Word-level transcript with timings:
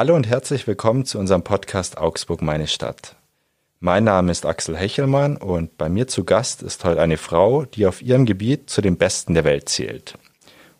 Hallo 0.00 0.16
und 0.16 0.26
herzlich 0.26 0.66
willkommen 0.66 1.04
zu 1.04 1.18
unserem 1.18 1.44
Podcast 1.44 1.98
Augsburg 1.98 2.40
meine 2.40 2.68
Stadt. 2.68 3.16
Mein 3.80 4.04
Name 4.04 4.32
ist 4.32 4.46
Axel 4.46 4.74
Hechelmann 4.74 5.36
und 5.36 5.76
bei 5.76 5.90
mir 5.90 6.08
zu 6.08 6.24
Gast 6.24 6.62
ist 6.62 6.86
heute 6.86 7.02
eine 7.02 7.18
Frau, 7.18 7.66
die 7.66 7.84
auf 7.84 8.00
ihrem 8.00 8.24
Gebiet 8.24 8.70
zu 8.70 8.80
den 8.80 8.96
Besten 8.96 9.34
der 9.34 9.44
Welt 9.44 9.68
zählt. 9.68 10.16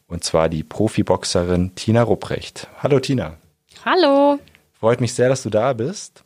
Und 0.06 0.24
zwar 0.24 0.48
die 0.48 0.62
Profiboxerin 0.62 1.74
Tina 1.74 2.02
Rupprecht. 2.02 2.68
Hallo 2.82 2.98
Tina. 2.98 3.36
Hallo. 3.84 4.38
Freut 4.72 5.02
mich 5.02 5.12
sehr, 5.12 5.28
dass 5.28 5.42
du 5.42 5.50
da 5.50 5.74
bist. 5.74 6.24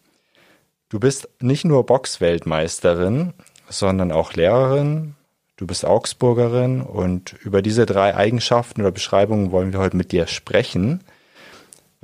Du 0.89 1.01
bist 1.01 1.29
nicht 1.41 1.65
nur 1.65 1.85
Boxweltmeisterin, 1.87 3.33
sondern 3.69 4.13
auch 4.13 4.35
Lehrerin. 4.35 5.17
Du 5.57 5.67
bist 5.67 5.85
Augsburgerin 5.85 6.81
und 6.81 7.33
über 7.43 7.61
diese 7.61 7.87
drei 7.87 8.15
Eigenschaften 8.15 8.83
oder 8.83 8.93
Beschreibungen 8.93 9.51
wollen 9.51 9.73
wir 9.73 9.81
heute 9.81 9.97
mit 9.97 10.13
dir 10.13 10.29
sprechen. 10.29 11.03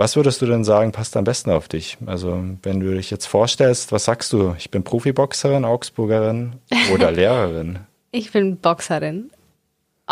Was 0.00 0.16
würdest 0.16 0.40
du 0.40 0.46
denn 0.46 0.64
sagen, 0.64 0.92
passt 0.92 1.14
am 1.18 1.24
besten 1.24 1.50
auf 1.50 1.68
dich? 1.68 1.98
Also, 2.06 2.42
wenn 2.62 2.80
du 2.80 2.95
dich 2.95 3.10
jetzt 3.10 3.27
vorstellst, 3.27 3.92
was 3.92 4.06
sagst 4.06 4.32
du? 4.32 4.54
Ich 4.56 4.70
bin 4.70 4.82
Profiboxerin, 4.82 5.66
Augsburgerin 5.66 6.54
oder 6.95 7.12
Lehrerin? 7.12 7.80
ich 8.10 8.32
bin 8.32 8.56
Boxerin. 8.56 9.30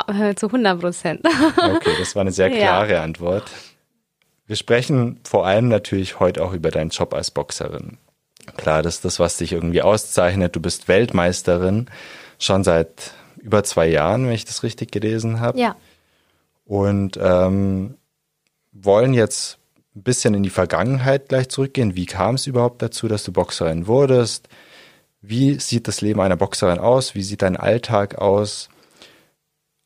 Äh, 0.06 0.34
zu 0.34 0.48
100 0.48 0.78
Prozent. 0.78 1.24
okay, 1.24 1.92
das 1.98 2.14
war 2.14 2.20
eine 2.20 2.33
sehr 2.33 2.51
klare 2.55 2.92
ja. 2.92 3.02
Antwort. 3.02 3.45
Wir 4.47 4.56
sprechen 4.56 5.20
vor 5.24 5.47
allem 5.47 5.69
natürlich 5.69 6.20
heute 6.20 6.45
auch 6.45 6.52
über 6.52 6.70
deinen 6.70 6.91
Job 6.91 7.14
als 7.14 7.30
Boxerin. 7.30 7.97
Klar, 8.59 8.83
das 8.83 8.97
ist 8.97 9.06
das, 9.06 9.19
was 9.19 9.39
dich 9.39 9.52
irgendwie 9.52 9.80
auszeichnet. 9.80 10.55
Du 10.55 10.61
bist 10.61 10.89
Weltmeisterin 10.89 11.86
schon 12.39 12.62
seit 12.62 13.14
über 13.39 13.64
zwei 13.64 13.86
Jahren, 13.86 14.27
wenn 14.27 14.34
ich 14.34 14.44
das 14.44 14.62
richtig 14.62 14.92
gelesen 14.92 15.41
habe. 15.41 15.59
Ja. 15.59 15.77
Und 16.66 17.19
ähm, 17.22 17.97
wollen 18.72 19.14
jetzt 19.14 19.59
ein 19.94 20.03
bisschen 20.03 20.34
in 20.34 20.42
die 20.42 20.50
Vergangenheit 20.50 21.28
gleich 21.28 21.48
zurückgehen. 21.48 21.97
Wie 21.97 22.06
kam 22.06 22.36
es 22.36 22.47
überhaupt 22.47 22.83
dazu, 22.83 23.08
dass 23.08 23.25
du 23.25 23.33
Boxerin 23.33 23.86
wurdest? 23.86 24.48
Wie 25.20 25.58
sieht 25.58 25.89
das 25.89 26.00
Leben 26.00 26.20
einer 26.20 26.36
Boxerin 26.36 26.78
aus? 26.78 27.14
Wie 27.14 27.22
sieht 27.22 27.42
dein 27.42 27.56
Alltag 27.56 28.16
aus? 28.16 28.69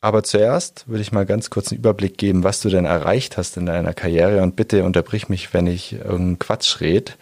Aber 0.01 0.21
zuerst 0.23 0.87
würde 0.87 1.01
ich 1.01 1.13
mal 1.13 1.25
ganz 1.25 1.49
kurz 1.49 1.71
einen 1.71 1.79
Überblick 1.79 2.17
geben, 2.17 2.43
was 2.43 2.59
du 2.59 2.69
denn 2.69 2.85
erreicht 2.85 3.37
hast 3.37 3.55
in 3.55 3.65
deiner 3.65 3.93
Karriere. 3.93 4.43
Und 4.43 4.55
bitte 4.55 4.83
unterbrich 4.83 5.29
mich, 5.29 5.53
wenn 5.53 5.65
ich 5.65 5.93
irgendeinen 5.93 6.39
Quatsch 6.39 6.81
rede 6.81 7.13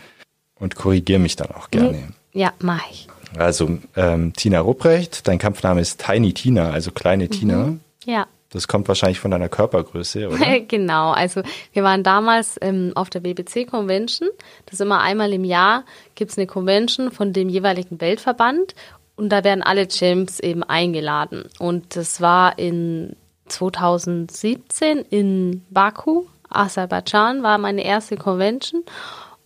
und 0.55 0.75
korrigiere 0.75 1.19
mich 1.19 1.35
dann 1.35 1.51
auch 1.51 1.69
gerne. 1.69 2.09
Ja, 2.33 2.53
mach 2.59 2.81
ich. 2.89 3.07
Also 3.37 3.77
ähm, 3.95 4.33
Tina 4.33 4.59
Rupprecht, 4.59 5.27
dein 5.27 5.37
Kampfname 5.37 5.79
ist 5.79 6.03
Tiny 6.03 6.33
Tina, 6.33 6.71
also 6.71 6.91
kleine 6.91 7.25
mhm. 7.25 7.29
Tina. 7.29 7.73
Ja. 8.05 8.27
Das 8.51 8.67
kommt 8.67 8.87
wahrscheinlich 8.87 9.19
von 9.19 9.31
deiner 9.31 9.49
Körpergröße, 9.49 10.27
oder? 10.29 10.59
genau. 10.61 11.11
Also 11.11 11.41
wir 11.73 11.83
waren 11.83 12.03
damals 12.03 12.57
ähm, 12.61 12.91
auf 12.95 13.09
der 13.09 13.21
BBC 13.21 13.67
Convention. 13.67 14.29
Das 14.65 14.73
ist 14.73 14.81
immer 14.81 15.01
einmal 15.01 15.33
im 15.33 15.43
Jahr 15.43 15.85
gibt 16.15 16.31
es 16.31 16.37
eine 16.37 16.47
Convention 16.47 17.11
von 17.11 17.33
dem 17.33 17.49
jeweiligen 17.49 17.99
Weltverband 18.01 18.75
und 19.15 19.29
da 19.29 19.43
werden 19.43 19.63
alle 19.63 19.87
Champs 19.87 20.39
eben 20.39 20.63
eingeladen. 20.63 21.45
Und 21.59 21.95
das 21.95 22.21
war 22.21 22.59
in 22.59 23.15
2017 23.47 24.99
in 25.09 25.63
Baku, 25.69 26.25
Aserbaidschan, 26.49 27.43
war 27.43 27.57
meine 27.57 27.83
erste 27.83 28.17
Convention. 28.17 28.83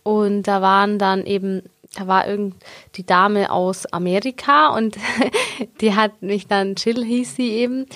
Und 0.02 0.44
da 0.44 0.62
waren 0.62 0.98
dann 0.98 1.26
eben 1.26 1.62
da 1.96 2.06
war 2.06 2.26
irgend 2.28 2.56
die 2.96 3.06
Dame 3.06 3.50
aus 3.50 3.86
Amerika 3.86 4.68
und 4.68 4.98
die 5.80 5.94
hat 5.94 6.20
mich 6.20 6.46
dann, 6.46 6.74
Jill 6.74 7.04
hieß 7.04 7.36
sie 7.36 7.50
eben, 7.52 7.86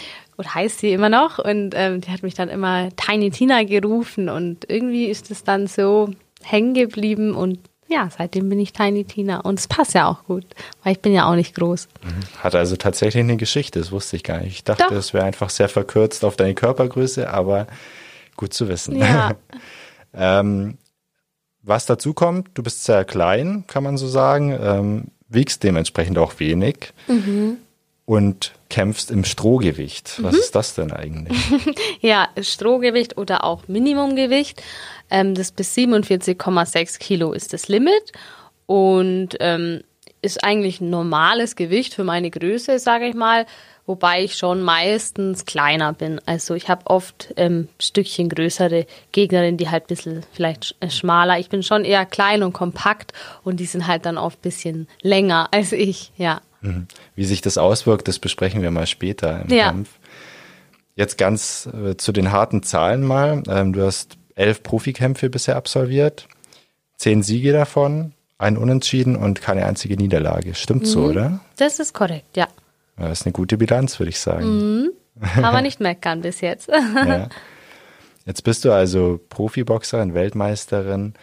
oder 0.41 0.55
heißt 0.55 0.79
sie 0.81 0.93
immer 0.93 1.11
noch. 1.11 1.39
Und 1.39 1.75
ähm, 1.77 2.01
die 2.01 2.11
hat 2.11 2.23
mich 2.23 2.35
dann 2.35 2.49
immer 2.49 2.89
Tiny 2.97 3.31
Tina 3.31 3.63
gerufen 3.63 4.29
und 4.29 4.69
irgendwie 4.69 5.07
ist 5.07 5.31
es 5.31 5.45
dann 5.45 5.67
so 5.67 6.11
hängen 6.43 6.73
geblieben 6.75 7.35
und 7.35 7.59
ja, 7.89 8.09
seitdem 8.17 8.49
bin 8.49 8.61
ich 8.61 8.73
Tiny 8.73 9.05
Tina 9.05 9.41
und 9.41 9.59
es 9.59 9.67
passt 9.67 9.95
ja 9.95 10.07
auch 10.09 10.25
gut, 10.25 10.47
weil 10.83 10.93
ich 10.93 11.01
bin 11.01 11.13
ja 11.13 11.29
auch 11.29 11.35
nicht 11.35 11.55
groß. 11.57 11.89
Mhm. 12.03 12.43
Hat 12.43 12.55
also 12.55 12.77
tatsächlich 12.77 13.23
eine 13.23 13.37
Geschichte, 13.37 13.81
das 13.81 13.91
wusste 13.91 14.17
ich 14.17 14.23
gar 14.23 14.39
nicht. 14.39 14.53
Ich 14.53 14.65
dachte, 14.65 14.95
es 14.95 15.13
wäre 15.13 15.25
einfach 15.25 15.51
sehr 15.51 15.69
verkürzt 15.69 16.25
auf 16.25 16.37
deine 16.37 16.55
Körpergröße, 16.55 17.29
aber 17.29 17.67
gut 18.37 18.55
zu 18.55 18.69
wissen. 18.69 18.97
Ja. 18.97 19.33
ähm, 20.15 20.79
was 21.63 21.85
dazu 21.85 22.15
kommt, 22.15 22.49
du 22.55 22.63
bist 22.63 22.85
sehr 22.85 23.05
klein, 23.05 23.65
kann 23.67 23.83
man 23.83 23.99
so 23.99 24.07
sagen, 24.07 24.57
ähm, 24.59 25.05
wiegst 25.29 25.65
dementsprechend 25.65 26.17
auch 26.17 26.39
wenig. 26.39 26.93
Mhm 27.09 27.59
und 28.11 28.55
kämpfst 28.71 29.13
im 29.13 29.25
Strohgewicht. 29.25 30.21
Was 30.21 30.33
mhm. 30.33 30.41
ist 30.41 30.57
das 30.57 30.75
denn 30.75 30.91
eigentlich? 30.91 31.39
ja, 32.01 32.27
Strohgewicht 32.43 33.17
oder 33.17 33.45
auch 33.45 33.69
Minimumgewicht. 33.69 34.61
Ähm, 35.11 35.37
das 35.37 35.53
bis 35.53 35.77
47,6 35.77 36.99
Kilo 36.99 37.33
ist 37.33 37.53
das 37.53 37.69
Limit 37.69 38.11
und 38.67 39.37
ähm, 39.39 39.83
ist 40.23 40.43
eigentlich 40.43 40.81
ein 40.81 40.91
normales 40.91 41.55
Gewicht 41.55 41.95
für 41.95 42.03
meine 42.03 42.33
Größe, 42.33 42.81
sage 42.81 43.07
ich 43.07 43.15
mal. 43.15 43.47
Wobei 43.87 44.25
ich 44.25 44.35
schon 44.35 44.61
meistens 44.61 45.45
kleiner 45.45 45.93
bin. 45.93 46.21
Also 46.27 46.55
ich 46.55 46.69
habe 46.69 46.89
oft 46.89 47.33
ähm, 47.37 47.69
Stückchen 47.79 48.29
größere 48.29 48.87
Gegnerinnen, 49.13 49.57
die 49.57 49.71
halt 49.71 49.85
ein 49.85 49.87
bisschen 49.87 50.27
vielleicht 50.33 50.75
äh, 50.81 50.91
schmaler. 50.91 51.39
Ich 51.39 51.49
bin 51.49 51.63
schon 51.63 51.85
eher 51.85 52.07
klein 52.07 52.43
und 52.43 52.55
kompakt 52.55 53.13
und 53.45 53.61
die 53.61 53.67
sind 53.67 53.87
halt 53.87 54.05
dann 54.05 54.19
oft 54.19 54.39
ein 54.39 54.43
bisschen 54.43 54.89
länger 55.01 55.47
als 55.53 55.71
ich, 55.71 56.11
ja. 56.17 56.41
Mhm. 56.61 56.87
Wie 57.15 57.25
sich 57.25 57.41
das 57.41 57.59
auswirkt, 57.59 58.09
das 58.09 58.19
besprechen 58.19 58.63
wir 58.63 58.71
mal 58.71 58.87
später 58.87 59.43
im 59.43 59.55
ja. 59.55 59.67
Kampf. 59.67 59.91
Jetzt 60.97 61.19
ganz 61.19 61.69
äh, 61.73 61.97
zu 61.97 62.13
den 62.13 62.33
harten 62.33 62.63
Zahlen 62.63 63.03
mal. 63.03 63.43
Ähm, 63.49 63.73
du 63.73 63.85
hast 63.85 64.19
elf 64.35 64.63
Profikämpfe 64.63 65.31
bisher 65.31 65.57
absolviert, 65.57 66.29
zehn 66.97 67.23
Siege 67.23 67.53
davon, 67.53 68.13
ein 68.39 68.57
Unentschieden 68.57 69.17
und 69.17 69.41
keine 69.41 69.67
einzige 69.67 69.97
Niederlage. 69.97 70.55
Stimmt 70.55 70.83
mhm. 70.83 70.87
so, 70.87 71.05
oder? 71.05 71.41
Das 71.57 71.79
ist 71.79 71.95
korrekt, 71.95 72.37
ja. 72.37 72.49
Das 72.97 73.21
ist 73.21 73.27
eine 73.27 73.33
gute 73.33 73.57
Bilanz, 73.57 73.99
würde 73.99 74.11
ich 74.11 74.21
sagen. 74.21 74.45
Mhm. 74.45 74.91
Man 75.41 75.63
nicht 75.63 75.81
meckern 75.81 76.21
bis 76.21 76.41
jetzt. 76.41 76.69
ja. 76.69 77.29
Jetzt 78.27 78.45
bist 78.45 78.65
du 78.65 78.73
also 78.73 79.19
Profiboxerin, 79.31 80.15
Weltmeisterin. 80.15 81.15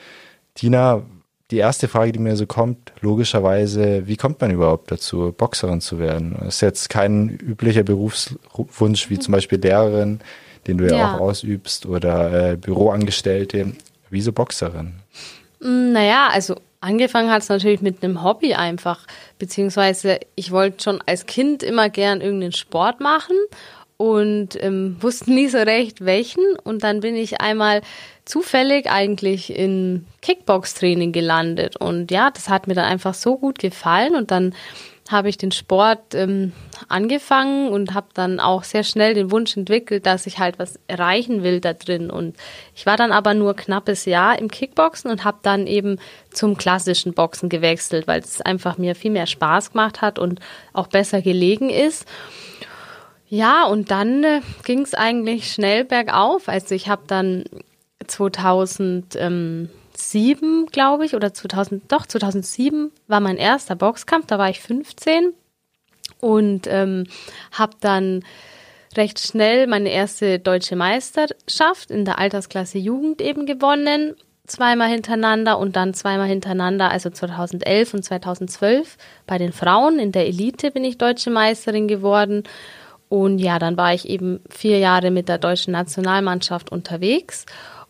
Tina, 0.55 1.03
die 1.51 1.57
erste 1.57 1.87
Frage, 1.87 2.11
die 2.11 2.19
mir 2.19 2.35
so 2.35 2.45
kommt, 2.45 2.91
logischerweise, 2.99 4.07
wie 4.07 4.17
kommt 4.17 4.41
man 4.41 4.51
überhaupt 4.51 4.91
dazu, 4.91 5.33
Boxerin 5.35 5.79
zu 5.79 5.97
werden? 5.97 6.35
Das 6.39 6.55
ist 6.55 6.61
jetzt 6.61 6.89
kein 6.89 7.29
üblicher 7.29 7.83
Berufswunsch 7.83 9.09
wie 9.09 9.19
zum 9.19 9.31
Beispiel 9.31 9.59
Lehrerin, 9.59 10.19
den 10.67 10.77
du 10.77 10.87
ja, 10.87 10.97
ja 10.97 11.15
auch 11.15 11.21
ausübst, 11.21 11.85
oder 11.85 12.51
äh, 12.51 12.57
Büroangestellte. 12.57 13.73
Wieso 14.09 14.33
Boxerin? 14.33 14.95
Mm, 15.61 15.93
naja, 15.93 16.27
also 16.31 16.55
angefangen 16.81 17.31
hat 17.31 17.43
es 17.43 17.49
natürlich 17.49 17.81
mit 17.81 18.03
einem 18.03 18.23
Hobby 18.23 18.53
einfach, 18.53 19.07
beziehungsweise 19.39 20.19
ich 20.35 20.51
wollte 20.51 20.83
schon 20.83 21.01
als 21.05 21.25
Kind 21.27 21.63
immer 21.63 21.89
gern 21.89 22.19
irgendeinen 22.19 22.51
Sport 22.51 22.99
machen 22.99 23.37
und 23.97 24.49
ähm, 24.63 24.95
wusste 25.01 25.31
nie 25.31 25.47
so 25.47 25.57
recht 25.57 26.05
welchen. 26.05 26.55
Und 26.63 26.83
dann 26.83 26.99
bin 27.01 27.15
ich 27.15 27.41
einmal 27.41 27.81
zufällig 28.25 28.89
eigentlich 28.89 29.53
in 29.53 30.05
Kickbox-Training 30.21 31.11
gelandet. 31.11 31.77
Und 31.77 32.11
ja, 32.11 32.29
das 32.29 32.47
hat 32.47 32.67
mir 32.67 32.75
dann 32.75 32.85
einfach 32.85 33.15
so 33.15 33.37
gut 33.37 33.57
gefallen. 33.59 34.15
Und 34.15 34.29
dann 34.29 34.53
habe 35.09 35.29
ich 35.29 35.37
den 35.37 35.51
Sport 35.51 36.13
ähm, 36.13 36.51
angefangen 36.89 37.69
und 37.69 37.93
habe 37.93 38.07
dann 38.13 38.39
auch 38.39 38.63
sehr 38.63 38.83
schnell 38.83 39.13
den 39.13 39.31
Wunsch 39.31 39.55
entwickelt, 39.55 40.05
dass 40.05 40.27
ich 40.27 40.37
halt 40.37 40.59
was 40.59 40.79
erreichen 40.87 41.43
will 41.43 41.61
da 41.61 41.73
drin. 41.73 42.09
Und 42.11 42.35
ich 42.75 42.85
war 42.85 42.97
dann 42.97 43.11
aber 43.11 43.33
nur 43.33 43.55
knappes 43.55 44.05
Jahr 44.05 44.37
im 44.37 44.51
Kickboxen 44.51 45.09
und 45.09 45.23
habe 45.23 45.37
dann 45.41 45.65
eben 45.65 45.99
zum 46.31 46.57
klassischen 46.57 47.13
Boxen 47.13 47.49
gewechselt, 47.49 48.07
weil 48.07 48.19
es 48.19 48.41
einfach 48.41 48.77
mir 48.77 48.95
viel 48.95 49.11
mehr 49.11 49.27
Spaß 49.27 49.71
gemacht 49.71 50.01
hat 50.01 50.19
und 50.19 50.39
auch 50.73 50.87
besser 50.87 51.21
gelegen 51.21 51.69
ist. 51.69 52.05
Ja, 53.29 53.65
und 53.65 53.91
dann 53.91 54.23
äh, 54.23 54.41
ging 54.63 54.81
es 54.81 54.93
eigentlich 54.93 55.51
schnell 55.51 55.83
bergauf. 55.83 56.47
Also 56.47 56.75
ich 56.75 56.87
habe 56.87 57.03
dann 57.07 57.43
2007, 58.05 59.69
glaube 60.71 61.05
ich, 61.05 61.13
oder 61.13 61.33
2000, 61.33 61.91
doch 61.91 62.05
2007 62.05 62.91
war 63.07 63.19
mein 63.19 63.37
erster 63.37 63.75
Boxkampf. 63.75 64.27
Da 64.27 64.37
war 64.37 64.49
ich 64.49 64.61
15 64.61 65.33
und 66.21 66.67
ähm, 66.67 67.05
habe 67.51 67.73
dann 67.81 68.23
recht 68.95 69.19
schnell 69.19 69.67
meine 69.67 69.89
erste 69.89 70.39
deutsche 70.39 70.77
Meisterschaft 70.77 71.91
in 71.91 72.05
der 72.05 72.19
Altersklasse 72.19 72.77
Jugend 72.77 73.21
eben 73.21 73.45
gewonnen. 73.45 74.15
Zweimal 74.45 74.87
hintereinander 74.87 75.59
und 75.59 75.75
dann 75.75 75.93
zweimal 75.93 76.27
hintereinander, 76.27 76.89
also 76.89 77.09
2011 77.09 77.93
und 77.93 78.03
2012 78.03 78.95
bei 79.25 79.37
den 79.37 79.51
Frauen. 79.51 79.99
In 79.99 80.13
der 80.13 80.25
Elite 80.25 80.71
bin 80.71 80.85
ich 80.85 80.97
deutsche 80.97 81.29
Meisterin 81.29 81.89
geworden. 81.89 82.43
Und 83.09 83.39
ja, 83.39 83.59
dann 83.59 83.77
war 83.77 83.93
ich 83.93 84.07
eben 84.09 84.41
vier 84.49 84.79
Jahre 84.79 85.11
mit 85.11 85.29
der 85.29 85.37
deutschen 85.37 85.71
Nationalmannschaft 85.71 86.71
unterwegs 86.71 87.45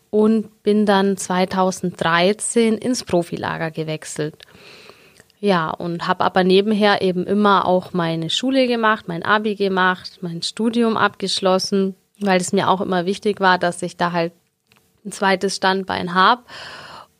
und 0.09 0.63
bin 0.63 0.85
dann 0.85 1.17
2013 1.17 2.77
ins 2.77 3.03
Profilager 3.03 3.71
gewechselt. 3.71 4.35
Ja, 5.39 5.69
und 5.69 6.07
habe 6.07 6.23
aber 6.23 6.43
nebenher 6.43 7.01
eben 7.01 7.25
immer 7.25 7.65
auch 7.65 7.93
meine 7.93 8.29
Schule 8.29 8.67
gemacht, 8.67 9.07
mein 9.07 9.23
Abi 9.23 9.55
gemacht, 9.55 10.19
mein 10.21 10.41
Studium 10.41 10.97
abgeschlossen, 10.97 11.95
weil 12.19 12.41
es 12.41 12.53
mir 12.53 12.69
auch 12.69 12.81
immer 12.81 13.05
wichtig 13.05 13.39
war, 13.39 13.59
dass 13.59 13.81
ich 13.83 13.97
da 13.97 14.11
halt 14.11 14.33
ein 15.05 15.11
zweites 15.11 15.55
Standbein 15.55 16.13
habe. 16.13 16.43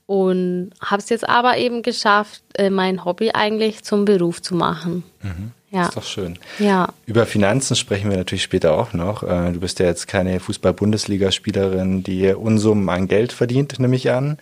und 0.07 0.71
habe 0.79 1.01
es 1.01 1.09
jetzt 1.09 1.27
aber 1.27 1.57
eben 1.57 1.81
geschafft, 1.81 2.41
äh, 2.53 2.69
mein 2.69 3.03
Hobby 3.03 3.31
eigentlich 3.33 3.83
zum 3.83 4.05
Beruf 4.05 4.41
zu 4.41 4.55
machen. 4.55 5.03
Mhm. 5.21 5.51
Ja. 5.69 5.88
Ist 5.88 5.98
doch 5.98 6.04
schön. 6.04 6.40
Ja. 6.60 6.90
Über 7.06 7.25
Finanzen 7.25 7.75
sprechen 7.75 8.10
wir 8.10 8.18
natürlich 8.18 8.44
später 8.44 8.74
auch 8.74 8.94
noch. 8.94 9.24
Äh, 9.24 9.52
du 9.52 9.60
bist 9.60 9.80
ja 9.80 9.86
jetzt 9.86 10.08
keine 10.08 10.40
Fußball-Bundesligaspielerin, 10.40 12.04
die 12.04 12.30
Unsummen 12.30 12.88
an 12.90 13.08
Geld 13.08 13.34
verdient, 13.34 13.78
nehme 13.80 13.96
ich 13.96 14.10
an. 14.12 14.38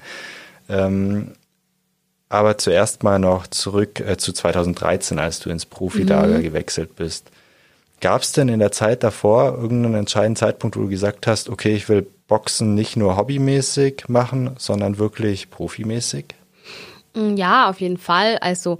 Ähm, 0.70 1.32
aber 2.30 2.58
zuerst 2.58 3.04
mal 3.04 3.18
noch 3.18 3.48
zurück 3.48 4.00
äh, 4.00 4.18
zu 4.18 4.34
2013, 4.34 5.18
als 5.18 5.40
du 5.40 5.50
ins 5.50 5.66
Profilager 5.66 6.38
mhm. 6.38 6.44
gewechselt 6.44 6.96
bist. 6.96 7.32
Gab 8.02 8.22
es 8.22 8.34
denn 8.34 8.50
in 8.50 8.60
der 8.60 8.72
Zeit 8.72 9.04
davor 9.04 9.58
irgendeinen 9.58 9.96
entscheidenden 9.96 10.36
Zeitpunkt, 10.36 10.76
wo 10.76 10.82
du 10.82 10.90
gesagt 10.90 11.28
hast, 11.28 11.50
okay, 11.50 11.74
ich 11.76 11.90
will 11.90 12.06
Boxen 12.28 12.76
nicht 12.76 12.98
nur 12.98 13.18
hobbymäßig 13.18 14.06
machen, 14.10 14.52
sondern 14.58 14.98
wirklich 14.98 15.50
profimäßig? 15.50 16.26
Mm, 17.16 17.36
ja, 17.36 17.70
auf 17.70 17.80
jeden 17.80 17.98
Fall. 17.98 18.38
Also 18.40 18.80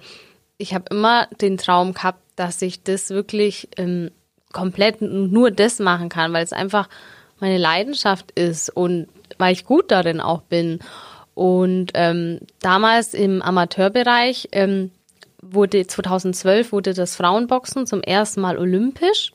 ich 0.58 0.74
habe 0.74 0.86
immer 0.90 1.28
den 1.42 1.58
Traum 1.58 1.94
gehabt, 1.94 2.22
dass 2.36 2.62
ich 2.62 2.84
das 2.84 3.10
wirklich 3.10 3.70
ähm, 3.78 4.12
komplett 4.52 5.02
nur 5.02 5.52
das 5.52 5.80
machen 5.80 6.10
kann, 6.10 6.34
weil 6.34 6.44
es 6.44 6.54
einfach 6.54 6.90
meine 7.40 7.58
Leidenschaft 7.58 8.32
ist 8.32 8.70
und 8.70 9.08
weil 9.38 9.54
ich 9.54 9.66
gut 9.66 9.92
darin 9.92 10.22
auch 10.22 10.42
bin. 10.42 10.80
Und 11.34 11.92
ähm, 11.94 12.40
damals 12.62 13.14
im 13.14 13.42
Amateurbereich 13.42 14.50
ähm, 14.54 14.92
wurde 15.42 15.86
2012 15.86 16.72
wurde 16.72 16.94
das 16.94 17.16
Frauenboxen 17.16 17.86
zum 17.86 18.02
ersten 18.02 18.42
Mal 18.42 18.58
olympisch, 18.58 19.34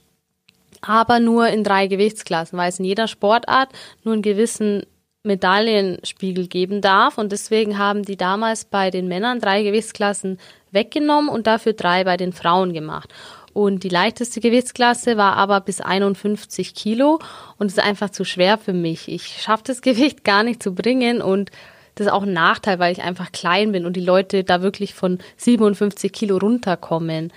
aber 0.81 1.21
nur 1.21 1.49
in 1.49 1.63
drei 1.63 1.87
Gewichtsklassen, 1.87 2.59
weil 2.59 2.71
es 2.71 2.79
in 2.79 2.87
jeder 2.87 3.07
Sportart 3.07 3.69
nur 4.03 4.15
einen 4.15 4.23
gewissen 4.23 4.85
Medaillenspiegel 5.23 6.47
geben 6.47 6.81
darf. 6.81 7.19
Und 7.19 7.33
deswegen 7.33 7.79
haben 7.79 8.03
die 8.03 8.17
damals 8.17 8.65
bei 8.65 8.91
den 8.91 9.09
Männern 9.09 9.41
drei 9.41 9.63
Gewichtsklassen 9.63 10.39
weggenommen 10.73 11.31
und 11.31 11.47
dafür 11.47 11.73
drei 11.73 12.05
bei 12.05 12.17
den 12.17 12.33
Frauen 12.33 12.73
gemacht. 12.73 13.13
Und 13.53 13.83
die 13.83 13.89
leichteste 13.89 14.41
Gewichtsklasse 14.41 15.17
war 15.17 15.37
aber 15.37 15.61
bis 15.61 15.81
51 15.81 16.75
Kilo 16.75 17.19
und 17.59 17.67
ist 17.67 17.81
einfach 17.81 18.11
zu 18.11 18.25
schwer 18.25 18.59
für 18.59 18.73
mich. 18.73 19.09
Ich 19.09 19.43
schaffe 19.43 19.65
das 19.67 19.83
Gewicht 19.83 20.25
gar 20.25 20.43
nicht 20.43 20.63
zu 20.63 20.75
bringen 20.75 21.21
und 21.21 21.51
das 21.97 22.07
ist 22.07 22.13
auch 22.13 22.23
ein 22.23 22.33
Nachteil, 22.33 22.79
weil 22.79 22.93
ich 22.93 23.03
einfach 23.03 23.33
klein 23.33 23.73
bin 23.73 23.85
und 23.85 23.95
die 23.95 24.05
Leute 24.05 24.45
da 24.45 24.63
wirklich 24.63 24.95
von 24.95 25.19
57 25.37 26.13
Kilo 26.13 26.39
runterkommen. 26.39 27.33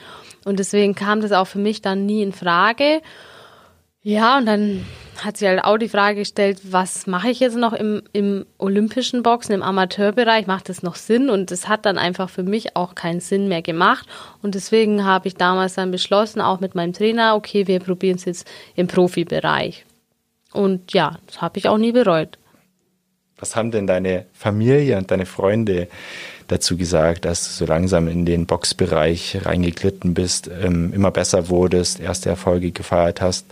Und 0.46 0.60
deswegen 0.60 0.96
kam 0.96 1.22
das 1.22 1.32
auch 1.32 1.48
für 1.48 1.60
mich 1.60 1.82
dann 1.82 2.06
nie 2.06 2.22
in 2.22 2.32
Frage. 2.32 3.02
Ja, 4.06 4.38
und 4.38 4.46
dann 4.46 4.86
hat 5.24 5.38
sich 5.38 5.48
halt 5.48 5.64
auch 5.64 5.78
die 5.78 5.88
Frage 5.88 6.20
gestellt, 6.20 6.60
was 6.64 7.08
mache 7.08 7.30
ich 7.30 7.40
jetzt 7.40 7.56
noch 7.56 7.72
im, 7.72 8.02
im 8.12 8.46
olympischen 8.58 9.24
Boxen, 9.24 9.54
im 9.54 9.64
Amateurbereich? 9.64 10.46
Macht 10.46 10.68
das 10.68 10.84
noch 10.84 10.96
Sinn? 10.96 11.30
Und 11.30 11.52
es 11.52 11.70
hat 11.70 11.86
dann 11.86 11.98
einfach 11.98 12.30
für 12.30 12.44
mich 12.44 12.76
auch 12.76 12.96
keinen 12.96 13.22
Sinn 13.22 13.48
mehr 13.48 13.62
gemacht. 13.62 14.06
Und 14.42 14.56
deswegen 14.56 15.06
habe 15.06 15.30
ich 15.30 15.36
damals 15.36 15.76
dann 15.76 15.92
beschlossen, 15.92 16.42
auch 16.42 16.60
mit 16.60 16.76
meinem 16.76 16.92
Trainer, 16.92 17.36
okay, 17.36 17.66
wir 17.68 17.80
probieren 17.80 18.18
es 18.18 18.26
jetzt 18.26 18.48
im 18.76 18.88
Profibereich. 18.88 19.86
Und 20.52 20.94
ja, 20.94 21.18
das 21.28 21.42
habe 21.42 21.58
ich 21.60 21.70
auch 21.70 21.78
nie 21.78 21.94
bereut. 21.94 22.38
Was 23.38 23.56
haben 23.56 23.72
denn 23.72 23.88
deine 23.88 24.26
Familie 24.34 24.98
und 24.98 25.12
deine 25.12 25.26
Freunde 25.26 25.88
dazu 26.48 26.76
gesagt, 26.76 27.26
dass 27.26 27.46
du 27.46 27.52
so 27.52 27.66
langsam 27.66 28.08
in 28.08 28.26
den 28.26 28.46
Boxbereich 28.48 29.46
reingeglitten 29.46 30.14
bist, 30.14 30.50
ähm, 30.62 30.94
immer 30.94 31.12
besser 31.12 31.50
wurdest, 31.50 32.02
erste 32.02 32.30
Erfolge 32.30 32.72
gefeiert 32.72 33.22
hast? 33.22 33.46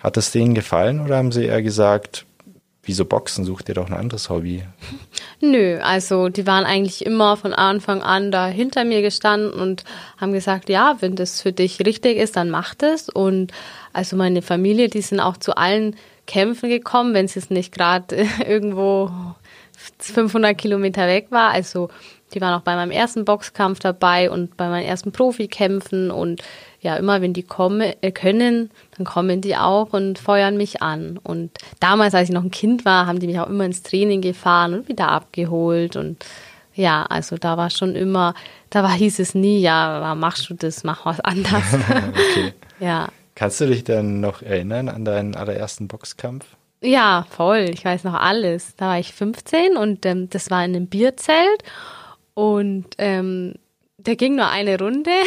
Hat 0.00 0.16
es 0.16 0.32
denen 0.32 0.54
gefallen 0.54 1.00
oder 1.00 1.16
haben 1.16 1.32
sie 1.32 1.44
eher 1.44 1.62
gesagt, 1.62 2.24
wieso 2.82 3.04
Boxen, 3.04 3.44
such 3.44 3.62
dir 3.62 3.74
doch 3.74 3.86
ein 3.86 3.96
anderes 3.96 4.30
Hobby? 4.30 4.64
Nö, 5.40 5.78
also 5.80 6.28
die 6.28 6.46
waren 6.46 6.64
eigentlich 6.64 7.04
immer 7.04 7.36
von 7.36 7.52
Anfang 7.52 8.02
an 8.02 8.30
da 8.30 8.46
hinter 8.46 8.84
mir 8.84 9.02
gestanden 9.02 9.52
und 9.52 9.84
haben 10.18 10.32
gesagt, 10.32 10.68
ja, 10.68 10.96
wenn 11.00 11.16
das 11.16 11.40
für 11.40 11.52
dich 11.52 11.80
richtig 11.84 12.18
ist, 12.18 12.36
dann 12.36 12.50
mach 12.50 12.74
das. 12.74 13.08
Und 13.08 13.52
also 13.92 14.16
meine 14.16 14.42
Familie, 14.42 14.88
die 14.88 15.02
sind 15.02 15.20
auch 15.20 15.36
zu 15.36 15.56
allen 15.56 15.96
Kämpfen 16.26 16.68
gekommen, 16.68 17.14
wenn 17.14 17.26
es 17.26 17.34
jetzt 17.34 17.50
nicht 17.50 17.72
gerade 17.72 18.26
irgendwo 18.46 19.10
500 19.98 20.56
Kilometer 20.56 21.06
weg 21.06 21.26
war. 21.30 21.50
Also 21.50 21.88
die 22.32 22.40
waren 22.40 22.54
auch 22.54 22.62
bei 22.62 22.76
meinem 22.76 22.90
ersten 22.90 23.24
Boxkampf 23.24 23.80
dabei 23.80 24.30
und 24.30 24.56
bei 24.56 24.68
meinen 24.68 24.86
ersten 24.86 25.12
Profikämpfen 25.12 26.10
und 26.10 26.42
ja, 26.80 26.96
immer 26.96 27.20
wenn 27.20 27.34
die 27.34 27.42
kommen, 27.42 27.92
äh, 28.00 28.10
können, 28.10 28.70
dann 28.96 29.04
kommen 29.04 29.40
die 29.40 29.56
auch 29.56 29.92
und 29.92 30.18
feuern 30.18 30.56
mich 30.56 30.80
an. 30.80 31.18
Und 31.22 31.50
damals, 31.78 32.14
als 32.14 32.28
ich 32.28 32.34
noch 32.34 32.44
ein 32.44 32.50
Kind 32.50 32.84
war, 32.84 33.06
haben 33.06 33.18
die 33.18 33.26
mich 33.26 33.38
auch 33.38 33.48
immer 33.48 33.64
ins 33.64 33.82
Training 33.82 34.22
gefahren 34.22 34.74
und 34.74 34.88
wieder 34.88 35.08
abgeholt 35.08 35.96
und 35.96 36.24
ja, 36.74 37.04
also 37.04 37.36
da 37.36 37.56
war 37.56 37.68
schon 37.68 37.94
immer, 37.94 38.34
da 38.70 38.82
war, 38.82 38.92
hieß 38.92 39.18
es 39.18 39.34
nie, 39.34 39.60
ja, 39.60 40.14
machst 40.14 40.48
du 40.48 40.54
das, 40.54 40.84
mach 40.84 41.04
was 41.04 41.20
anders. 41.20 41.64
okay. 41.74 42.54
Ja. 42.78 43.08
Kannst 43.34 43.60
du 43.60 43.66
dich 43.66 43.84
dann 43.84 44.20
noch 44.20 44.40
erinnern 44.40 44.88
an 44.88 45.04
deinen 45.04 45.34
allerersten 45.34 45.88
Boxkampf? 45.88 46.44
Ja, 46.82 47.26
voll. 47.28 47.70
Ich 47.72 47.84
weiß 47.84 48.04
noch 48.04 48.14
alles. 48.14 48.74
Da 48.76 48.86
war 48.88 48.98
ich 48.98 49.12
15 49.12 49.76
und 49.76 50.06
ähm, 50.06 50.30
das 50.30 50.50
war 50.50 50.64
in 50.64 50.74
einem 50.74 50.86
Bierzelt 50.86 51.62
und 52.34 52.86
ähm, 52.98 53.54
der 53.98 54.16
ging 54.16 54.36
nur 54.36 54.48
eine 54.48 54.78
Runde. 54.78 55.10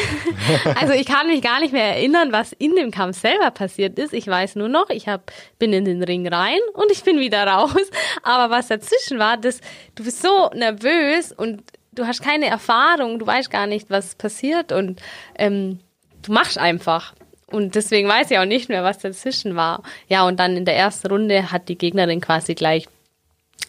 Also 0.75 0.93
ich 0.93 1.05
kann 1.05 1.27
mich 1.27 1.41
gar 1.41 1.59
nicht 1.59 1.73
mehr 1.73 1.95
erinnern, 1.95 2.31
was 2.31 2.51
in 2.53 2.75
dem 2.75 2.91
Kampf 2.91 3.19
selber 3.19 3.51
passiert 3.51 3.99
ist. 3.99 4.13
Ich 4.13 4.27
weiß 4.27 4.55
nur 4.55 4.67
noch, 4.67 4.89
ich 4.89 5.07
hab, 5.07 5.31
bin 5.59 5.73
in 5.73 5.85
den 5.85 6.03
Ring 6.03 6.27
rein 6.27 6.59
und 6.73 6.91
ich 6.91 7.03
bin 7.03 7.19
wieder 7.19 7.45
raus. 7.45 7.75
Aber 8.23 8.53
was 8.53 8.67
dazwischen 8.67 9.19
war, 9.19 9.37
das, 9.37 9.61
du 9.95 10.03
bist 10.03 10.21
so 10.21 10.49
nervös 10.53 11.31
und 11.31 11.63
du 11.91 12.05
hast 12.05 12.21
keine 12.21 12.47
Erfahrung, 12.47 13.19
du 13.19 13.27
weißt 13.27 13.51
gar 13.51 13.67
nicht, 13.67 13.89
was 13.89 14.15
passiert 14.15 14.71
und 14.71 15.01
ähm, 15.35 15.79
du 16.23 16.31
machst 16.31 16.57
einfach. 16.57 17.13
Und 17.53 17.75
deswegen 17.75 18.09
weiß 18.09 18.31
ich 18.31 18.39
auch 18.39 18.45
nicht 18.45 18.67
mehr, 18.69 18.83
was 18.83 18.97
dazwischen 18.97 19.55
war. 19.55 19.83
Ja, 20.07 20.25
und 20.27 20.39
dann 20.39 20.57
in 20.57 20.65
der 20.65 20.75
ersten 20.75 21.07
Runde 21.07 21.51
hat 21.51 21.69
die 21.69 21.77
Gegnerin 21.77 22.19
quasi 22.19 22.55
gleich 22.55 22.87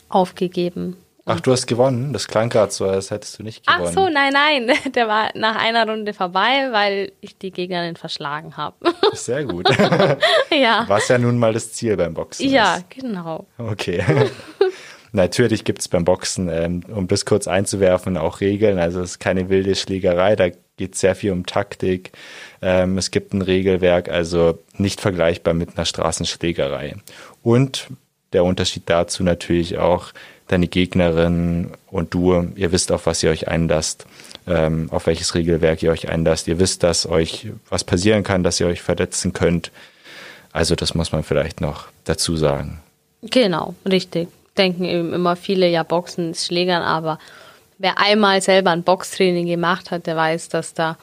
aufgegeben. 0.08 0.96
Ach, 1.26 1.40
du 1.40 1.52
hast 1.52 1.66
gewonnen? 1.66 2.12
Das 2.12 2.28
klang 2.28 2.50
gerade 2.50 2.70
so, 2.70 2.84
als 2.86 3.10
hättest 3.10 3.38
du 3.38 3.42
nicht 3.42 3.66
gewonnen. 3.66 3.86
Ach 3.88 3.92
so, 3.92 4.08
nein, 4.10 4.32
nein. 4.34 4.70
Der 4.94 5.08
war 5.08 5.30
nach 5.34 5.56
einer 5.56 5.88
Runde 5.88 6.12
vorbei, 6.12 6.68
weil 6.70 7.12
ich 7.22 7.38
die 7.38 7.50
Gegnerin 7.50 7.96
verschlagen 7.96 8.56
habe. 8.58 8.76
Sehr 9.14 9.44
gut. 9.44 9.68
ja. 10.50 10.84
Was 10.86 11.08
ja 11.08 11.16
nun 11.18 11.38
mal 11.38 11.54
das 11.54 11.72
Ziel 11.72 11.96
beim 11.96 12.12
Boxen 12.12 12.50
Ja, 12.50 12.76
ist. 12.76 12.90
genau. 12.90 13.46
Okay. 13.56 14.04
Natürlich 15.12 15.64
gibt 15.64 15.80
es 15.80 15.88
beim 15.88 16.04
Boxen, 16.04 16.48
ähm, 16.50 16.82
um 16.88 17.06
das 17.06 17.24
kurz 17.24 17.48
einzuwerfen, 17.48 18.16
auch 18.18 18.40
Regeln. 18.40 18.78
Also 18.78 19.00
es 19.00 19.12
ist 19.12 19.18
keine 19.20 19.48
wilde 19.48 19.76
Schlägerei, 19.76 20.36
da 20.36 20.48
geht 20.76 20.96
sehr 20.96 21.14
viel 21.14 21.32
um 21.32 21.46
Taktik. 21.46 22.12
Ähm, 22.62 22.98
es 22.98 23.10
gibt 23.10 23.32
ein 23.32 23.42
Regelwerk, 23.42 24.08
also 24.08 24.58
nicht 24.76 25.00
vergleichbar 25.00 25.54
mit 25.54 25.76
einer 25.76 25.84
Straßenschlägerei. 25.84 26.96
Und 27.42 27.88
der 28.32 28.44
Unterschied 28.44 28.84
dazu 28.86 29.22
natürlich 29.22 29.78
auch, 29.78 30.12
deine 30.48 30.68
Gegnerin 30.68 31.70
und 31.90 32.12
du, 32.12 32.52
ihr 32.54 32.70
wisst, 32.70 32.92
auf 32.92 33.06
was 33.06 33.22
ihr 33.22 33.30
euch 33.30 33.48
einlasst, 33.48 34.04
ähm, 34.46 34.88
auf 34.90 35.06
welches 35.06 35.34
Regelwerk 35.34 35.82
ihr 35.82 35.90
euch 35.90 36.10
einlasst. 36.10 36.48
Ihr 36.48 36.58
wisst, 36.58 36.82
dass 36.82 37.06
euch 37.06 37.48
was 37.70 37.82
passieren 37.82 38.24
kann, 38.24 38.42
dass 38.42 38.60
ihr 38.60 38.66
euch 38.66 38.82
verletzen 38.82 39.32
könnt. 39.32 39.70
Also 40.52 40.74
das 40.74 40.94
muss 40.94 41.12
man 41.12 41.22
vielleicht 41.22 41.62
noch 41.62 41.86
dazu 42.04 42.36
sagen. 42.36 42.80
Genau, 43.22 43.74
richtig 43.88 44.28
denken 44.56 44.84
eben 44.84 45.12
immer 45.12 45.36
viele, 45.36 45.68
ja, 45.68 45.82
Boxen 45.82 46.30
ist 46.30 46.46
Schlägern, 46.46 46.82
aber 46.82 47.18
wer 47.78 47.98
einmal 47.98 48.40
selber 48.40 48.70
ein 48.70 48.82
Boxtraining 48.82 49.46
gemacht 49.46 49.90
hat, 49.90 50.06
der 50.06 50.16
weiß, 50.16 50.48
dass 50.48 50.74
da 50.74 50.96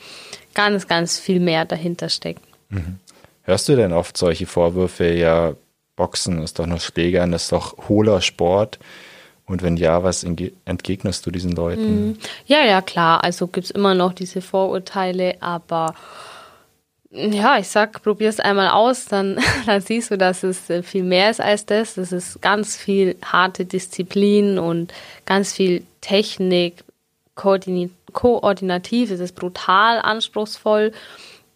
ganz, 0.53 0.87
ganz 0.87 1.19
viel 1.19 1.39
mehr 1.39 1.65
dahinter 1.65 2.09
steckt. 2.09 2.41
Mhm. 2.69 2.99
Hörst 3.43 3.67
du 3.69 3.75
denn 3.75 3.93
oft 3.93 4.17
solche 4.17 4.45
Vorwürfe, 4.45 5.11
ja, 5.13 5.53
Boxen 5.95 6.41
ist 6.41 6.59
doch 6.59 6.65
nur 6.65 6.79
Schlägern, 6.79 7.33
ist 7.33 7.51
doch 7.51 7.89
hohler 7.89 8.21
Sport? 8.21 8.79
Und 9.45 9.63
wenn 9.63 9.75
ja, 9.75 10.03
was 10.03 10.23
entgegnest 10.23 11.25
du 11.25 11.31
diesen 11.31 11.51
Leuten? 11.51 12.07
Mhm. 12.07 12.17
Ja, 12.45 12.63
ja, 12.63 12.81
klar. 12.81 13.23
Also 13.23 13.47
gibt 13.47 13.65
es 13.65 13.71
immer 13.71 13.93
noch 13.93 14.13
diese 14.13 14.41
Vorurteile, 14.41 15.35
aber 15.41 15.93
ja, 17.11 17.57
ich 17.57 17.67
sag, 17.67 18.01
probier's 18.03 18.39
einmal 18.39 18.69
aus, 18.69 19.05
dann, 19.05 19.39
dann 19.65 19.81
siehst 19.81 20.11
du, 20.11 20.17
dass 20.17 20.43
es 20.43 20.69
äh, 20.69 20.81
viel 20.81 21.03
mehr 21.03 21.29
ist 21.29 21.41
als 21.41 21.65
das. 21.65 21.95
Das 21.95 22.11
ist 22.11 22.41
ganz 22.41 22.77
viel 22.77 23.17
harte 23.23 23.65
Disziplin 23.65 24.57
und 24.57 24.93
ganz 25.25 25.53
viel 25.53 25.83
Technik, 25.99 26.83
koordinativ, 27.35 29.11
es 29.11 29.19
ist 29.19 29.35
brutal 29.35 29.99
anspruchsvoll 29.99 30.91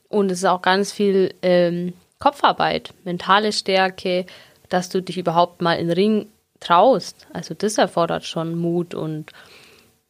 und 0.10 0.32
es 0.32 0.40
ist 0.40 0.46
auch 0.46 0.62
ganz 0.62 0.92
viel 0.92 1.34
ähm, 1.42 1.94
Kopfarbeit, 2.20 2.94
mentale 3.04 3.52
Stärke, 3.52 4.26
dass 4.70 4.90
du 4.90 5.02
dich 5.02 5.18
überhaupt 5.18 5.62
mal 5.62 5.74
in 5.74 5.88
den 5.88 5.96
Ring 5.96 6.28
traust. 6.60 7.28
Also 7.34 7.54
das 7.54 7.78
erfordert 7.78 8.26
schon 8.26 8.58
Mut 8.58 8.94
und 8.94 9.32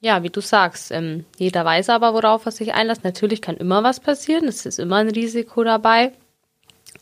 ja, 0.05 0.21
wie 0.21 0.29
du 0.29 0.39
sagst, 0.39 0.91
ähm, 0.91 1.25
jeder 1.39 1.65
weiß 1.65 1.89
aber, 1.89 2.13
worauf 2.13 2.45
er 2.45 2.51
sich 2.51 2.75
einlässt. 2.75 3.03
Natürlich 3.03 3.41
kann 3.41 3.57
immer 3.57 3.81
was 3.81 3.99
passieren, 3.99 4.47
es 4.47 4.63
ist 4.67 4.77
immer 4.77 4.97
ein 4.97 5.09
Risiko 5.09 5.63
dabei, 5.63 6.11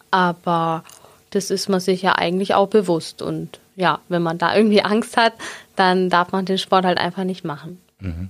aber 0.10 0.86
das 1.32 1.50
ist 1.50 1.68
man 1.68 1.82
sich 1.82 2.02
ja 2.02 2.14
eigentlich 2.16 2.54
auch 2.54 2.70
bewusst. 2.70 3.22
Und 3.22 3.60
ja, 3.76 4.00
wenn 4.08 4.22
man 4.22 4.38
da 4.38 4.56
irgendwie 4.56 4.82
Angst 4.94 5.18
hat, 5.18 5.34
dann 5.76 6.10
darf 6.10 6.32
man 6.32 6.46
den 6.46 6.58
Sport 6.58 6.86
halt 6.86 6.98
einfach 6.98 7.26
nicht 7.26 7.44
machen. 7.44 7.82
Mhm. 8.00 8.30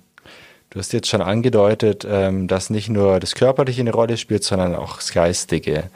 Du 0.71 0.79
hast 0.79 0.91
jetzt 0.91 1.07
schon 1.07 1.21
angedeutet, 1.21 2.03
ähm, 2.09 2.47
dass 2.47 2.71
nicht 2.71 2.89
nur 2.89 3.19
das 3.19 3.35
Körperliche 3.35 3.81
eine 3.81 3.93
Rolle 3.93 4.17
spielt, 4.17 4.43
sondern 4.43 4.73
auch 4.73 4.95
das 4.95 5.13
Geistige. 5.13 5.91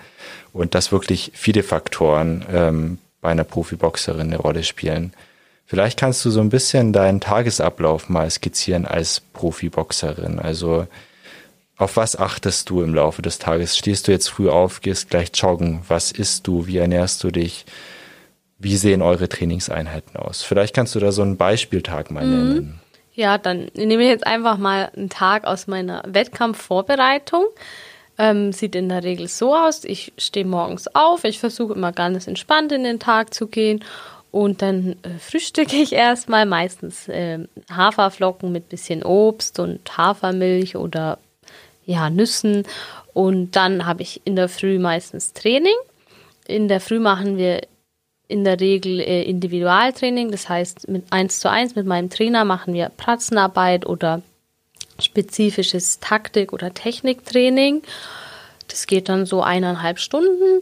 Und 0.53 0.75
dass 0.75 0.91
wirklich 0.91 1.31
viele 1.33 1.63
Faktoren 1.63 2.45
ähm, 2.53 2.99
bei 3.21 3.29
einer 3.29 3.43
Profiboxerin 3.43 4.27
eine 4.27 4.37
Rolle 4.37 4.63
spielen. 4.63 5.13
Vielleicht 5.67 5.99
kannst 5.99 6.23
du 6.23 6.29
so 6.29 6.39
ein 6.39 6.47
bisschen 6.47 6.93
deinen 6.93 7.19
Tagesablauf 7.19 8.07
mal 8.07 8.31
skizzieren 8.31 8.85
als 8.85 9.19
Profiboxerin. 9.19 10.39
Also 10.39 10.87
auf 11.75 11.97
was 11.97 12.15
achtest 12.15 12.69
du 12.69 12.81
im 12.81 12.95
Laufe 12.95 13.21
des 13.21 13.37
Tages? 13.37 13.77
Stehst 13.77 14.07
du 14.07 14.13
jetzt 14.13 14.29
früh 14.29 14.49
auf, 14.49 14.79
gehst 14.79 15.09
gleich 15.09 15.29
joggen? 15.33 15.81
Was 15.89 16.13
isst 16.13 16.47
du? 16.47 16.67
Wie 16.67 16.77
ernährst 16.77 17.21
du 17.21 17.31
dich? 17.31 17.65
Wie 18.57 18.77
sehen 18.77 19.01
eure 19.01 19.27
Trainingseinheiten 19.27 20.15
aus? 20.15 20.41
Vielleicht 20.41 20.73
kannst 20.73 20.95
du 20.95 20.99
da 20.99 21.11
so 21.11 21.21
einen 21.21 21.35
Beispieltag 21.35 22.11
mal 22.11 22.25
nennen. 22.25 22.55
Mhm. 22.55 22.79
Ja, 23.13 23.37
dann 23.37 23.69
nehme 23.75 24.03
ich 24.03 24.09
jetzt 24.09 24.25
einfach 24.25 24.57
mal 24.57 24.89
einen 24.95 25.09
Tag 25.09 25.43
aus 25.43 25.67
meiner 25.67 26.01
Wettkampfvorbereitung. 26.07 27.45
Ähm, 28.17 28.53
sieht 28.53 28.73
in 28.73 28.87
der 28.87 29.03
Regel 29.03 29.27
so 29.27 29.53
aus, 29.53 29.83
ich 29.83 30.13
stehe 30.17 30.45
morgens 30.45 30.87
auf, 30.95 31.23
ich 31.23 31.39
versuche 31.39 31.73
immer 31.73 31.91
ganz 31.91 32.25
entspannt 32.25 32.71
in 32.71 32.83
den 32.83 32.99
Tag 32.99 33.33
zu 33.33 33.47
gehen 33.47 33.83
und 34.37 34.61
dann 34.61 34.97
äh, 35.01 35.17
frühstücke 35.17 35.77
ich 35.77 35.93
erstmal 35.93 36.45
meistens 36.45 37.07
äh, 37.07 37.39
Haferflocken 37.71 38.51
mit 38.51 38.69
bisschen 38.69 39.01
Obst 39.01 39.57
und 39.57 39.97
Hafermilch 39.97 40.75
oder 40.75 41.17
ja, 41.87 42.11
Nüssen. 42.11 42.63
Und 43.15 43.55
dann 43.55 43.87
habe 43.87 44.03
ich 44.03 44.21
in 44.25 44.35
der 44.35 44.47
Früh 44.47 44.77
meistens 44.77 45.33
Training. 45.33 45.73
In 46.45 46.67
der 46.67 46.81
Früh 46.81 46.99
machen 46.99 47.39
wir 47.39 47.61
in 48.27 48.43
der 48.43 48.59
Regel 48.59 48.99
äh, 48.99 49.23
Individualtraining. 49.23 50.29
Das 50.29 50.47
heißt, 50.47 50.87
mit 50.87 51.05
eins 51.09 51.39
zu 51.39 51.49
eins 51.49 51.73
mit 51.73 51.87
meinem 51.87 52.11
Trainer 52.11 52.45
machen 52.45 52.75
wir 52.75 52.89
Pratzenarbeit 52.89 53.87
oder 53.87 54.21
spezifisches 54.99 55.99
Taktik- 55.99 56.53
oder 56.53 56.75
Techniktraining. 56.75 57.81
Das 58.67 58.85
geht 58.85 59.09
dann 59.09 59.25
so 59.25 59.41
eineinhalb 59.41 59.97
Stunden. 59.97 60.61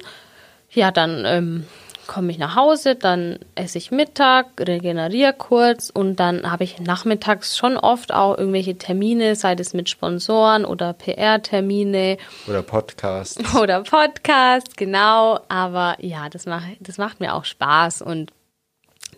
Ja, 0.72 0.92
dann 0.92 1.26
ähm, 1.26 1.66
komme 2.08 2.32
ich 2.32 2.38
nach 2.38 2.56
Hause, 2.56 2.96
dann 2.96 3.40
esse 3.56 3.78
ich 3.78 3.92
Mittag, 3.92 4.48
regeneriere 4.60 5.34
kurz 5.34 5.90
und 5.90 6.18
dann 6.18 6.52
habe 6.52 6.64
ich 6.64 6.80
nachmittags 6.80 7.58
schon 7.58 7.78
oft 7.78 8.14
auch 8.14 8.38
irgendwelche 8.38 8.78
Termine, 8.78 9.36
sei 9.36 9.54
es 9.54 9.74
mit 9.74 9.90
Sponsoren 9.90 10.66
oder 10.66 10.94
PR-Termine. 10.94 12.18
Oder 12.48 12.62
Podcasts. 12.62 13.56
Oder 13.56 13.82
Podcasts, 13.84 14.76
genau. 14.76 15.40
Aber 15.48 15.96
ja, 16.00 16.30
das, 16.30 16.46
mach, 16.46 16.64
das 16.80 16.98
macht 16.98 17.20
mir 17.20 17.34
auch 17.34 17.46
Spaß 17.46 18.02
und 18.02 18.32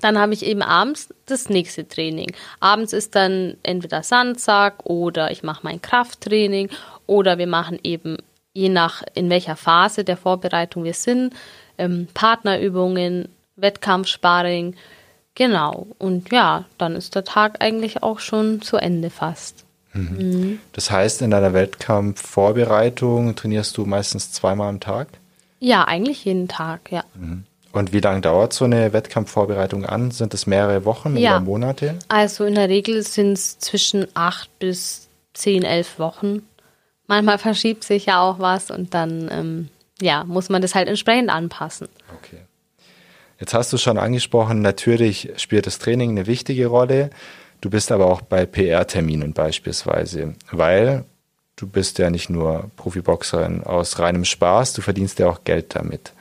dann 0.01 0.20
habe 0.20 0.34
ich 0.34 0.46
eben 0.46 0.62
abends 0.62 1.13
das 1.25 1.50
nächste 1.50 1.88
Training. 1.88 2.32
Abends 2.60 2.94
ist 2.94 3.15
dann 3.15 3.58
entweder 3.63 4.03
Sandsack 4.03 4.86
oder 4.86 5.32
ich 5.32 5.44
mache 5.44 5.62
mein 5.63 5.82
Krafttraining 5.82 6.70
oder 7.08 7.38
wir 7.38 7.48
machen 7.48 7.79
eben, 7.84 8.17
je 8.53 8.70
nach 8.70 9.03
in 9.15 9.29
welcher 9.29 9.56
Phase 9.56 10.03
der 10.03 10.17
Vorbereitung 10.17 10.84
wir 10.84 10.94
sind, 10.94 11.34
ähm, 11.77 12.07
Partnerübungen, 12.13 13.29
Wettkampfsparring. 13.55 14.75
Genau. 15.36 15.88
Und 15.98 16.31
ja, 16.31 16.65
dann 16.77 16.96
ist 16.96 17.15
der 17.15 17.24
Tag 17.24 17.57
eigentlich 17.60 18.03
auch 18.03 18.19
schon 18.19 18.62
zu 18.62 18.77
Ende 18.77 19.10
fast. 19.10 19.65
Mhm. 19.93 20.17
Mhm. 20.17 20.60
Das 20.74 20.91
heißt, 20.91 21.22
in 21.22 21.31
deiner 21.31 21.53
Wettkampfvorbereitung 21.53 23.36
trainierst 23.36 23.77
du 23.77 23.86
meistens 23.86 24.31
zweimal 24.31 24.69
am 24.69 24.79
Tag? 24.79 25.07
Ja, 25.60 25.86
eigentlich 25.86 26.25
jeden 26.25 26.48
Tag, 26.48 26.91
ja. 26.91 27.03
Mhm. 27.15 27.43
Und 27.72 27.93
wie 27.93 28.00
lange 28.00 28.22
dauert 28.22 28.53
so 28.53 28.65
eine 28.65 28.93
Wettkampfvorbereitung 28.93 29.86
an? 29.86 30.12
Sind 30.12 30.34
es 30.34 30.48
mehrere 30.48 30.86
Wochen 30.86 31.15
ja. 31.17 31.36
oder 31.36 31.41
Monate? 31.41 31.96
Also 32.07 32.46
in 32.46 32.55
der 32.55 32.69
Regel 32.69 33.03
sind 33.03 33.34
es 33.34 33.60
zwischen 33.60 34.07
acht 34.15 34.50
bis 34.60 35.07
zehn, 35.34 35.63
elf 35.63 36.00
Wochen. 36.00 36.41
Manchmal 37.05 37.38
verschiebt 37.38 37.84
sich 37.84 38.07
ja 38.07 38.22
auch 38.22 38.39
was 38.39 38.72
und 38.72 38.93
dann 38.93 39.29
ähm, 39.31 39.69
ja, 40.01 40.24
muss 40.24 40.50
man 40.50 40.62
das 40.62 40.75
halt 40.75 40.88
entsprechend 40.88 41.30
anpassen. 41.30 41.88
Okay. 42.18 42.42
Jetzt 43.39 43.54
hast 43.54 43.72
du 43.72 43.77
schon 43.77 43.98
angesprochen, 43.98 44.62
natürlich 44.62 45.32
spielt 45.38 45.68
das 45.68 45.80
Training 45.80 46.12
eine 46.12 46.27
wichtige 46.27 46.68
Rolle. 46.68 47.12
Du 47.62 47.70
bist 47.70 47.92
aber 47.92 48.08
auch 48.08 48.22
bei 48.22 48.46
PR-Terminen 48.46 49.34
beispielsweise, 49.34 50.34
weil 50.51 51.06
du 51.56 51.68
bist 51.68 52.00
ja 52.00 52.10
nicht 52.10 52.30
nur 52.30 52.72
Profiboxerin 52.75 53.63
aus 53.63 54.00
reinem 54.00 54.25
Spaß, 54.25 54.74
du 54.74 54.82
verdienst 54.82 55.20
ja 55.20 55.27
auch 55.27 55.44
Geld 55.44 55.75
damit. 55.75 56.13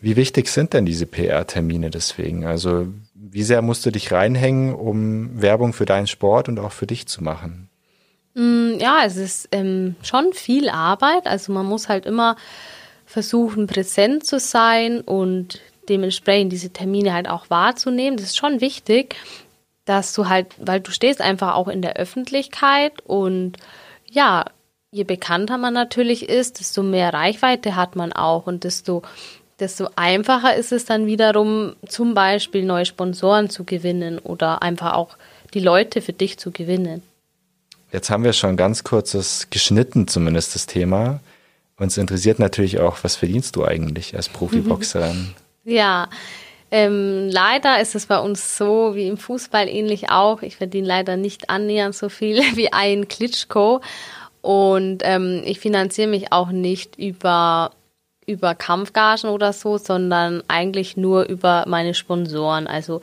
Wie 0.00 0.16
wichtig 0.16 0.48
sind 0.48 0.74
denn 0.74 0.86
diese 0.86 1.06
PR-Termine 1.06 1.90
deswegen? 1.90 2.46
Also 2.46 2.88
wie 3.14 3.42
sehr 3.42 3.62
musst 3.62 3.84
du 3.84 3.90
dich 3.90 4.12
reinhängen, 4.12 4.74
um 4.74 5.42
Werbung 5.42 5.72
für 5.72 5.86
deinen 5.86 6.06
Sport 6.06 6.48
und 6.48 6.58
auch 6.58 6.72
für 6.72 6.86
dich 6.86 7.06
zu 7.06 7.22
machen? 7.22 7.68
Mm, 8.38 8.78
ja, 8.78 9.02
es 9.04 9.16
ist 9.16 9.48
ähm, 9.50 9.96
schon 10.02 10.32
viel 10.32 10.68
Arbeit. 10.68 11.26
Also 11.26 11.52
man 11.52 11.66
muss 11.66 11.88
halt 11.88 12.06
immer 12.06 12.36
versuchen, 13.04 13.66
präsent 13.66 14.24
zu 14.24 14.38
sein 14.38 15.00
und 15.00 15.60
dementsprechend 15.88 16.52
diese 16.52 16.70
Termine 16.70 17.12
halt 17.12 17.28
auch 17.28 17.50
wahrzunehmen. 17.50 18.16
Das 18.16 18.26
ist 18.26 18.36
schon 18.36 18.60
wichtig, 18.60 19.16
dass 19.86 20.12
du 20.14 20.28
halt, 20.28 20.54
weil 20.58 20.80
du 20.80 20.92
stehst 20.92 21.20
einfach 21.20 21.54
auch 21.54 21.66
in 21.66 21.82
der 21.82 21.96
Öffentlichkeit 21.96 22.92
und 23.04 23.56
ja, 24.08 24.44
je 24.92 25.04
bekannter 25.04 25.58
man 25.58 25.74
natürlich 25.74 26.28
ist, 26.28 26.60
desto 26.60 26.84
mehr 26.84 27.12
Reichweite 27.12 27.74
hat 27.74 27.96
man 27.96 28.12
auch 28.12 28.46
und 28.46 28.62
desto, 28.62 29.02
desto 29.58 29.88
einfacher 29.96 30.54
ist 30.54 30.70
es 30.70 30.84
dann 30.84 31.06
wiederum, 31.06 31.74
zum 31.88 32.14
Beispiel 32.14 32.64
neue 32.64 32.86
Sponsoren 32.86 33.50
zu 33.50 33.64
gewinnen 33.64 34.18
oder 34.20 34.62
einfach 34.62 34.92
auch 34.92 35.16
die 35.54 35.60
Leute 35.60 36.02
für 36.02 36.12
dich 36.12 36.38
zu 36.38 36.52
gewinnen. 36.52 37.02
Jetzt 37.92 38.10
haben 38.10 38.24
wir 38.24 38.32
schon 38.32 38.56
ganz 38.56 38.84
kurzes 38.84 39.48
geschnitten, 39.50 40.08
zumindest 40.08 40.54
das 40.54 40.66
Thema. 40.66 41.20
Uns 41.78 41.96
interessiert 41.96 42.38
natürlich 42.38 42.80
auch, 42.80 42.98
was 43.02 43.16
verdienst 43.16 43.56
du 43.56 43.64
eigentlich 43.64 44.16
als 44.16 44.28
Profiboxerin? 44.28 45.34
Ja, 45.64 46.08
ähm, 46.70 47.28
leider 47.30 47.78
ist 47.78 47.94
es 47.94 48.06
bei 48.06 48.18
uns 48.18 48.56
so 48.56 48.94
wie 48.94 49.06
im 49.06 49.18
Fußball 49.18 49.68
ähnlich 49.68 50.10
auch. 50.10 50.40
Ich 50.40 50.56
verdiene 50.56 50.86
leider 50.86 51.18
nicht 51.18 51.50
annähernd 51.50 51.94
so 51.94 52.08
viel 52.08 52.38
wie 52.54 52.72
ein 52.72 53.06
Klitschko. 53.06 53.82
Und 54.40 55.00
ähm, 55.02 55.42
ich 55.44 55.60
finanziere 55.60 56.08
mich 56.08 56.32
auch 56.32 56.48
nicht 56.48 56.96
über, 56.96 57.72
über 58.26 58.54
Kampfgagen 58.54 59.28
oder 59.28 59.52
so, 59.52 59.76
sondern 59.76 60.42
eigentlich 60.48 60.96
nur 60.96 61.24
über 61.24 61.64
meine 61.66 61.92
Sponsoren. 61.92 62.66
Also 62.66 63.02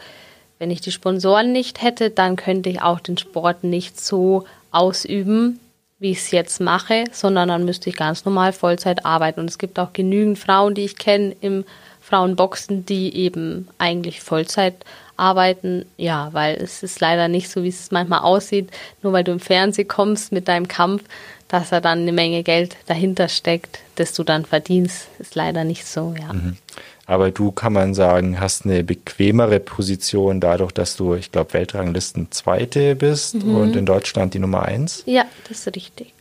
wenn 0.57 0.71
ich 0.71 0.81
die 0.81 0.91
Sponsoren 0.91 1.51
nicht 1.51 1.81
hätte, 1.81 2.09
dann 2.09 2.37
könnte 2.37 2.69
ich 2.69 2.81
auch 2.81 2.99
den 2.99 3.17
Sport 3.17 3.63
nicht 3.63 3.99
so 3.99 4.45
ausüben, 4.75 5.60
wie 6.00 6.12
ich 6.12 6.20
es 6.20 6.32
jetzt 6.32 6.60
mache, 6.60 7.05
sondern 7.12 7.48
dann 7.48 7.65
müsste 7.65 7.89
ich 7.89 7.96
ganz 7.96 8.25
normal 8.25 8.53
Vollzeit 8.53 9.05
arbeiten. 9.05 9.39
Und 9.39 9.50
es 9.50 9.58
gibt 9.58 9.79
auch 9.79 9.94
genügend 9.94 10.38
Frauen, 10.38 10.75
die 10.75 10.84
ich 10.84 10.98
kenne 10.98 11.36
im 11.41 11.63
Frauenboxen, 12.01 12.86
die 12.86 13.15
eben 13.15 13.67
eigentlich 13.77 14.22
Vollzeit 14.22 14.75
arbeiten. 15.17 15.86
Ja, 15.98 16.29
weil 16.34 16.55
es 16.55 16.84
ist 16.84 17.00
leider 17.00 17.27
nicht 17.27 17.50
so, 17.50 17.63
wie 17.63 17.70
es 17.70 17.91
manchmal 17.91 18.20
aussieht, 18.20 18.70
nur 19.01 19.13
weil 19.13 19.24
du 19.24 19.32
im 19.32 19.39
Fernsehen 19.39 19.88
kommst 19.88 20.32
mit 20.32 20.48
deinem 20.48 20.67
Kampf, 20.67 21.03
dass 21.48 21.70
da 21.70 21.79
dann 21.79 22.00
eine 22.00 22.12
Menge 22.12 22.44
Geld 22.44 22.75
dahinter 22.88 23.29
steckt, 23.29 23.79
das 23.96 24.13
du 24.13 24.24
dann 24.24 24.46
verdienst, 24.46 25.08
ist 25.20 25.36
leider 25.36 25.63
nicht 25.63 25.86
so, 25.86 26.13
ja. 26.20 26.34
Mhm. 26.34 26.58
Aber 27.05 27.31
du 27.31 27.51
kann 27.51 27.74
man 27.74 27.93
sagen, 27.93 28.39
hast 28.39 28.65
eine 28.65 28.83
bequemere 28.83 29.59
Position 29.59 30.39
dadurch, 30.39 30.71
dass 30.71 30.95
du, 30.95 31.13
ich 31.13 31.31
glaube, 31.31 31.53
Weltranglisten 31.53 32.31
Zweite 32.31 32.95
bist 32.95 33.35
mhm. 33.35 33.55
und 33.55 33.75
in 33.75 33.85
Deutschland 33.85 34.33
die 34.33 34.39
Nummer 34.39 34.63
eins. 34.63 35.03
Ja, 35.05 35.25
das 35.47 35.67
ist 35.67 35.75
richtig. 35.75 36.13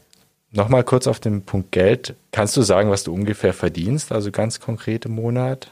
Nochmal 0.50 0.84
kurz 0.84 1.06
auf 1.06 1.20
den 1.20 1.42
Punkt 1.42 1.72
Geld. 1.72 2.14
Kannst 2.30 2.56
du 2.56 2.62
sagen, 2.62 2.90
was 2.90 3.02
du 3.02 3.12
ungefähr 3.12 3.52
verdienst, 3.54 4.12
also 4.12 4.30
ganz 4.30 4.60
konkret 4.60 5.06
im 5.06 5.14
Monat? 5.16 5.68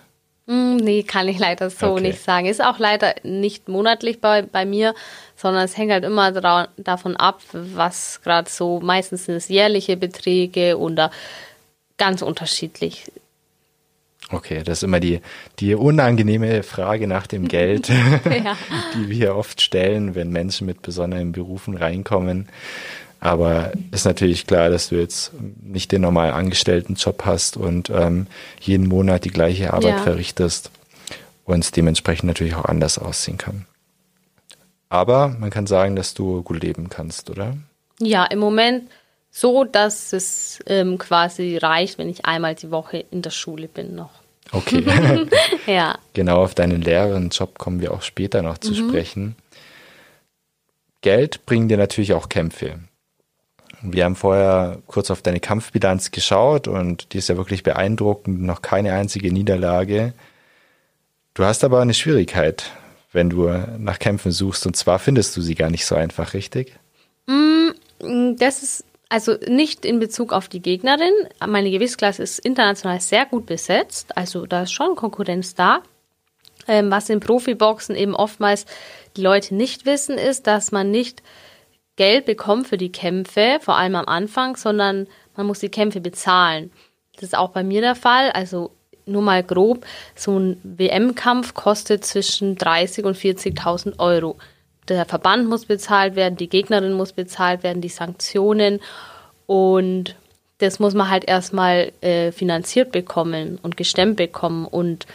Mm, 0.47 0.77
nee, 0.77 1.03
kann 1.05 1.29
ich 1.29 1.39
leider 1.39 1.71
so 1.71 1.93
okay. 1.93 2.03
nicht 2.03 2.23
sagen. 2.23 2.47
Ist 2.47 2.65
auch 2.65 2.79
leider 2.79 3.15
nicht 3.23 3.69
monatlich 3.69 4.21
bei, 4.21 4.43
bei 4.43 4.65
mir, 4.65 4.95
sondern 5.37 5.65
es 5.65 5.77
hängt 5.77 5.93
halt 5.93 6.05
immer 6.05 6.33
davon 6.77 7.17
ab, 7.17 7.41
was 7.53 8.21
gerade 8.23 8.51
so, 8.51 8.81
meistens 8.81 9.27
sind 9.27 9.37
es 9.37 9.49
jährliche 9.49 9.97
Beträge 9.97 10.79
oder 10.79 11.13
ganz 11.97 12.23
unterschiedlich. 12.23 13.13
Okay, 14.33 14.63
das 14.65 14.79
ist 14.79 14.83
immer 14.83 14.99
die, 14.99 15.21
die 15.59 15.75
unangenehme 15.75 16.63
Frage 16.63 17.07
nach 17.07 17.27
dem 17.27 17.49
Geld, 17.49 17.89
ja. 18.25 18.57
die 18.95 19.09
wir 19.11 19.37
oft 19.37 19.61
stellen, 19.61 20.15
wenn 20.15 20.31
Menschen 20.31 20.67
mit 20.67 20.83
besonderen 20.83 21.33
Berufen 21.33 21.77
reinkommen. 21.77 22.49
Aber 23.21 23.71
ist 23.93 24.05
natürlich 24.05 24.47
klar, 24.49 24.69
dass 24.69 24.89
du 24.89 24.97
jetzt 24.97 25.33
nicht 25.63 25.93
den 25.93 26.03
normalen 26.03 26.35
Angestelltenjob 26.35 27.25
hast 27.25 27.57
und 27.57 27.89
ähm, 27.91 28.27
jeden 28.59 28.89
Monat 28.89 29.25
die 29.25 29.31
gleiche 29.31 29.73
Arbeit 29.73 29.99
ja. 29.99 30.03
verrichtest 30.03 30.73
und 31.45 31.63
es 31.63 31.71
dementsprechend 31.71 32.27
natürlich 32.27 32.57
auch 32.57 32.65
anders 32.65 32.99
aussehen 32.99 33.39
kann. 33.39 33.67
Aber 34.89 35.29
man 35.29 35.51
kann 35.51 35.67
sagen, 35.67 35.95
dass 35.95 36.15
du 36.15 36.43
gut 36.43 36.63
leben 36.63 36.89
kannst, 36.89 37.31
oder? 37.31 37.57
Ja, 38.01 38.25
im 38.25 38.41
Moment 38.41 38.91
so, 39.31 39.65
dass 39.65 40.13
es 40.13 40.59
ähm, 40.67 40.99
quasi 40.99 41.57
reicht, 41.57 41.99
wenn 41.99 42.09
ich 42.09 42.27
einmal 42.27 42.55
die 42.55 42.71
Woche 42.71 43.05
in 43.11 43.23
der 43.23 43.31
Schule 43.31 43.69
bin 43.69 43.95
noch. 43.95 44.22
Okay. 44.53 44.85
ja. 45.67 45.99
Genau, 46.13 46.43
auf 46.43 46.55
deinen 46.55 46.83
Lehrerinnenjob 46.83 47.59
kommen 47.59 47.81
wir 47.81 47.93
auch 47.93 48.03
später 48.03 48.43
noch 48.43 48.59
zu 48.59 48.73
mhm. 48.73 48.89
sprechen. 48.89 49.37
Geld 51.01 51.45
bringen 51.47 51.69
dir 51.69 51.79
natürlich 51.79 52.13
auch 52.13 52.29
Kämpfe. 52.29 52.79
Wir 53.83 54.05
haben 54.05 54.15
vorher 54.15 54.79
kurz 54.87 55.11
auf 55.11 55.23
deine 55.23 55.41
Kampfbilanz 55.41 56.13
geschaut 56.13 56.69
und 56.69 57.13
die 57.13 57.19
ist 57.19 57.29
ja 57.29 57.37
wirklich 57.37 57.65
beeindruckend, 57.65 58.43
noch 58.43 58.63
keine 58.63 58.93
einzige 58.93 59.33
Niederlage. 59.33 60.13
Du 61.35 61.45
hast 61.45 61.65
aber 61.65 61.81
eine 61.81 61.95
Schwierigkeit, 61.95 62.71
wenn 63.13 63.31
du 63.31 63.49
nach 63.79 63.99
Kämpfen 63.99 64.31
suchst 64.31 64.67
und 64.67 64.77
zwar 64.77 65.01
findest 65.01 65.37
du 65.37 65.41
sie 65.41 65.57
gar 65.57 65.71
nicht 65.71 65.85
so 65.85 65.97
einfach, 65.97 66.35
richtig? 66.35 66.79
Mm, 67.27 68.37
das 68.37 68.63
ist 68.63 68.85
also 69.13 69.37
nicht 69.47 69.85
in 69.85 70.01
Bezug 70.01 70.33
auf 70.33 70.49
die 70.49 70.63
Gegnerin. 70.63 71.13
Meine 71.47 71.71
Gewichtsklasse 71.71 72.23
ist 72.23 72.39
international 72.39 72.99
sehr 72.99 73.27
gut 73.27 73.45
besetzt, 73.45 74.17
also 74.17 74.47
da 74.47 74.63
ist 74.63 74.73
schon 74.73 74.97
Konkurrenz 74.97 75.55
da. 75.55 75.83
Ähm, 76.67 76.91
was 76.91 77.11
im 77.11 77.21
Profiboxen 77.21 77.95
eben 77.95 78.15
oftmals 78.15 78.65
die 79.19 79.21
Leute 79.21 79.55
nicht 79.55 79.85
wissen, 79.85 80.17
ist, 80.17 80.47
dass 80.47 80.73
man 80.73 80.91
nicht 80.91 81.23
Geld 81.97 82.25
bekommt 82.25 82.69
für 82.69 82.79
die 82.79 82.91
Kämpfe, 82.91 83.59
vor 83.61 83.77
allem 83.77 83.97
am 83.97 84.07
Anfang, 84.07 84.57
sondern 84.57 85.07
man 85.37 85.47
muss 85.47 85.59
die 85.59 85.69
Kämpfe 85.69 86.01
bezahlen. 86.01 86.73
Das 87.17 87.25
ist 87.25 87.37
auch 87.37 87.51
bei 87.51 87.63
mir 87.63 87.83
der 87.83 87.97
Fall. 87.97 88.31
Also 88.31 88.71
nur 89.05 89.21
mal 89.21 89.43
grob, 89.43 89.85
so 90.15 90.39
ein 90.39 90.59
WM-Kampf 90.63 91.53
kostet 91.53 92.07
zwischen 92.07 92.57
30 92.57 93.05
und 93.05 93.19
40.000 93.19 93.99
Euro. 93.99 94.39
Der 94.89 95.05
Verband 95.07 95.49
muss 95.49 95.67
bezahlt 95.67 96.17
werden, 96.17 96.37
die 96.37 96.49
Gegnerin 96.49 96.93
muss 96.93 97.13
bezahlt 97.13 97.63
werden, 97.63 97.81
die 97.81 97.89
Sanktionen 97.89 98.81
und 99.47 100.17
das 100.59 100.79
muss 100.79 100.95
man 100.95 101.11
halt 101.11 101.25
erstmal 101.25 101.93
äh, 102.01 102.31
finanziert 102.31 102.93
bekommen 102.93 103.59
und 103.63 103.77
gestemmt 103.77 104.17
bekommen. 104.17 104.65
Und 104.65 105.07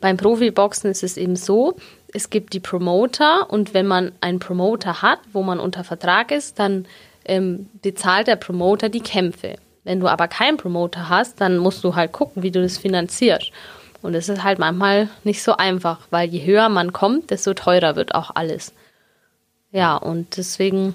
beim 0.00 0.16
Profiboxen 0.16 0.90
ist 0.90 1.02
es 1.02 1.16
eben 1.16 1.36
so, 1.36 1.76
es 2.12 2.30
gibt 2.30 2.54
die 2.54 2.60
Promoter 2.60 3.50
und 3.50 3.74
wenn 3.74 3.86
man 3.86 4.12
einen 4.20 4.38
Promoter 4.38 5.02
hat, 5.02 5.18
wo 5.32 5.42
man 5.42 5.60
unter 5.60 5.84
Vertrag 5.84 6.30
ist, 6.30 6.58
dann 6.58 6.86
ähm, 7.26 7.68
bezahlt 7.82 8.28
der 8.28 8.36
Promoter 8.36 8.88
die 8.88 9.00
Kämpfe. 9.00 9.56
Wenn 9.84 10.00
du 10.00 10.08
aber 10.08 10.28
keinen 10.28 10.56
Promoter 10.56 11.08
hast, 11.08 11.40
dann 11.40 11.58
musst 11.58 11.84
du 11.84 11.94
halt 11.94 12.12
gucken, 12.12 12.42
wie 12.42 12.50
du 12.50 12.62
das 12.62 12.78
finanzierst. 12.78 13.52
Und 14.00 14.14
es 14.14 14.28
ist 14.28 14.42
halt 14.42 14.58
manchmal 14.58 15.08
nicht 15.22 15.42
so 15.42 15.56
einfach, 15.56 16.00
weil 16.10 16.28
je 16.28 16.44
höher 16.44 16.68
man 16.68 16.92
kommt, 16.92 17.30
desto 17.30 17.52
teurer 17.54 17.96
wird 17.96 18.14
auch 18.14 18.30
alles. 18.34 18.72
Ja, 19.74 19.96
und 19.96 20.36
deswegen 20.36 20.94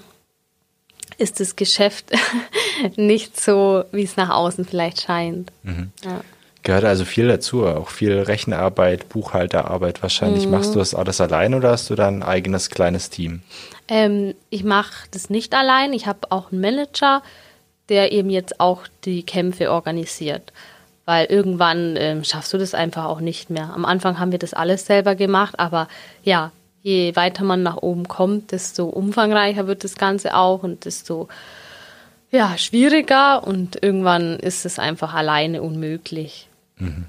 ist 1.18 1.38
das 1.38 1.54
Geschäft 1.54 2.12
nicht 2.96 3.38
so, 3.38 3.84
wie 3.92 4.04
es 4.04 4.16
nach 4.16 4.30
außen 4.30 4.64
vielleicht 4.64 5.02
scheint. 5.02 5.52
Mhm. 5.62 5.92
Ja. 6.02 6.22
Gehört 6.62 6.84
also 6.84 7.04
viel 7.04 7.28
dazu, 7.28 7.66
auch 7.66 7.90
viel 7.90 8.18
Rechenarbeit, 8.18 9.10
Buchhalterarbeit 9.10 10.02
wahrscheinlich. 10.02 10.46
Mhm. 10.46 10.52
Machst 10.52 10.74
du 10.74 10.78
das 10.78 10.94
alles 10.94 11.20
allein 11.20 11.54
oder 11.54 11.72
hast 11.72 11.90
du 11.90 11.94
da 11.94 12.08
ein 12.08 12.22
eigenes 12.22 12.70
kleines 12.70 13.10
Team? 13.10 13.42
Ähm, 13.86 14.34
ich 14.48 14.64
mache 14.64 15.08
das 15.10 15.28
nicht 15.28 15.54
allein. 15.54 15.92
Ich 15.92 16.06
habe 16.06 16.30
auch 16.30 16.50
einen 16.50 16.62
Manager, 16.62 17.22
der 17.90 18.12
eben 18.12 18.30
jetzt 18.30 18.60
auch 18.60 18.84
die 19.04 19.24
Kämpfe 19.24 19.70
organisiert. 19.70 20.54
Weil 21.04 21.26
irgendwann 21.26 21.96
ähm, 21.98 22.24
schaffst 22.24 22.52
du 22.54 22.56
das 22.56 22.72
einfach 22.72 23.04
auch 23.04 23.20
nicht 23.20 23.50
mehr. 23.50 23.72
Am 23.74 23.84
Anfang 23.84 24.18
haben 24.18 24.32
wir 24.32 24.38
das 24.38 24.54
alles 24.54 24.86
selber 24.86 25.16
gemacht, 25.16 25.58
aber 25.58 25.86
ja, 26.22 26.52
je 26.82 27.14
weiter 27.16 27.44
man 27.44 27.62
nach 27.62 27.76
oben 27.76 28.08
kommt, 28.08 28.52
desto 28.52 28.86
umfangreicher 28.86 29.66
wird 29.66 29.84
das 29.84 29.96
Ganze 29.96 30.34
auch 30.34 30.62
und 30.62 30.84
desto 30.84 31.28
ja, 32.30 32.56
schwieriger 32.56 33.46
und 33.46 33.82
irgendwann 33.82 34.38
ist 34.38 34.64
es 34.64 34.78
einfach 34.78 35.14
alleine 35.14 35.62
unmöglich. 35.62 36.48
Mhm. 36.78 37.06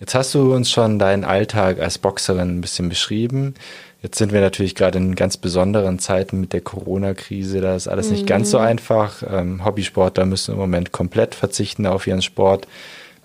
Jetzt 0.00 0.14
hast 0.14 0.34
du 0.34 0.52
uns 0.52 0.70
schon 0.70 0.98
deinen 0.98 1.24
Alltag 1.24 1.80
als 1.80 1.98
Boxerin 1.98 2.58
ein 2.58 2.60
bisschen 2.60 2.88
beschrieben. 2.88 3.54
Jetzt 4.02 4.18
sind 4.18 4.32
wir 4.32 4.40
natürlich 4.40 4.74
gerade 4.74 4.98
in 4.98 5.14
ganz 5.14 5.38
besonderen 5.38 5.98
Zeiten 5.98 6.40
mit 6.40 6.52
der 6.52 6.60
Corona-Krise. 6.60 7.62
Da 7.62 7.74
ist 7.74 7.88
alles 7.88 8.08
mhm. 8.08 8.12
nicht 8.12 8.26
ganz 8.26 8.50
so 8.50 8.58
mhm. 8.58 8.64
einfach. 8.66 9.22
Ähm, 9.26 9.64
Hobbysportler 9.64 10.26
müssen 10.26 10.52
im 10.52 10.58
Moment 10.58 10.92
komplett 10.92 11.34
verzichten 11.34 11.86
auf 11.86 12.06
ihren 12.06 12.20
Sport. 12.20 12.66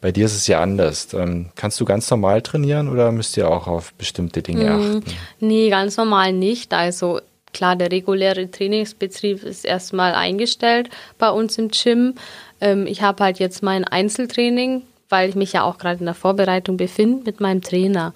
Bei 0.01 0.11
dir 0.11 0.25
ist 0.25 0.35
es 0.35 0.47
ja 0.47 0.61
anders. 0.61 1.13
Ähm, 1.13 1.49
kannst 1.55 1.79
du 1.79 1.85
ganz 1.85 2.09
normal 2.09 2.41
trainieren 2.41 2.89
oder 2.89 3.11
müsst 3.11 3.35
ihr 3.37 3.49
auch 3.49 3.67
auf 3.67 3.93
bestimmte 3.93 4.41
Dinge 4.41 4.69
mhm. 4.69 4.97
achten? 4.97 5.03
Nee, 5.39 5.69
ganz 5.69 5.97
normal 5.97 6.33
nicht. 6.33 6.73
Also 6.73 7.19
klar, 7.53 7.75
der 7.75 7.91
reguläre 7.91 8.49
Trainingsbetrieb 8.49 9.43
ist 9.43 9.65
erstmal 9.65 10.13
eingestellt 10.13 10.89
bei 11.17 11.29
uns 11.29 11.57
im 11.57 11.69
Gym. 11.69 12.15
Ähm, 12.61 12.87
ich 12.87 13.01
habe 13.01 13.23
halt 13.23 13.39
jetzt 13.39 13.63
mein 13.63 13.83
Einzeltraining 13.83 14.83
weil 15.09 15.29
ich 15.29 15.35
mich 15.35 15.53
ja 15.53 15.63
auch 15.63 15.77
gerade 15.77 15.99
in 15.99 16.05
der 16.05 16.13
Vorbereitung 16.13 16.77
befinde 16.77 17.23
mit 17.25 17.41
meinem 17.41 17.61
Trainer. 17.61 18.13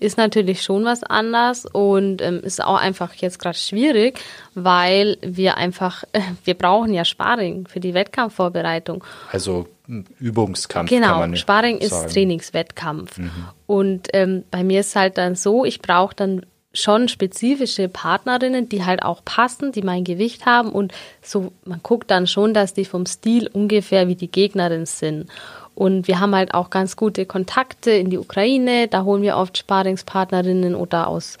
Ist 0.00 0.18
natürlich 0.18 0.62
schon 0.62 0.84
was 0.84 1.04
anders 1.04 1.64
und 1.64 2.20
ähm, 2.22 2.40
ist 2.42 2.62
auch 2.62 2.76
einfach 2.76 3.14
jetzt 3.14 3.38
gerade 3.38 3.56
schwierig, 3.56 4.18
weil 4.54 5.16
wir 5.22 5.56
einfach, 5.56 6.02
wir 6.44 6.54
brauchen 6.54 6.92
ja 6.92 7.04
Sparring 7.04 7.68
für 7.68 7.78
die 7.78 7.94
Wettkampfvorbereitung. 7.94 9.04
Also 9.30 9.68
Übungskampf. 9.86 10.88
Genau, 10.88 11.34
Sparring 11.34 11.80
sagen. 11.80 12.04
ist 12.06 12.14
Trainingswettkampf. 12.14 13.18
Mhm. 13.18 13.30
Und 13.66 14.08
ähm, 14.12 14.44
bei 14.50 14.64
mir 14.64 14.80
ist 14.80 14.96
halt 14.96 15.18
dann 15.18 15.34
so, 15.34 15.64
ich 15.64 15.82
brauche 15.82 16.14
dann 16.14 16.46
schon 16.74 17.08
spezifische 17.08 17.88
Partnerinnen, 17.88 18.68
die 18.68 18.84
halt 18.84 19.02
auch 19.02 19.24
passen, 19.24 19.72
die 19.72 19.82
mein 19.82 20.04
Gewicht 20.04 20.46
haben 20.46 20.70
und 20.70 20.92
so, 21.20 21.52
man 21.64 21.80
guckt 21.82 22.10
dann 22.10 22.26
schon, 22.26 22.54
dass 22.54 22.72
die 22.74 22.84
vom 22.84 23.04
Stil 23.06 23.48
ungefähr 23.52 24.08
wie 24.08 24.14
die 24.14 24.30
Gegnerin 24.30 24.86
sind. 24.86 25.28
Und 25.74 26.06
wir 26.08 26.20
haben 26.20 26.34
halt 26.34 26.54
auch 26.54 26.70
ganz 26.70 26.96
gute 26.96 27.26
Kontakte 27.26 27.90
in 27.90 28.10
die 28.10 28.18
Ukraine. 28.18 28.88
Da 28.88 29.04
holen 29.04 29.22
wir 29.22 29.36
oft 29.36 29.56
Sparingspartnerinnen 29.56 30.74
oder 30.74 31.08
aus 31.08 31.38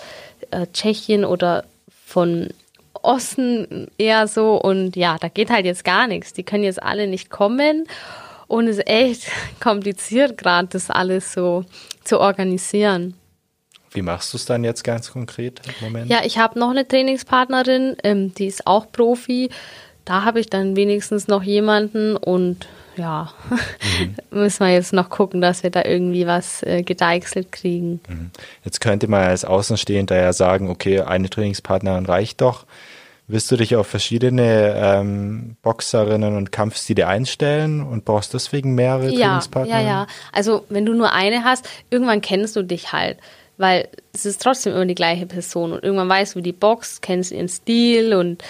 äh, 0.50 0.66
Tschechien 0.72 1.24
oder 1.24 1.64
von 2.06 2.48
Osten 3.02 3.88
eher 3.98 4.26
so. 4.28 4.54
Und 4.60 4.96
ja, 4.96 5.18
da 5.18 5.28
geht 5.28 5.50
halt 5.50 5.66
jetzt 5.66 5.84
gar 5.84 6.06
nichts. 6.06 6.32
Die 6.32 6.44
können 6.44 6.64
jetzt 6.64 6.82
alle 6.82 7.06
nicht 7.06 7.30
kommen. 7.30 7.86
Und 8.52 8.68
es 8.68 8.76
ist 8.76 8.86
echt 8.86 9.30
kompliziert, 9.60 10.36
gerade 10.36 10.68
das 10.68 10.90
alles 10.90 11.32
so 11.32 11.64
zu 12.04 12.20
organisieren. 12.20 13.14
Wie 13.92 14.02
machst 14.02 14.34
du 14.34 14.36
es 14.36 14.44
dann 14.44 14.62
jetzt 14.62 14.84
ganz 14.84 15.10
konkret 15.10 15.62
im 15.66 15.86
Moment? 15.86 16.10
Ja, 16.10 16.18
ich 16.22 16.36
habe 16.36 16.58
noch 16.58 16.68
eine 16.68 16.86
Trainingspartnerin, 16.86 17.96
ähm, 18.04 18.34
die 18.34 18.44
ist 18.44 18.66
auch 18.66 18.92
Profi. 18.92 19.48
Da 20.04 20.24
habe 20.24 20.38
ich 20.38 20.50
dann 20.50 20.76
wenigstens 20.76 21.28
noch 21.28 21.42
jemanden 21.42 22.14
und 22.14 22.68
ja, 22.98 23.32
mhm. 23.48 24.16
müssen 24.38 24.66
wir 24.66 24.72
jetzt 24.74 24.92
noch 24.92 25.08
gucken, 25.08 25.40
dass 25.40 25.62
wir 25.62 25.70
da 25.70 25.86
irgendwie 25.86 26.26
was 26.26 26.62
äh, 26.62 26.82
gedeichselt 26.82 27.52
kriegen. 27.52 28.00
Mhm. 28.06 28.32
Jetzt 28.66 28.82
könnte 28.82 29.08
man 29.08 29.22
als 29.22 29.46
Außenstehender 29.46 30.20
ja 30.20 30.34
sagen, 30.34 30.68
okay, 30.68 31.00
eine 31.00 31.30
Trainingspartnerin 31.30 32.04
reicht 32.04 32.42
doch. 32.42 32.66
Willst 33.32 33.50
du 33.50 33.56
dich 33.56 33.76
auf 33.76 33.86
verschiedene 33.86 34.74
ähm, 34.76 35.56
Boxerinnen 35.62 36.36
und 36.36 36.52
Kampfstile 36.52 37.06
einstellen 37.06 37.82
und 37.82 38.04
brauchst 38.04 38.34
deswegen 38.34 38.74
mehrere 38.74 39.08
ja, 39.08 39.28
Trainingspartner? 39.28 39.80
Ja, 39.80 39.80
ja. 39.80 40.06
Also 40.32 40.66
wenn 40.68 40.84
du 40.84 40.92
nur 40.92 41.12
eine 41.12 41.42
hast, 41.42 41.66
irgendwann 41.88 42.20
kennst 42.20 42.56
du 42.56 42.62
dich 42.62 42.92
halt, 42.92 43.16
weil 43.56 43.88
es 44.12 44.26
ist 44.26 44.42
trotzdem 44.42 44.74
immer 44.74 44.84
die 44.84 44.94
gleiche 44.94 45.24
Person 45.24 45.72
und 45.72 45.82
irgendwann 45.82 46.10
weißt 46.10 46.34
du, 46.34 46.40
wie 46.40 46.42
die 46.42 46.52
boxt, 46.52 47.00
kennst 47.00 47.32
ihren 47.32 47.48
Stil 47.48 48.12
und 48.12 48.44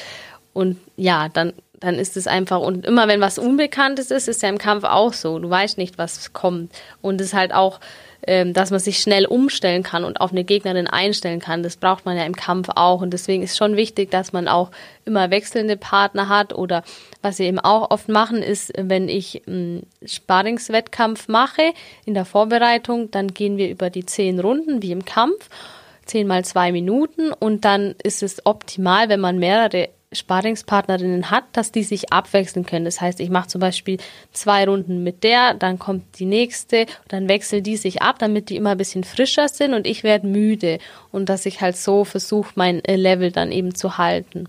und 0.53 0.79
ja, 0.97 1.29
dann 1.29 1.53
dann 1.79 1.95
ist 1.95 2.17
es 2.17 2.27
einfach, 2.27 2.59
und 2.61 2.85
immer 2.85 3.07
wenn 3.07 3.21
was 3.21 3.39
Unbekanntes 3.39 4.11
ist, 4.11 4.27
ist 4.27 4.43
ja 4.43 4.49
im 4.49 4.59
Kampf 4.59 4.83
auch 4.85 5.13
so. 5.13 5.39
Du 5.39 5.51
weißt 5.51 5.79
nicht, 5.79 5.99
was 5.99 6.33
kommt. 6.33 6.73
Und 7.01 7.21
es 7.21 7.29
ist 7.29 7.35
halt 7.35 7.53
auch, 7.53 7.81
dass 8.27 8.71
man 8.71 8.79
sich 8.79 8.99
schnell 8.99 9.27
umstellen 9.27 9.83
kann 9.83 10.05
und 10.05 10.21
auf 10.21 10.31
eine 10.31 10.45
Gegnerin 10.45 10.87
einstellen 10.87 11.41
kann. 11.41 11.65
Das 11.65 11.77
braucht 11.77 12.05
man 12.05 12.17
ja 12.17 12.25
im 12.25 12.37
Kampf 12.37 12.69
auch. 12.75 13.03
Und 13.03 13.11
deswegen 13.11 13.43
ist 13.43 13.57
schon 13.57 13.75
wichtig, 13.77 14.13
dass 14.13 14.33
man 14.33 14.47
auch 14.47 14.71
immer 15.05 15.31
wechselnde 15.31 15.77
Partner 15.77 16.29
hat. 16.29 16.55
Oder 16.55 16.85
was 17.21 17.41
wir 17.41 17.47
eben 17.47 17.59
auch 17.59 17.91
oft 17.91 18.09
machen, 18.09 18.41
ist, 18.43 18.73
wenn 18.77 19.09
ich 19.09 19.43
einen 19.49 19.87
Sparringswettkampf 20.05 21.27
mache 21.27 21.73
in 22.05 22.15
der 22.15 22.25
Vorbereitung, 22.25 23.11
dann 23.11 23.29
gehen 23.35 23.57
wir 23.57 23.69
über 23.69 23.91
die 23.91 24.07
zehn 24.07 24.39
Runden 24.39 24.83
wie 24.83 24.93
im 24.93 25.05
Kampf. 25.05 25.49
Zehn 26.05 26.27
mal 26.27 26.45
zwei 26.45 26.73
Minuten 26.73 27.33
und 27.33 27.65
dann 27.65 27.95
ist 28.03 28.23
es 28.23 28.45
optimal, 28.47 29.09
wenn 29.09 29.21
man 29.21 29.39
mehrere 29.39 29.89
Sparingspartnerinnen 30.13 31.31
hat, 31.31 31.45
dass 31.53 31.73
die 31.73 31.83
sich 31.83 32.13
abwechseln 32.13 32.67
können. 32.67 32.85
Das 32.85 33.01
heißt, 33.01 33.21
ich 33.21 33.31
mache 33.31 33.49
zum 33.49 33.61
Beispiel 33.61 33.99
zwei 34.33 34.65
Runden 34.65 35.03
mit 35.03 35.25
der, 35.25 35.55
dann 35.55 35.79
kommt 35.79 36.19
die 36.19 36.27
nächste, 36.27 36.87
dann 37.09 37.29
wechseln 37.29 37.63
die 37.63 37.77
sich 37.77 38.03
ab, 38.03 38.19
damit 38.19 38.49
die 38.49 38.57
immer 38.57 38.71
ein 38.71 38.79
bisschen 38.79 39.05
frischer 39.05 39.49
sind 39.49 39.75
und 39.75 39.87
ich 39.87 40.03
werde 40.03 40.27
müde. 40.27 40.79
Und 41.11 41.29
dass 41.29 41.47
ich 41.47 41.61
halt 41.61 41.77
so 41.77 42.05
versuche, 42.05 42.53
mein 42.55 42.85
äh, 42.85 42.97
Level 42.97 43.33
dann 43.33 43.53
eben 43.53 43.75
zu 43.75 43.99
halten. 43.99 44.49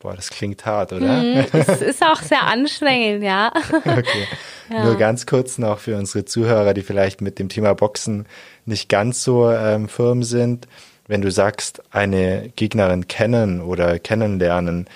Boah, 0.00 0.14
das 0.14 0.30
klingt 0.30 0.64
hart, 0.64 0.92
oder? 0.92 1.22
Mm, 1.22 1.44
es 1.52 1.82
ist 1.82 2.02
auch 2.04 2.22
sehr 2.22 2.44
anstrengend, 2.44 3.22
ja. 3.22 3.52
Okay. 3.72 4.26
Ja. 4.70 4.84
Nur 4.84 4.98
ganz 4.98 5.24
kurz 5.24 5.56
noch 5.56 5.78
für 5.78 5.96
unsere 5.96 6.26
Zuhörer, 6.26 6.74
die 6.74 6.82
vielleicht 6.82 7.22
mit 7.22 7.38
dem 7.38 7.48
Thema 7.48 7.72
Boxen 7.72 8.26
nicht 8.66 8.90
ganz 8.90 9.24
so 9.24 9.50
ähm, 9.50 9.88
firm 9.88 10.22
sind 10.22 10.68
wenn 11.08 11.22
du 11.22 11.30
sagst, 11.30 11.82
eine 11.90 12.50
Gegnerin 12.54 13.08
kennen 13.08 13.60
oder 13.60 13.98
kennenlernen, 13.98 14.86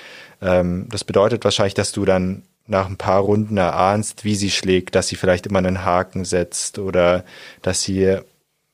ähm, 0.41 0.87
das 0.91 1.05
bedeutet 1.05 1.43
wahrscheinlich, 1.45 1.75
dass 1.75 1.91
du 1.93 2.05
dann 2.05 2.43
nach 2.67 2.89
ein 2.89 2.97
paar 2.97 3.21
Runden 3.21 3.57
erahnst, 3.57 4.25
wie 4.25 4.37
sie 4.37 4.51
schlägt, 4.51 4.95
dass 4.95 5.09
sie 5.09 5.17
vielleicht 5.17 5.47
immer 5.47 5.59
einen 5.59 5.85
Haken 5.85 6.25
setzt 6.25 6.79
oder 6.79 7.25
dass 7.61 7.83
sie 7.83 8.19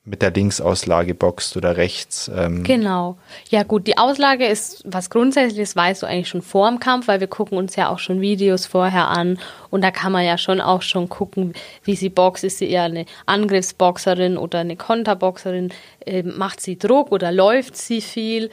mit 0.09 0.21
der 0.21 0.31
Linksauslage 0.31 1.13
boxt 1.13 1.55
oder 1.55 1.77
rechts. 1.77 2.29
Ähm. 2.35 2.63
Genau. 2.63 3.17
Ja 3.49 3.63
gut, 3.63 3.87
die 3.87 3.97
Auslage 3.97 4.45
ist 4.45 4.83
was 4.85 5.09
Grundsätzliches, 5.09 5.75
weißt 5.75 6.01
du 6.01 6.07
eigentlich 6.07 6.29
schon 6.29 6.41
vor 6.41 6.69
dem 6.69 6.79
Kampf, 6.79 7.07
weil 7.07 7.19
wir 7.19 7.27
gucken 7.27 7.57
uns 7.57 7.75
ja 7.75 7.89
auch 7.89 7.99
schon 7.99 8.19
Videos 8.19 8.65
vorher 8.65 9.07
an 9.07 9.37
und 9.69 9.83
da 9.83 9.91
kann 9.91 10.11
man 10.11 10.25
ja 10.25 10.37
schon 10.37 10.61
auch 10.61 10.81
schon 10.81 11.09
gucken, 11.09 11.53
wie 11.83 11.95
sie 11.95 12.09
boxt. 12.09 12.43
Ist 12.43 12.57
sie 12.57 12.69
eher 12.69 12.83
eine 12.83 13.05
Angriffsboxerin 13.25 14.37
oder 14.37 14.59
eine 14.59 14.75
Konterboxerin? 14.75 15.71
Äh, 16.05 16.23
macht 16.23 16.61
sie 16.61 16.77
Druck 16.77 17.11
oder 17.11 17.31
läuft 17.31 17.77
sie 17.77 18.01
viel? 18.01 18.49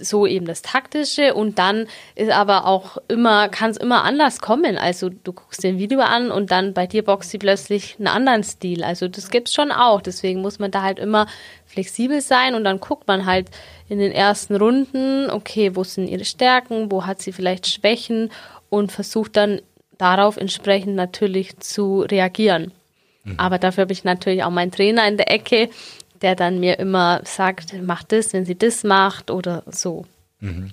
So 0.00 0.26
eben 0.26 0.46
das 0.46 0.62
Taktische 0.62 1.34
und 1.34 1.58
dann 1.58 1.86
ist 2.14 2.30
aber 2.30 2.66
auch 2.66 2.96
immer, 3.08 3.48
kann 3.48 3.70
es 3.70 3.76
immer 3.76 4.04
anders 4.04 4.40
kommen. 4.40 4.78
Also 4.78 5.10
du 5.10 5.32
guckst 5.32 5.62
dir 5.62 5.68
ein 5.68 5.78
Video 5.78 6.00
an 6.00 6.30
und 6.30 6.50
dann 6.50 6.72
bei 6.72 6.86
dir 6.86 7.04
boxt 7.04 7.30
sie 7.30 7.38
plötzlich 7.38 7.96
einen 7.98 8.08
anderen 8.08 8.42
Stil. 8.42 8.84
Also 8.84 9.08
das 9.08 9.30
gibt's 9.30 9.52
schon 9.52 9.70
auch. 9.70 10.00
Deswegen 10.00 10.40
muss 10.40 10.58
man 10.58 10.70
da 10.70 10.82
halt 10.82 10.98
immer 10.98 11.26
flexibel 11.66 12.20
sein 12.20 12.54
und 12.54 12.64
dann 12.64 12.80
guckt 12.80 13.06
man 13.06 13.26
halt 13.26 13.48
in 13.88 13.98
den 13.98 14.12
ersten 14.12 14.56
Runden, 14.56 15.30
okay, 15.30 15.76
wo 15.76 15.84
sind 15.84 16.08
ihre 16.08 16.24
Stärken, 16.24 16.90
wo 16.90 17.04
hat 17.06 17.20
sie 17.20 17.32
vielleicht 17.32 17.66
Schwächen 17.66 18.30
und 18.70 18.92
versucht 18.92 19.36
dann 19.36 19.60
darauf 19.98 20.36
entsprechend 20.36 20.94
natürlich 20.96 21.58
zu 21.58 22.00
reagieren. 22.00 22.72
Mhm. 23.24 23.34
Aber 23.38 23.58
dafür 23.58 23.82
habe 23.82 23.92
ich 23.92 24.04
natürlich 24.04 24.42
auch 24.42 24.50
meinen 24.50 24.72
Trainer 24.72 25.06
in 25.06 25.16
der 25.16 25.30
Ecke, 25.30 25.68
der 26.22 26.36
dann 26.36 26.60
mir 26.60 26.78
immer 26.78 27.20
sagt, 27.24 27.74
mach 27.82 28.02
das, 28.02 28.32
wenn 28.32 28.44
sie 28.44 28.56
das 28.56 28.84
macht 28.84 29.30
oder 29.30 29.62
so. 29.66 30.06
Mhm. 30.40 30.70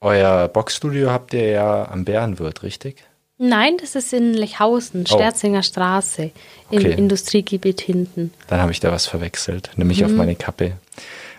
Euer 0.00 0.48
Boxstudio 0.48 1.10
habt 1.10 1.32
ihr 1.32 1.48
ja 1.48 1.88
am 1.88 2.04
Bärenwirt, 2.04 2.62
richtig? 2.62 2.96
Nein, 3.38 3.76
das 3.80 3.94
ist 3.94 4.12
in 4.12 4.34
Lechhausen, 4.34 5.04
oh. 5.08 5.14
Sterzinger 5.14 5.62
Straße, 5.62 6.30
im 6.70 6.78
okay. 6.78 6.92
Industriegebiet 6.92 7.80
hinten. 7.80 8.32
Dann 8.48 8.60
habe 8.60 8.72
ich 8.72 8.80
da 8.80 8.92
was 8.92 9.06
verwechselt, 9.06 9.70
nämlich 9.76 10.00
mhm. 10.00 10.06
auf 10.06 10.12
meine 10.12 10.36
Kappe. 10.36 10.72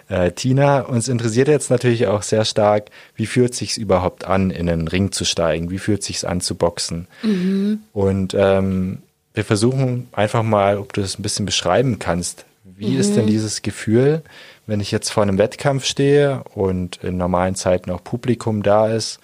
Äh, 0.07 0.31
Tina, 0.31 0.81
uns 0.81 1.07
interessiert 1.07 1.47
jetzt 1.47 1.69
natürlich 1.69 2.07
auch 2.07 2.21
sehr 2.21 2.45
stark, 2.45 2.89
wie 3.15 3.25
fühlt 3.25 3.53
es 3.53 3.59
sich 3.59 3.77
überhaupt 3.77 4.25
an, 4.25 4.51
in 4.51 4.69
einen 4.69 4.87
Ring 4.87 5.11
zu 5.11 5.25
steigen? 5.25 5.71
Wie 5.71 5.79
fühlt 5.79 6.01
es 6.01 6.07
sich 6.07 6.27
an 6.27 6.41
zu 6.41 6.55
boxen? 6.55 7.07
Mhm. 7.23 7.79
Und 7.93 8.35
ähm, 8.37 8.99
wir 9.33 9.45
versuchen 9.45 10.07
einfach 10.11 10.43
mal, 10.43 10.77
ob 10.77 10.93
du 10.93 11.01
das 11.01 11.17
ein 11.17 11.23
bisschen 11.23 11.45
beschreiben 11.45 11.97
kannst. 11.97 12.45
Wie 12.77 12.91
mhm. 12.91 12.99
ist 12.99 13.15
denn 13.15 13.25
mhm. 13.25 13.29
dieses 13.29 13.61
Gefühl, 13.61 14.21
wenn 14.67 14.79
ich 14.79 14.91
jetzt 14.91 15.09
vor 15.09 15.23
einem 15.23 15.37
Wettkampf 15.37 15.85
stehe 15.85 16.43
und 16.53 16.97
in 17.03 17.17
normalen 17.17 17.55
Zeiten 17.55 17.91
auch 17.91 18.03
Publikum 18.03 18.63
da 18.63 18.87
ist 18.93 19.19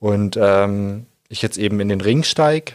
und 0.00 0.36
ähm, 0.40 1.06
ich 1.28 1.42
jetzt 1.42 1.58
eben 1.58 1.80
in 1.80 1.88
den 1.88 2.00
Ring 2.00 2.24
steige 2.24 2.72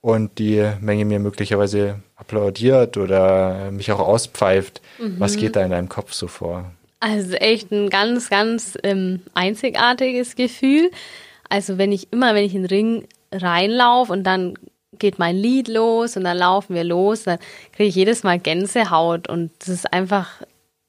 und 0.00 0.38
die 0.38 0.66
Menge 0.80 1.04
mir 1.04 1.18
möglicherweise 1.18 1.96
applaudiert 2.16 2.96
oder 2.96 3.70
mich 3.70 3.90
auch 3.92 3.98
auspfeift. 3.98 4.80
Mhm. 4.98 5.16
Was 5.18 5.36
geht 5.36 5.56
da 5.56 5.64
in 5.64 5.70
deinem 5.70 5.88
Kopf 5.88 6.12
so 6.12 6.28
vor? 6.28 6.70
Also 7.00 7.32
echt 7.34 7.72
ein 7.72 7.88
ganz, 7.88 8.28
ganz 8.28 8.78
ähm, 8.82 9.22
einzigartiges 9.34 10.36
Gefühl. 10.36 10.90
Also 11.48 11.78
wenn 11.78 11.92
ich 11.92 12.12
immer, 12.12 12.34
wenn 12.34 12.44
ich 12.44 12.54
in 12.54 12.62
den 12.62 12.68
Ring 12.68 13.04
reinlaufe 13.32 14.12
und 14.12 14.24
dann 14.24 14.54
geht 15.00 15.18
mein 15.18 15.36
Lied 15.36 15.66
los 15.66 16.16
und 16.16 16.22
dann 16.22 16.38
laufen 16.38 16.76
wir 16.76 16.84
los, 16.84 17.24
dann 17.24 17.38
kriege 17.72 17.88
ich 17.88 17.96
jedes 17.96 18.22
Mal 18.22 18.38
Gänsehaut 18.38 19.28
und 19.28 19.50
das 19.58 19.68
ist 19.68 19.92
einfach 19.92 20.42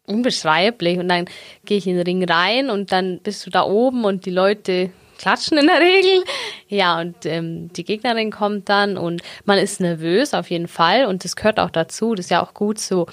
unbeschreiblich. 0.06 1.00
Und 1.00 1.10
dann 1.10 1.26
gehe 1.66 1.78
ich 1.78 1.88
in 1.88 1.96
den 1.96 2.06
Ring 2.06 2.24
rein 2.24 2.70
und 2.70 2.92
dann 2.92 3.20
bist 3.20 3.46
du 3.46 3.50
da 3.50 3.64
oben 3.64 4.06
und 4.06 4.26
die 4.26 4.32
Leute 4.32 4.92
klatschen 5.18 5.58
in 5.58 5.68
der 5.68 5.80
Regel. 5.80 6.24
Ja, 6.68 7.00
und 7.00 7.26
ähm, 7.26 7.72
die 7.74 7.84
Gegnerin 7.84 8.32
kommt 8.32 8.70
dann 8.70 8.98
und 8.98 9.22
man 9.46 9.58
ist 9.58 9.80
nervös 9.80 10.34
auf 10.34 10.50
jeden 10.50 10.68
Fall 10.68 11.06
und 11.06 11.24
das 11.24 11.36
gehört 11.36 11.60
auch 11.60 11.70
dazu, 11.70 12.16
das 12.16 12.28
ist 12.28 12.30
ja 12.32 12.44
auch 12.44 12.54
gut 12.54 12.80
so. 12.80 13.08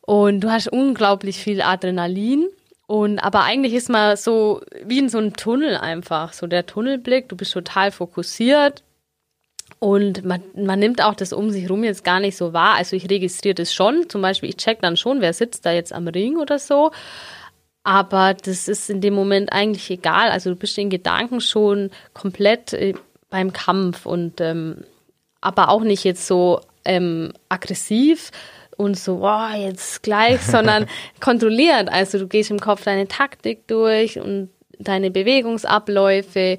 Und 0.00 0.40
du 0.40 0.50
hast 0.50 0.68
unglaublich 0.68 1.38
viel 1.38 1.62
Adrenalin. 1.62 2.48
Und 2.86 3.20
aber 3.20 3.44
eigentlich 3.44 3.74
ist 3.74 3.88
man 3.88 4.16
so 4.16 4.62
wie 4.84 4.98
in 4.98 5.08
so 5.08 5.18
einem 5.18 5.36
Tunnel 5.36 5.76
einfach, 5.76 6.32
so 6.32 6.48
der 6.48 6.66
Tunnelblick, 6.66 7.28
du 7.28 7.36
bist 7.36 7.52
total 7.52 7.92
fokussiert, 7.92 8.82
und 9.80 10.24
man, 10.26 10.42
man 10.54 10.78
nimmt 10.78 11.02
auch 11.02 11.14
das 11.14 11.32
um 11.32 11.50
sich 11.50 11.68
rum 11.68 11.82
jetzt 11.84 12.04
gar 12.04 12.20
nicht 12.20 12.36
so 12.36 12.52
wahr. 12.52 12.74
Also 12.76 12.96
ich 12.96 13.08
registriere 13.08 13.54
das 13.54 13.72
schon. 13.72 14.08
Zum 14.10 14.20
Beispiel, 14.20 14.50
ich 14.50 14.58
check 14.58 14.80
dann 14.82 14.98
schon, 14.98 15.22
wer 15.22 15.32
sitzt 15.32 15.64
da 15.64 15.72
jetzt 15.72 15.92
am 15.94 16.06
Ring 16.06 16.36
oder 16.36 16.58
so. 16.58 16.90
Aber 17.82 18.34
das 18.34 18.68
ist 18.68 18.90
in 18.90 19.00
dem 19.00 19.14
Moment 19.14 19.54
eigentlich 19.54 19.90
egal. 19.90 20.30
Also 20.30 20.50
du 20.50 20.56
bist 20.56 20.76
in 20.76 20.90
Gedanken 20.90 21.40
schon 21.40 21.90
komplett 22.12 22.74
äh, 22.74 22.92
beim 23.30 23.54
Kampf 23.54 24.04
und 24.04 24.42
ähm, 24.42 24.84
aber 25.40 25.70
auch 25.70 25.82
nicht 25.82 26.04
jetzt 26.04 26.26
so 26.26 26.60
ähm, 26.84 27.32
aggressiv 27.48 28.32
und 28.76 28.98
so, 28.98 29.20
wow, 29.20 29.54
jetzt 29.56 30.02
gleich, 30.02 30.40
sondern 30.42 30.86
kontrolliert. 31.20 31.88
Also 31.90 32.18
du 32.18 32.28
gehst 32.28 32.50
im 32.50 32.60
Kopf 32.60 32.84
deine 32.84 33.08
Taktik 33.08 33.66
durch 33.66 34.18
und 34.18 34.50
deine 34.78 35.10
Bewegungsabläufe 35.10 36.58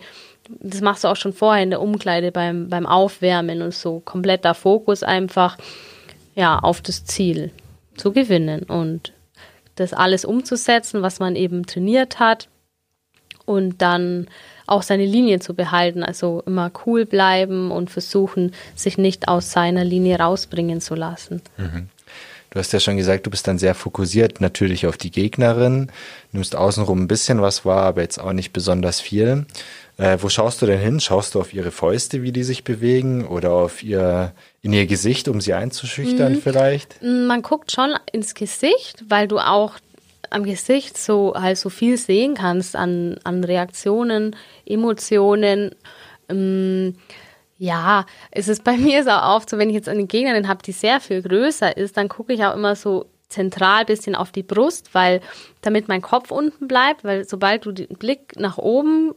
das 0.59 0.81
machst 0.81 1.03
du 1.03 1.07
auch 1.07 1.15
schon 1.15 1.33
vorher 1.33 1.63
in 1.63 1.69
der 1.69 1.81
Umkleide 1.81 2.31
beim, 2.31 2.69
beim 2.69 2.85
Aufwärmen 2.85 3.61
und 3.61 3.73
so. 3.73 3.99
Kompletter 3.99 4.53
Fokus 4.53 5.03
einfach, 5.03 5.57
ja, 6.35 6.59
auf 6.59 6.81
das 6.81 7.05
Ziel 7.05 7.51
zu 7.95 8.11
gewinnen 8.11 8.63
und 8.63 9.13
das 9.75 9.93
alles 9.93 10.25
umzusetzen, 10.25 11.01
was 11.01 11.19
man 11.19 11.35
eben 11.35 11.65
trainiert 11.65 12.19
hat 12.19 12.49
und 13.45 13.81
dann 13.81 14.27
auch 14.67 14.83
seine 14.83 15.05
Linie 15.05 15.39
zu 15.39 15.53
behalten, 15.53 16.03
also 16.03 16.43
immer 16.45 16.71
cool 16.85 17.05
bleiben 17.05 17.71
und 17.71 17.89
versuchen, 17.89 18.53
sich 18.75 18.97
nicht 18.97 19.27
aus 19.27 19.51
seiner 19.51 19.83
Linie 19.83 20.19
rausbringen 20.19 20.81
zu 20.81 20.95
lassen. 20.95 21.41
Mhm. 21.57 21.89
Du 22.51 22.59
hast 22.59 22.73
ja 22.73 22.81
schon 22.81 22.97
gesagt, 22.97 23.25
du 23.25 23.29
bist 23.29 23.47
dann 23.47 23.57
sehr 23.57 23.73
fokussiert 23.73 24.41
natürlich 24.41 24.85
auf 24.85 24.97
die 24.97 25.09
Gegnerin, 25.09 25.89
nimmst 26.33 26.53
außenrum 26.53 27.03
ein 27.03 27.07
bisschen 27.07 27.41
was 27.41 27.63
wahr, 27.63 27.83
aber 27.83 28.01
jetzt 28.01 28.19
auch 28.19 28.33
nicht 28.33 28.51
besonders 28.51 28.99
viel. 28.99 29.45
Äh, 30.01 30.17
wo 30.19 30.29
schaust 30.29 30.63
du 30.63 30.65
denn 30.65 30.79
hin? 30.79 30.99
Schaust 30.99 31.35
du 31.35 31.39
auf 31.39 31.53
ihre 31.53 31.69
Fäuste, 31.69 32.23
wie 32.23 32.31
die 32.31 32.41
sich 32.41 32.63
bewegen 32.63 33.27
oder 33.27 33.51
auf 33.51 33.83
ihr, 33.83 34.33
in 34.63 34.73
ihr 34.73 34.87
Gesicht, 34.87 35.27
um 35.27 35.39
sie 35.41 35.53
einzuschüchtern 35.53 36.33
mhm. 36.33 36.41
vielleicht? 36.41 37.03
Man 37.03 37.43
guckt 37.43 37.71
schon 37.71 37.93
ins 38.11 38.33
Gesicht, 38.33 39.03
weil 39.09 39.27
du 39.27 39.37
auch 39.37 39.75
am 40.31 40.43
Gesicht 40.43 40.97
so 40.97 41.35
halt 41.35 41.59
so 41.59 41.69
viel 41.69 41.97
sehen 41.97 42.33
kannst 42.33 42.75
an, 42.75 43.19
an 43.25 43.43
Reaktionen, 43.43 44.35
Emotionen. 44.65 45.75
Ähm, 46.29 46.95
ja, 47.59 48.07
es 48.31 48.47
ist 48.47 48.63
bei 48.63 48.77
mir 48.77 49.03
so 49.03 49.11
oft 49.11 49.51
so, 49.51 49.59
wenn 49.59 49.69
ich 49.69 49.75
jetzt 49.75 49.89
eine 49.89 50.07
Gegnerin 50.07 50.47
habe, 50.47 50.63
die 50.63 50.71
sehr 50.71 50.99
viel 50.99 51.21
größer 51.21 51.77
ist, 51.77 51.95
dann 51.95 52.09
gucke 52.09 52.33
ich 52.33 52.43
auch 52.43 52.55
immer 52.55 52.75
so 52.75 53.05
zentral 53.29 53.85
bisschen 53.85 54.15
auf 54.15 54.31
die 54.31 54.41
Brust, 54.41 54.95
weil 54.95 55.21
damit 55.61 55.87
mein 55.87 56.01
Kopf 56.01 56.31
unten 56.31 56.67
bleibt, 56.67 57.03
weil 57.03 57.27
sobald 57.27 57.65
du 57.65 57.71
den 57.71 57.95
Blick 57.97 58.33
nach 58.39 58.57
oben 58.57 59.13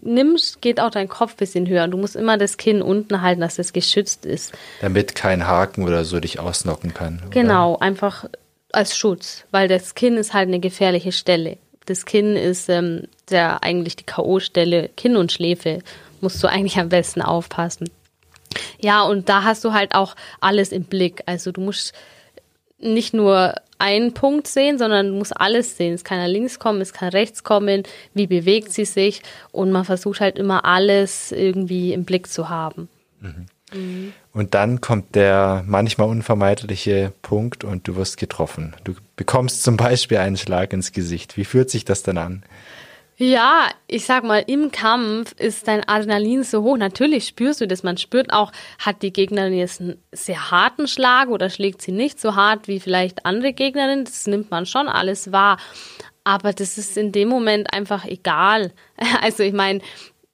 nimmst, 0.00 0.62
geht 0.62 0.80
auch 0.80 0.90
dein 0.90 1.08
Kopf 1.08 1.32
ein 1.32 1.36
bisschen 1.36 1.68
höher. 1.68 1.88
Du 1.88 1.98
musst 1.98 2.16
immer 2.16 2.38
das 2.38 2.56
Kinn 2.56 2.82
unten 2.82 3.22
halten, 3.22 3.40
dass 3.40 3.58
es 3.58 3.72
geschützt 3.72 4.26
ist. 4.26 4.52
Damit 4.80 5.14
kein 5.14 5.46
Haken 5.46 5.84
oder 5.84 6.04
so 6.04 6.20
dich 6.20 6.38
ausnocken 6.38 6.94
kann. 6.94 7.20
Oder? 7.20 7.30
Genau, 7.30 7.76
einfach 7.76 8.26
als 8.72 8.96
Schutz, 8.96 9.44
weil 9.50 9.68
das 9.68 9.94
Kinn 9.94 10.16
ist 10.16 10.34
halt 10.34 10.48
eine 10.48 10.60
gefährliche 10.60 11.12
Stelle. 11.12 11.58
Das 11.86 12.04
Kinn 12.04 12.36
ist 12.36 12.68
ähm, 12.68 13.04
der 13.30 13.62
eigentlich 13.62 13.96
die 13.96 14.04
K.O.-Stelle, 14.04 14.90
Kinn 14.96 15.16
und 15.16 15.32
Schläfe. 15.32 15.80
Musst 16.20 16.42
du 16.42 16.48
eigentlich 16.48 16.78
am 16.78 16.88
besten 16.88 17.22
aufpassen. 17.22 17.90
Ja, 18.80 19.02
und 19.02 19.28
da 19.28 19.44
hast 19.44 19.64
du 19.64 19.72
halt 19.72 19.94
auch 19.94 20.16
alles 20.40 20.72
im 20.72 20.84
Blick. 20.84 21.22
Also 21.26 21.52
du 21.52 21.60
musst 21.60 21.92
nicht 22.78 23.14
nur 23.14 23.54
einen 23.78 24.14
Punkt 24.14 24.46
sehen, 24.46 24.78
sondern 24.78 25.08
du 25.08 25.14
musst 25.14 25.38
alles 25.38 25.76
sehen. 25.76 25.94
Es 25.94 26.04
kann 26.04 26.18
ja 26.18 26.26
links 26.26 26.58
kommen, 26.58 26.80
es 26.80 26.92
kann 26.92 27.10
rechts 27.10 27.44
kommen, 27.44 27.82
wie 28.14 28.26
bewegt 28.26 28.72
sie 28.72 28.84
sich 28.84 29.22
und 29.52 29.70
man 29.70 29.84
versucht 29.84 30.20
halt 30.20 30.38
immer 30.38 30.64
alles 30.64 31.32
irgendwie 31.32 31.92
im 31.92 32.04
Blick 32.04 32.28
zu 32.28 32.48
haben. 32.48 32.88
Mhm. 33.20 33.46
Mhm. 33.72 34.12
Und 34.32 34.54
dann 34.54 34.80
kommt 34.80 35.14
der 35.14 35.64
manchmal 35.66 36.08
unvermeidliche 36.08 37.12
Punkt 37.22 37.64
und 37.64 37.88
du 37.88 37.96
wirst 37.96 38.16
getroffen. 38.16 38.74
Du 38.84 38.94
bekommst 39.16 39.62
zum 39.62 39.76
Beispiel 39.76 40.18
einen 40.18 40.36
Schlag 40.36 40.72
ins 40.72 40.92
Gesicht. 40.92 41.36
Wie 41.36 41.44
fühlt 41.44 41.70
sich 41.70 41.84
das 41.84 42.02
dann 42.02 42.18
an? 42.18 42.42
Ja, 43.18 43.68
ich 43.86 44.04
sag 44.04 44.24
mal, 44.24 44.44
im 44.46 44.70
Kampf 44.70 45.32
ist 45.38 45.66
dein 45.68 45.88
Adrenalin 45.88 46.42
so 46.42 46.62
hoch. 46.62 46.76
Natürlich 46.76 47.26
spürst 47.26 47.62
du 47.62 47.66
das. 47.66 47.82
Man 47.82 47.96
spürt 47.96 48.30
auch, 48.30 48.52
hat 48.78 49.00
die 49.00 49.12
Gegnerin 49.12 49.54
jetzt 49.54 49.80
einen 49.80 50.02
sehr 50.12 50.50
harten 50.50 50.86
Schlag 50.86 51.30
oder 51.30 51.48
schlägt 51.48 51.80
sie 51.80 51.92
nicht 51.92 52.20
so 52.20 52.36
hart 52.36 52.68
wie 52.68 52.78
vielleicht 52.78 53.24
andere 53.24 53.54
Gegnerinnen. 53.54 54.04
Das 54.04 54.26
nimmt 54.26 54.50
man 54.50 54.66
schon 54.66 54.86
alles 54.86 55.32
wahr. 55.32 55.56
Aber 56.24 56.52
das 56.52 56.76
ist 56.76 56.98
in 56.98 57.10
dem 57.10 57.28
Moment 57.28 57.72
einfach 57.72 58.04
egal. 58.04 58.72
Also 59.22 59.42
ich 59.42 59.54
meine, 59.54 59.80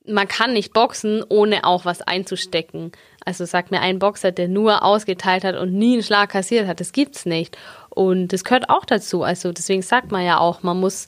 man 0.04 0.26
kann 0.26 0.52
nicht 0.52 0.72
boxen, 0.72 1.22
ohne 1.28 1.62
auch 1.62 1.84
was 1.84 2.02
einzustecken. 2.02 2.90
Also 3.24 3.44
sagt 3.44 3.70
mir 3.70 3.80
ein 3.80 4.00
Boxer, 4.00 4.32
der 4.32 4.48
nur 4.48 4.82
ausgeteilt 4.82 5.44
hat 5.44 5.56
und 5.56 5.72
nie 5.72 5.92
einen 5.92 6.02
Schlag 6.02 6.30
kassiert 6.30 6.66
hat, 6.66 6.80
das 6.80 6.90
gibt's 6.90 7.26
nicht. 7.26 7.56
Und 7.90 8.32
das 8.32 8.42
gehört 8.42 8.68
auch 8.68 8.84
dazu. 8.84 9.22
Also 9.22 9.52
deswegen 9.52 9.82
sagt 9.82 10.10
man 10.10 10.24
ja 10.24 10.38
auch, 10.38 10.64
man 10.64 10.80
muss 10.80 11.06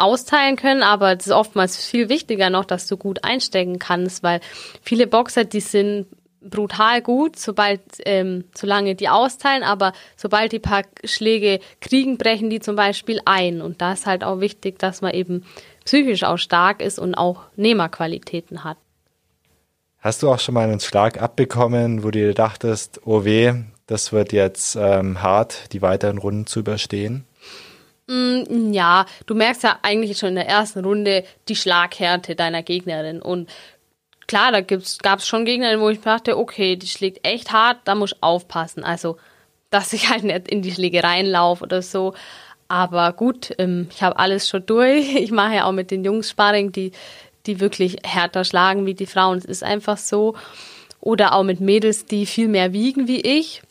austeilen 0.00 0.56
können, 0.56 0.82
aber 0.82 1.16
es 1.16 1.26
ist 1.26 1.32
oftmals 1.32 1.84
viel 1.84 2.08
wichtiger 2.08 2.50
noch, 2.50 2.64
dass 2.64 2.86
du 2.86 2.96
gut 2.96 3.24
einstecken 3.24 3.78
kannst, 3.78 4.22
weil 4.22 4.40
viele 4.82 5.06
Boxer, 5.06 5.44
die 5.44 5.60
sind 5.60 6.06
brutal 6.42 7.02
gut, 7.02 7.38
sobald, 7.38 7.80
ähm, 8.06 8.44
solange 8.54 8.94
die 8.94 9.08
austeilen, 9.08 9.62
aber 9.62 9.92
sobald 10.16 10.52
die 10.52 10.58
paar 10.58 10.82
Schläge 11.04 11.60
kriegen, 11.80 12.16
brechen 12.18 12.50
die 12.50 12.60
zum 12.60 12.76
Beispiel 12.76 13.20
ein. 13.24 13.60
Und 13.60 13.82
da 13.82 13.92
ist 13.92 14.06
halt 14.06 14.24
auch 14.24 14.40
wichtig, 14.40 14.78
dass 14.78 15.02
man 15.02 15.12
eben 15.12 15.44
psychisch 15.84 16.24
auch 16.24 16.38
stark 16.38 16.82
ist 16.82 16.98
und 16.98 17.14
auch 17.14 17.42
Nehmerqualitäten 17.56 18.64
hat. 18.64 18.78
Hast 19.98 20.22
du 20.22 20.30
auch 20.30 20.38
schon 20.38 20.54
mal 20.54 20.64
einen 20.64 20.80
Schlag 20.80 21.20
abbekommen, 21.20 22.02
wo 22.02 22.10
du 22.10 22.20
dir 22.20 22.34
dachtest, 22.34 23.02
oh 23.04 23.24
weh, 23.24 23.52
das 23.86 24.12
wird 24.12 24.32
jetzt 24.32 24.76
ähm, 24.76 25.22
hart, 25.22 25.72
die 25.72 25.82
weiteren 25.82 26.16
Runden 26.16 26.46
zu 26.46 26.60
überstehen? 26.60 27.26
Mm, 28.10 28.72
ja, 28.72 29.06
du 29.26 29.36
merkst 29.36 29.62
ja 29.62 29.78
eigentlich 29.82 30.18
schon 30.18 30.30
in 30.30 30.34
der 30.34 30.48
ersten 30.48 30.84
Runde 30.84 31.22
die 31.48 31.54
Schlaghärte 31.54 32.34
deiner 32.34 32.64
Gegnerin. 32.64 33.22
Und 33.22 33.48
klar, 34.26 34.50
da 34.50 34.62
gab 34.62 35.20
es 35.20 35.28
schon 35.28 35.44
Gegner, 35.44 35.78
wo 35.80 35.90
ich 35.90 36.00
dachte, 36.00 36.36
okay, 36.36 36.74
die 36.74 36.88
schlägt 36.88 37.24
echt 37.24 37.52
hart, 37.52 37.78
da 37.84 37.94
muss 37.94 38.12
ich 38.12 38.22
aufpassen. 38.22 38.82
Also, 38.82 39.16
dass 39.70 39.92
ich 39.92 40.10
halt 40.10 40.24
nicht 40.24 40.48
in 40.48 40.60
die 40.60 40.72
Schlägereien 40.72 41.26
laufe 41.26 41.62
oder 41.62 41.82
so. 41.82 42.14
Aber 42.66 43.12
gut, 43.12 43.54
ähm, 43.58 43.86
ich 43.92 44.02
habe 44.02 44.18
alles 44.18 44.48
schon 44.48 44.66
durch. 44.66 45.14
Ich 45.14 45.30
mache 45.30 45.54
ja 45.54 45.66
auch 45.66 45.72
mit 45.72 45.92
den 45.92 46.04
Jungs 46.04 46.30
Sparring, 46.30 46.72
die, 46.72 46.90
die 47.46 47.60
wirklich 47.60 47.98
härter 48.02 48.44
schlagen 48.44 48.86
wie 48.86 48.94
die 48.94 49.06
Frauen. 49.06 49.38
Es 49.38 49.44
ist 49.44 49.62
einfach 49.62 49.98
so. 49.98 50.34
Oder 51.00 51.34
auch 51.34 51.44
mit 51.44 51.60
Mädels, 51.60 52.06
die 52.06 52.26
viel 52.26 52.48
mehr 52.48 52.72
wiegen 52.72 53.06
wie 53.06 53.20
ich. 53.20 53.62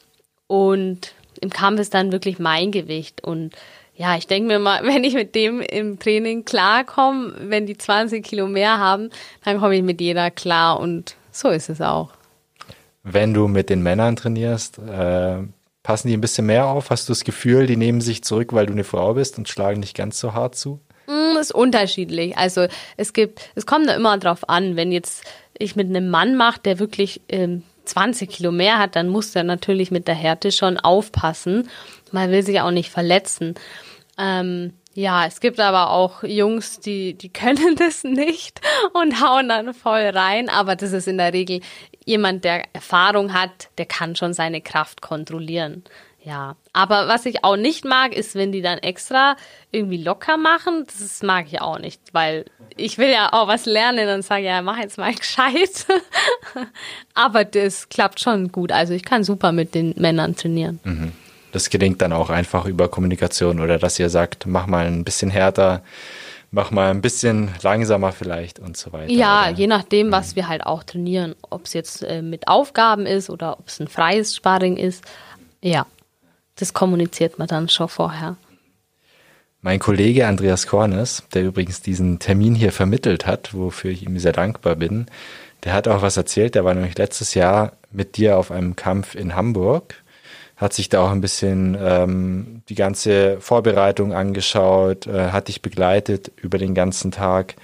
Und 0.48 1.14
im 1.42 1.50
Kampf 1.50 1.82
ist 1.82 1.94
dann 1.94 2.14
wirklich 2.14 2.40
mein 2.40 2.72
Gewicht. 2.72 3.22
Und 3.22 3.54
ja, 4.00 4.16
ich 4.16 4.28
denke 4.28 4.48
mir 4.48 4.60
mal, 4.60 4.84
wenn 4.84 5.04
ich 5.04 5.14
mit 5.14 5.36
dem 5.36 5.62
im 5.62 6.00
Training 6.00 6.46
klarkomme, 6.46 7.36
wenn 7.42 7.66
die 7.66 7.78
20 7.78 8.26
Kilo 8.26 8.48
mehr 8.48 8.80
haben, 8.80 9.10
dann 9.44 9.60
komme 9.60 9.76
ich 9.76 9.84
mit 9.84 10.02
jeder 10.02 10.32
klar 10.32 10.80
und 10.80 11.16
so 11.32 11.50
ist 11.50 11.70
es 11.70 11.82
auch. 11.82 12.10
Wenn 13.04 13.34
du 13.34 13.48
mit 13.48 13.70
den 13.70 13.84
Männern 13.84 14.16
trainierst, 14.16 14.80
äh, 14.80 15.38
passen 15.84 16.08
die 16.08 16.14
ein 16.16 16.22
bisschen 16.22 16.46
mehr 16.46 16.68
auf? 16.68 16.90
Hast 16.90 17.10
du 17.10 17.12
das 17.12 17.24
Gefühl, 17.24 17.68
die 17.68 17.78
nehmen 17.78 18.02
sich 18.02 18.24
zurück, 18.24 18.54
weil 18.54 18.66
du 18.66 18.74
eine 18.74 18.84
Frau 18.84 19.14
bist 19.14 19.38
und 19.38 19.50
schlagen 19.50 19.80
nicht 19.80 19.96
ganz 19.96 20.20
so 20.20 20.34
hart 20.34 20.56
zu? 20.56 20.80
Mm, 21.08 21.36
das 21.36 21.48
ist 21.48 21.56
unterschiedlich. 21.56 22.38
Also 22.38 22.68
es 22.96 23.14
gibt, 23.14 23.42
es 23.56 23.66
kommt 23.66 23.88
da 23.88 23.96
immer 23.96 24.18
drauf 24.18 24.48
an, 24.48 24.76
wenn 24.76 24.92
jetzt 24.92 25.24
ich 25.58 25.76
mit 25.76 25.88
einem 25.88 26.10
Mann 26.10 26.36
mache, 26.36 26.62
der 26.62 26.80
wirklich 26.80 27.22
ähm, 27.28 27.64
20 27.86 28.30
Kilo 28.30 28.52
mehr 28.52 28.80
hat, 28.80 28.96
dann 28.96 29.10
muss 29.10 29.32
der 29.32 29.44
natürlich 29.44 29.92
mit 29.92 30.08
der 30.08 30.16
Härte 30.16 30.52
schon 30.52 30.78
aufpassen. 30.78 31.70
Man 32.12 32.32
will 32.32 32.44
sich 32.44 32.62
auch 32.62 32.72
nicht 32.72 32.92
verletzen. 32.92 33.56
Ähm, 34.20 34.74
ja, 34.94 35.26
es 35.26 35.40
gibt 35.40 35.60
aber 35.62 35.92
auch 35.92 36.24
Jungs, 36.24 36.80
die, 36.82 37.14
die 37.14 37.30
können 37.34 37.76
das 37.78 38.04
nicht 38.04 38.60
und 38.94 39.22
hauen 39.22 39.50
dann 39.50 39.74
voll 39.74 40.10
rein. 40.14 40.50
Aber 40.50 40.76
das 40.76 40.92
ist 40.92 41.08
in 41.08 41.18
der 41.18 41.34
Regel 41.34 41.62
jemand, 42.06 42.44
der 42.44 42.64
Erfahrung 42.74 43.34
hat, 43.34 43.70
der 43.78 43.86
kann 43.86 44.16
schon 44.16 44.34
seine 44.34 44.62
Kraft 44.62 45.02
kontrollieren. 45.02 45.84
Ja, 46.22 46.58
aber 46.74 47.08
was 47.08 47.26
ich 47.26 47.46
auch 47.46 47.56
nicht 47.56 47.86
mag, 47.86 48.14
ist, 48.14 48.36
wenn 48.36 48.52
die 48.52 48.62
dann 48.62 48.80
extra 48.80 49.38
irgendwie 49.72 50.04
locker 50.04 50.36
machen. 50.36 50.86
Das 50.86 51.24
mag 51.24 51.46
ich 51.48 51.62
auch 51.62 51.80
nicht, 51.80 52.02
weil 52.12 52.44
ich 52.76 52.98
will 52.98 53.10
ja 53.10 53.32
auch 53.32 53.48
was 53.48 53.66
lernen 53.66 54.10
und 54.10 54.24
sage, 54.24 54.44
ja, 54.44 54.62
mach 54.62 54.78
jetzt 54.80 54.98
mal 54.98 55.14
gescheit. 55.16 55.86
aber 57.14 57.46
das 57.46 57.88
klappt 57.88 58.20
schon 58.20 58.52
gut. 58.52 58.74
Also 58.74 58.94
ich 58.94 59.06
kann 59.06 59.24
super 59.24 59.54
mit 59.54 59.74
den 59.74 59.94
Männern 59.98 60.36
trainieren. 60.36 60.80
Mhm 60.84 61.14
das 61.52 61.70
gelingt 61.70 62.02
dann 62.02 62.14
auch 62.14 62.30
einfach 62.30 62.66
über 62.66 62.88
Kommunikation 62.88 63.60
oder 63.60 63.78
dass 63.78 64.00
ihr 64.00 64.10
sagt, 64.10 64.46
mach 64.46 64.68
mal 64.68 64.86
ein 64.86 65.04
bisschen 65.04 65.30
härter, 65.30 65.84
mach 66.52 66.72
mal 66.72 66.92
ein 66.92 67.02
bisschen 67.02 67.50
langsamer 67.62 68.12
vielleicht 68.12 68.60
und 68.60 68.78
so 68.78 68.92
weiter. 68.92 69.12
Ja, 69.12 69.48
oder? 69.48 69.58
je 69.58 69.68
nachdem, 69.68 70.12
was 70.12 70.32
mhm. 70.32 70.36
wir 70.38 70.48
halt 70.48 70.66
auch 70.66 70.84
trainieren. 70.84 71.36
Ob 71.50 71.66
es 71.66 71.74
jetzt 71.74 72.04
äh, 72.04 72.22
mit 72.22 72.48
Aufgaben 72.48 73.06
ist 73.06 73.30
oder 73.30 73.60
ob 73.60 73.68
es 73.68 73.80
ein 73.80 73.88
freies 73.88 74.36
Sparring 74.36 74.78
ist. 74.78 75.04
Ja, 75.62 75.86
das 76.56 76.74
kommuniziert 76.74 77.40
man 77.40 77.48
dann 77.48 77.70
schon 77.70 77.90
vorher. 77.90 78.36
Mein 79.62 79.80
Kollege 79.80 80.26
Andreas 80.26 80.68
Kornes, 80.68 81.24
der 81.34 81.44
übrigens 81.44 81.82
diesen 81.82 82.20
Termin 82.20 82.56
hier 82.56 82.72
vermittelt 82.72 83.26
hat, 83.26 83.54
wofür 83.54 83.92
ich 83.92 84.04
ihm 84.04 84.18
sehr 84.18 84.32
dankbar 84.32 84.78
bin, 84.78 85.08
der 85.66 85.74
hat 85.74 85.90
auch 85.90 86.02
was 86.02 86.16
erzählt. 86.16 86.56
Der 86.56 86.64
war 86.64 86.74
nämlich 86.74 86.98
letztes 86.98 87.34
Jahr 87.34 87.74
mit 87.92 88.16
dir 88.16 88.38
auf 88.38 88.52
einem 88.52 88.78
Kampf 88.78 89.16
in 89.16 89.36
Hamburg 89.36 89.96
hat 90.60 90.74
sich 90.74 90.90
da 90.90 91.02
auch 91.06 91.12
ein 91.12 91.22
bisschen 91.22 91.78
ähm, 91.80 92.62
die 92.68 92.76
ganze 92.76 93.40
Vorbereitung 93.40 94.14
angeschaut, 94.14 95.08
äh, 95.08 95.32
hat 95.32 95.48
dich 95.48 95.62
begleitet 95.62 96.32
über 96.36 96.58
den 96.58 96.76
ganzen 96.76 97.12
Tag. 97.12 97.56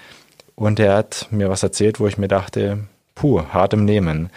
Und 0.56 0.80
er 0.80 0.96
hat 0.96 1.28
mir 1.30 1.50
was 1.50 1.62
erzählt, 1.62 2.00
wo 2.00 2.08
ich 2.08 2.18
mir 2.18 2.30
dachte, 2.30 2.88
puh, 3.14 3.44
hart 3.52 3.74
im 3.74 3.84
Nehmen. 3.84 4.30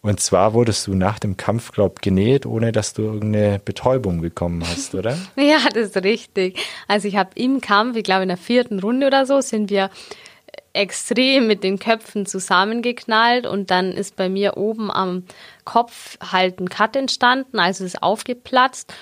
Und 0.00 0.18
zwar 0.18 0.52
wurdest 0.52 0.88
du 0.88 0.94
nach 0.94 1.20
dem 1.20 1.36
Kampf, 1.36 1.70
glaub, 1.70 2.02
genäht, 2.02 2.44
ohne 2.44 2.72
dass 2.72 2.92
du 2.92 3.02
irgendeine 3.02 3.60
Betäubung 3.64 4.20
bekommen 4.20 4.64
hast, 4.68 4.94
oder? 4.96 5.16
ja, 5.36 5.58
das 5.72 5.90
ist 5.90 5.96
richtig. 6.02 6.58
Also 6.88 7.06
ich 7.06 7.16
habe 7.16 7.30
im 7.36 7.60
Kampf, 7.60 7.96
ich 7.96 8.02
glaube 8.02 8.22
in 8.22 8.28
der 8.28 8.36
vierten 8.36 8.80
Runde 8.80 9.06
oder 9.06 9.26
so, 9.26 9.40
sind 9.40 9.70
wir 9.70 9.90
extrem 10.72 11.46
mit 11.46 11.62
den 11.62 11.78
Köpfen 11.78 12.26
zusammengeknallt 12.26 13.46
und 13.46 13.70
dann 13.70 13.92
ist 13.92 14.16
bei 14.16 14.28
mir 14.28 14.56
oben 14.56 14.90
am 14.90 15.24
Kopf 15.64 16.18
halt 16.20 16.60
ein 16.60 16.68
Cut 16.68 16.96
entstanden, 16.96 17.58
also 17.58 17.84
ist 17.84 18.02
aufgeplatzt. 18.02 18.92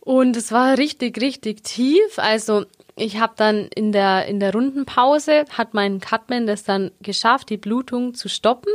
Und 0.00 0.36
es 0.36 0.52
war 0.52 0.76
richtig, 0.76 1.20
richtig 1.20 1.64
tief. 1.64 2.18
Also 2.18 2.66
ich 2.96 3.18
habe 3.18 3.32
dann 3.36 3.68
in 3.74 3.90
der, 3.92 4.26
in 4.26 4.38
der 4.38 4.52
Rundenpause, 4.52 5.46
hat 5.50 5.74
mein 5.74 6.00
Cutman 6.00 6.46
das 6.46 6.64
dann 6.64 6.90
geschafft, 7.00 7.50
die 7.50 7.56
Blutung 7.56 8.14
zu 8.14 8.28
stoppen. 8.28 8.72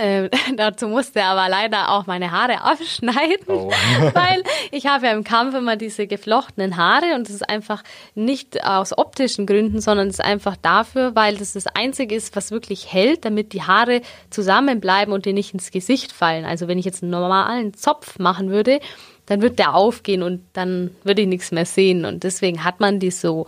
Äh, 0.00 0.30
dazu 0.56 0.88
musste 0.88 1.20
er 1.20 1.26
aber 1.26 1.48
leider 1.50 1.90
auch 1.90 2.06
meine 2.06 2.30
Haare 2.30 2.62
abschneiden, 2.62 3.46
oh. 3.48 3.70
weil 4.14 4.42
ich 4.70 4.86
habe 4.86 5.06
ja 5.06 5.12
im 5.12 5.24
Kampf 5.24 5.54
immer 5.54 5.76
diese 5.76 6.06
geflochtenen 6.06 6.78
Haare 6.78 7.14
und 7.14 7.28
das 7.28 7.34
ist 7.34 7.48
einfach 7.48 7.82
nicht 8.14 8.64
aus 8.64 8.96
optischen 8.96 9.44
Gründen, 9.44 9.80
sondern 9.80 10.08
es 10.08 10.14
ist 10.14 10.24
einfach 10.24 10.56
dafür, 10.56 11.14
weil 11.14 11.36
das 11.36 11.52
das 11.52 11.66
Einzige 11.66 12.14
ist, 12.14 12.34
was 12.34 12.50
wirklich 12.50 12.90
hält, 12.90 13.26
damit 13.26 13.52
die 13.52 13.62
Haare 13.62 14.00
zusammenbleiben 14.30 15.12
und 15.12 15.26
dir 15.26 15.34
nicht 15.34 15.52
ins 15.52 15.70
Gesicht 15.70 16.12
fallen. 16.12 16.46
Also 16.46 16.66
wenn 16.66 16.78
ich 16.78 16.86
jetzt 16.86 17.02
einen 17.02 17.10
normalen 17.10 17.74
Zopf 17.74 18.18
machen 18.18 18.50
würde, 18.50 18.80
dann 19.26 19.42
wird 19.42 19.58
der 19.58 19.74
aufgehen 19.74 20.22
und 20.22 20.42
dann 20.54 20.90
würde 21.04 21.22
ich 21.22 21.28
nichts 21.28 21.52
mehr 21.52 21.66
sehen 21.66 22.06
und 22.06 22.24
deswegen 22.24 22.64
hat 22.64 22.80
man 22.80 23.00
die 23.00 23.10
so. 23.10 23.46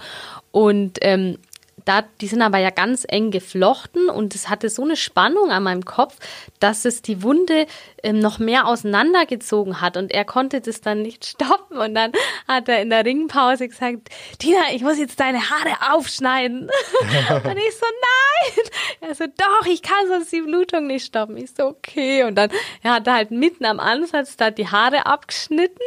Und 0.51 0.99
ähm, 1.01 1.39
da, 1.85 2.03
die 2.21 2.27
sind 2.27 2.43
aber 2.43 2.59
ja 2.59 2.71
ganz 2.71 3.05
eng 3.09 3.31
geflochten 3.31 4.09
und 4.09 4.35
es 4.35 4.49
hatte 4.49 4.69
so 4.69 4.83
eine 4.83 4.97
Spannung 4.97 5.51
an 5.51 5.63
meinem 5.63 5.85
Kopf, 5.85 6.17
dass 6.61 6.85
es 6.85 7.03
die 7.03 7.23
Wunde 7.23 7.67
ähm, 8.03 8.19
noch 8.19 8.39
mehr 8.39 8.67
auseinandergezogen 8.67 9.81
hat 9.81 9.97
und 9.97 10.13
er 10.13 10.25
konnte 10.25 10.61
das 10.61 10.81
dann 10.81 11.03
nicht 11.03 11.25
stoppen 11.27 11.79
und 11.79 11.95
dann 11.95 12.13
hat 12.49 12.69
er 12.69 12.83
in 12.83 12.91
der 12.91 13.05
Ringpause 13.05 13.69
gesagt, 13.69 14.09
Tina, 14.39 14.61
ich 14.73 14.83
muss 14.83 14.99
jetzt 14.99 15.19
deine 15.21 15.51
Haare 15.51 15.95
aufschneiden. 15.95 16.63
und 17.01 17.57
ich 17.57 17.77
so, 17.77 17.87
nein. 17.87 18.65
Er 19.01 19.15
so, 19.15 19.25
doch, 19.27 19.67
ich 19.67 19.83
kann 19.83 20.07
sonst 20.09 20.33
die 20.33 20.41
Blutung 20.41 20.87
nicht 20.87 21.07
stoppen. 21.07 21.37
Ich 21.37 21.51
so, 21.57 21.67
okay. 21.67 22.25
Und 22.25 22.37
dann 22.37 22.51
er 22.83 22.95
hat 22.95 23.07
er 23.07 23.15
halt 23.15 23.31
mitten 23.31 23.65
am 23.65 23.81
Ansatz 23.81 24.37
da 24.37 24.51
die 24.51 24.69
Haare 24.69 25.07
abgeschnitten, 25.07 25.81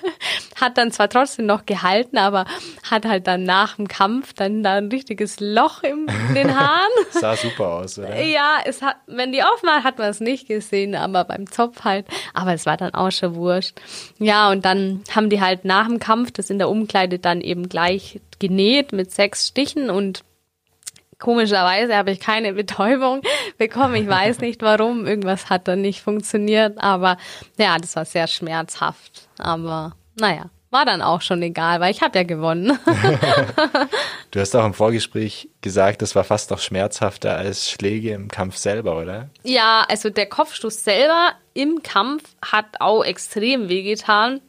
hat 0.60 0.78
dann 0.78 0.92
zwar 0.92 1.08
trotzdem 1.08 1.46
noch 1.46 1.66
gehalten, 1.66 2.18
aber 2.18 2.44
hat 2.88 3.04
halt 3.04 3.26
dann 3.26 3.44
nach 3.44 3.76
dem 3.76 3.88
Kampf 3.88 4.32
dann 4.32 4.62
da 4.62 4.74
ein 4.74 4.88
richtiges 4.88 5.39
Loch 5.40 5.82
im, 5.82 6.06
in 6.28 6.34
den 6.34 6.58
Haaren. 6.58 6.90
Sah 7.10 7.36
super 7.36 7.68
aus, 7.68 7.98
oder? 7.98 8.20
Ja, 8.20 8.58
es 8.64 8.82
hat, 8.82 8.96
wenn 9.06 9.32
die 9.32 9.42
offen 9.42 9.68
hat 9.82 9.98
man 9.98 10.08
es 10.08 10.20
nicht 10.20 10.48
gesehen, 10.48 10.94
aber 10.94 11.24
beim 11.24 11.50
Zopf 11.50 11.84
halt. 11.84 12.06
Aber 12.34 12.52
es 12.52 12.66
war 12.66 12.76
dann 12.76 12.94
auch 12.94 13.10
schon 13.10 13.34
wurscht. 13.34 13.80
Ja, 14.18 14.50
und 14.50 14.64
dann 14.64 15.02
haben 15.14 15.30
die 15.30 15.40
halt 15.40 15.64
nach 15.64 15.86
dem 15.86 15.98
Kampf 15.98 16.30
das 16.32 16.50
in 16.50 16.58
der 16.58 16.68
Umkleide 16.68 17.18
dann 17.18 17.40
eben 17.40 17.68
gleich 17.68 18.20
genäht 18.38 18.92
mit 18.92 19.12
sechs 19.12 19.46
Stichen 19.46 19.90
und 19.90 20.22
komischerweise 21.18 21.96
habe 21.96 22.10
ich 22.10 22.20
keine 22.20 22.52
Betäubung 22.52 23.22
bekommen. 23.58 23.94
Ich 23.94 24.08
weiß 24.08 24.38
nicht 24.40 24.62
warum. 24.62 25.06
Irgendwas 25.06 25.50
hat 25.50 25.68
dann 25.68 25.82
nicht 25.82 26.00
funktioniert. 26.00 26.78
Aber 26.78 27.16
ja, 27.58 27.76
das 27.78 27.94
war 27.96 28.04
sehr 28.04 28.26
schmerzhaft. 28.26 29.28
Aber 29.38 29.94
naja 30.16 30.50
war 30.70 30.84
dann 30.84 31.02
auch 31.02 31.20
schon 31.20 31.42
egal, 31.42 31.80
weil 31.80 31.90
ich 31.90 32.00
habe 32.00 32.18
ja 32.18 32.24
gewonnen. 32.24 32.78
du 34.30 34.40
hast 34.40 34.54
auch 34.54 34.64
im 34.64 34.74
Vorgespräch 34.74 35.48
gesagt, 35.60 36.00
das 36.00 36.14
war 36.14 36.24
fast 36.24 36.50
noch 36.50 36.60
schmerzhafter 36.60 37.36
als 37.36 37.70
Schläge 37.70 38.12
im 38.12 38.28
Kampf 38.28 38.56
selber, 38.56 38.96
oder? 38.96 39.30
Ja, 39.42 39.84
also 39.88 40.10
der 40.10 40.26
Kopfstoß 40.26 40.84
selber 40.84 41.32
im 41.54 41.82
Kampf 41.82 42.22
hat 42.40 42.66
auch 42.80 43.04
extrem 43.04 43.68
wehgetan. 43.68 44.40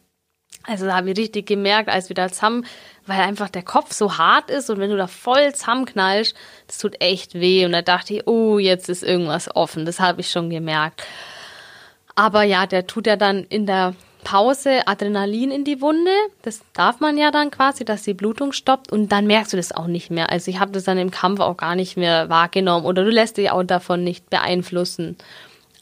Also 0.68 0.86
da 0.86 0.96
habe 0.96 1.10
ich 1.10 1.18
richtig 1.18 1.48
gemerkt, 1.48 1.90
als 1.90 2.10
wir 2.10 2.16
da 2.16 2.30
zusammen, 2.30 2.68
weil 3.08 3.20
einfach 3.20 3.50
der 3.50 3.64
Kopf 3.64 3.94
so 3.94 4.20
hart 4.20 4.52
ist 4.52 4.70
und 4.70 4.80
wenn 4.80 4.92
du 4.92 4.98
da 4.98 5.08
voll 5.08 5.56
zusammenknallst, 5.56 6.36
das 6.68 6.78
tut 6.78 7.02
echt 7.02 7.34
weh. 7.34 7.66
Und 7.66 7.72
da 7.72 7.82
dachte 7.82 8.14
ich, 8.14 8.28
oh, 8.28 8.60
jetzt 8.60 8.90
ist 8.90 9.02
irgendwas 9.02 9.54
offen. 9.56 9.86
Das 9.86 10.00
habe 10.00 10.22
ich 10.22 10.30
schon 10.30 10.52
gemerkt. 10.52 11.04
Aber 12.14 12.44
ja, 12.44 12.68
der 12.68 12.86
tut 12.86 13.08
ja 13.08 13.16
dann 13.16 13.44
in 13.46 13.66
der 13.66 13.96
Pause 14.24 14.88
Adrenalin 14.88 15.52
in 15.52 15.64
die 15.64 15.82
Wunde. 15.82 16.12
Das 16.42 16.62
darf 16.74 17.00
man 17.00 17.18
ja 17.18 17.32
dann 17.32 17.52
quasi, 17.52 17.86
dass 17.86 18.04
die 18.04 18.14
Blutung 18.14 18.52
stoppt 18.52 18.92
und 18.92 19.12
dann 19.12 19.28
merkst 19.28 19.54
du 19.54 19.58
das 19.58 19.72
auch 19.72 19.88
nicht 19.88 20.12
mehr. 20.12 20.30
Also 20.30 20.52
ich 20.52 20.60
habe 20.60 20.72
das 20.72 20.84
dann 20.84 20.98
im 20.98 21.12
Kampf 21.12 21.40
auch 21.40 21.58
gar 21.58 21.76
nicht 21.76 21.98
mehr 21.98 22.30
wahrgenommen 22.30 22.86
oder 22.86 23.04
du 23.04 23.10
lässt 23.10 23.38
dich 23.38 23.52
auch 23.52 23.64
davon 23.64 24.04
nicht 24.04 24.30
beeinflussen. 24.30 25.18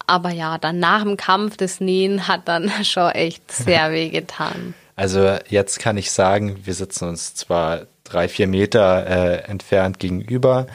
aber 0.07 0.31
ja, 0.31 0.57
dann 0.57 0.79
nach 0.79 1.03
dem 1.03 1.17
Kampf 1.17 1.57
das 1.57 1.79
Nähen 1.79 2.27
hat 2.27 2.47
dann 2.47 2.71
schon 2.83 3.11
echt 3.11 3.51
sehr 3.51 3.91
weh 3.91 4.09
getan. 4.09 4.73
Also 4.95 5.37
jetzt 5.47 5.79
kann 5.79 5.97
ich 5.97 6.11
sagen, 6.11 6.59
wir 6.65 6.73
sitzen 6.73 7.07
uns 7.07 7.35
zwar 7.35 7.87
drei, 8.03 8.27
vier 8.27 8.47
Meter 8.47 9.05
äh, 9.07 9.37
entfernt 9.49 9.99
gegenüber 9.99 10.67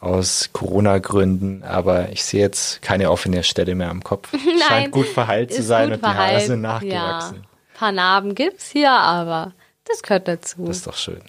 aus 0.00 0.48
Corona-Gründen, 0.52 1.62
aber 1.62 2.08
ich 2.10 2.24
sehe 2.24 2.40
jetzt 2.40 2.80
keine 2.80 3.10
offene 3.10 3.44
Stelle 3.44 3.74
mehr 3.74 3.90
am 3.90 4.02
Kopf. 4.02 4.32
Nein, 4.32 4.58
Scheint 4.66 4.92
gut 4.92 5.06
verheilt 5.06 5.52
zu 5.52 5.62
sein 5.62 5.92
und 5.92 6.02
die 6.02 6.06
Haare 6.06 6.40
sind 6.40 6.62
nachgewachsen. 6.62 7.36
Ja, 7.36 7.42
ein 7.42 7.78
paar 7.78 7.92
Narben 7.92 8.34
gibt's 8.34 8.70
hier, 8.70 8.92
aber 8.92 9.52
das 9.86 10.02
gehört 10.02 10.26
dazu. 10.26 10.64
Das 10.64 10.78
ist 10.78 10.86
doch 10.86 10.96
schön. 10.96 11.20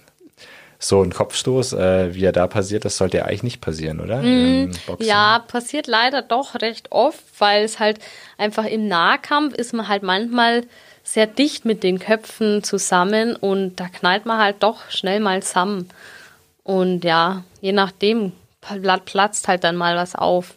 So 0.79 1.03
ein 1.03 1.13
Kopfstoß, 1.13 1.73
äh, 1.73 2.15
wie 2.15 2.23
er 2.23 2.31
da 2.31 2.47
passiert, 2.47 2.85
das 2.85 2.97
sollte 2.97 3.17
ja 3.17 3.25
eigentlich 3.25 3.43
nicht 3.43 3.61
passieren, 3.61 3.99
oder? 3.99 4.21
Mm, 4.23 4.71
ja, 4.99 5.39
passiert 5.47 5.85
leider 5.85 6.23
doch 6.23 6.55
recht 6.55 6.91
oft, 6.91 7.21
weil 7.37 7.63
es 7.63 7.79
halt 7.79 7.99
einfach 8.37 8.65
im 8.65 8.87
Nahkampf 8.87 9.53
ist 9.53 9.73
man 9.73 9.87
halt 9.87 10.01
manchmal 10.01 10.63
sehr 11.03 11.27
dicht 11.27 11.65
mit 11.65 11.83
den 11.83 11.99
Köpfen 11.99 12.63
zusammen 12.63 13.35
und 13.35 13.75
da 13.75 13.89
knallt 13.89 14.25
man 14.25 14.39
halt 14.39 14.63
doch 14.63 14.89
schnell 14.89 15.19
mal 15.19 15.43
zusammen. 15.43 15.87
Und 16.63 17.03
ja, 17.03 17.43
je 17.59 17.73
nachdem 17.73 18.31
platzt 18.61 19.47
halt 19.47 19.63
dann 19.63 19.75
mal 19.75 19.95
was 19.95 20.15
auf. 20.15 20.53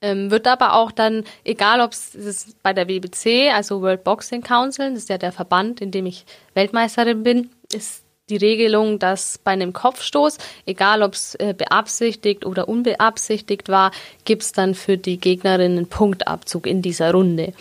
Ähm, 0.00 0.30
wird 0.30 0.46
aber 0.46 0.74
auch 0.74 0.92
dann, 0.92 1.24
egal 1.42 1.80
ob 1.80 1.92
es 1.92 2.54
bei 2.62 2.72
der 2.72 2.86
WBC, 2.86 3.52
also 3.52 3.82
World 3.82 4.04
Boxing 4.04 4.42
Council, 4.42 4.90
das 4.90 5.00
ist 5.00 5.08
ja 5.08 5.18
der 5.18 5.32
Verband, 5.32 5.80
in 5.80 5.90
dem 5.90 6.06
ich 6.06 6.24
Weltmeisterin 6.54 7.24
bin, 7.24 7.50
ist 7.72 8.04
die 8.30 8.36
Regelung, 8.36 8.98
dass 8.98 9.38
bei 9.38 9.52
einem 9.52 9.72
Kopfstoß, 9.72 10.38
egal 10.66 11.02
ob 11.02 11.14
es 11.14 11.34
äh, 11.36 11.54
beabsichtigt 11.56 12.44
oder 12.44 12.68
unbeabsichtigt 12.68 13.68
war, 13.68 13.90
gibt 14.24 14.42
es 14.42 14.52
dann 14.52 14.74
für 14.74 14.98
die 14.98 15.18
Gegnerin 15.18 15.72
einen 15.72 15.88
Punktabzug 15.88 16.66
in 16.66 16.82
dieser 16.82 17.12
Runde. 17.12 17.52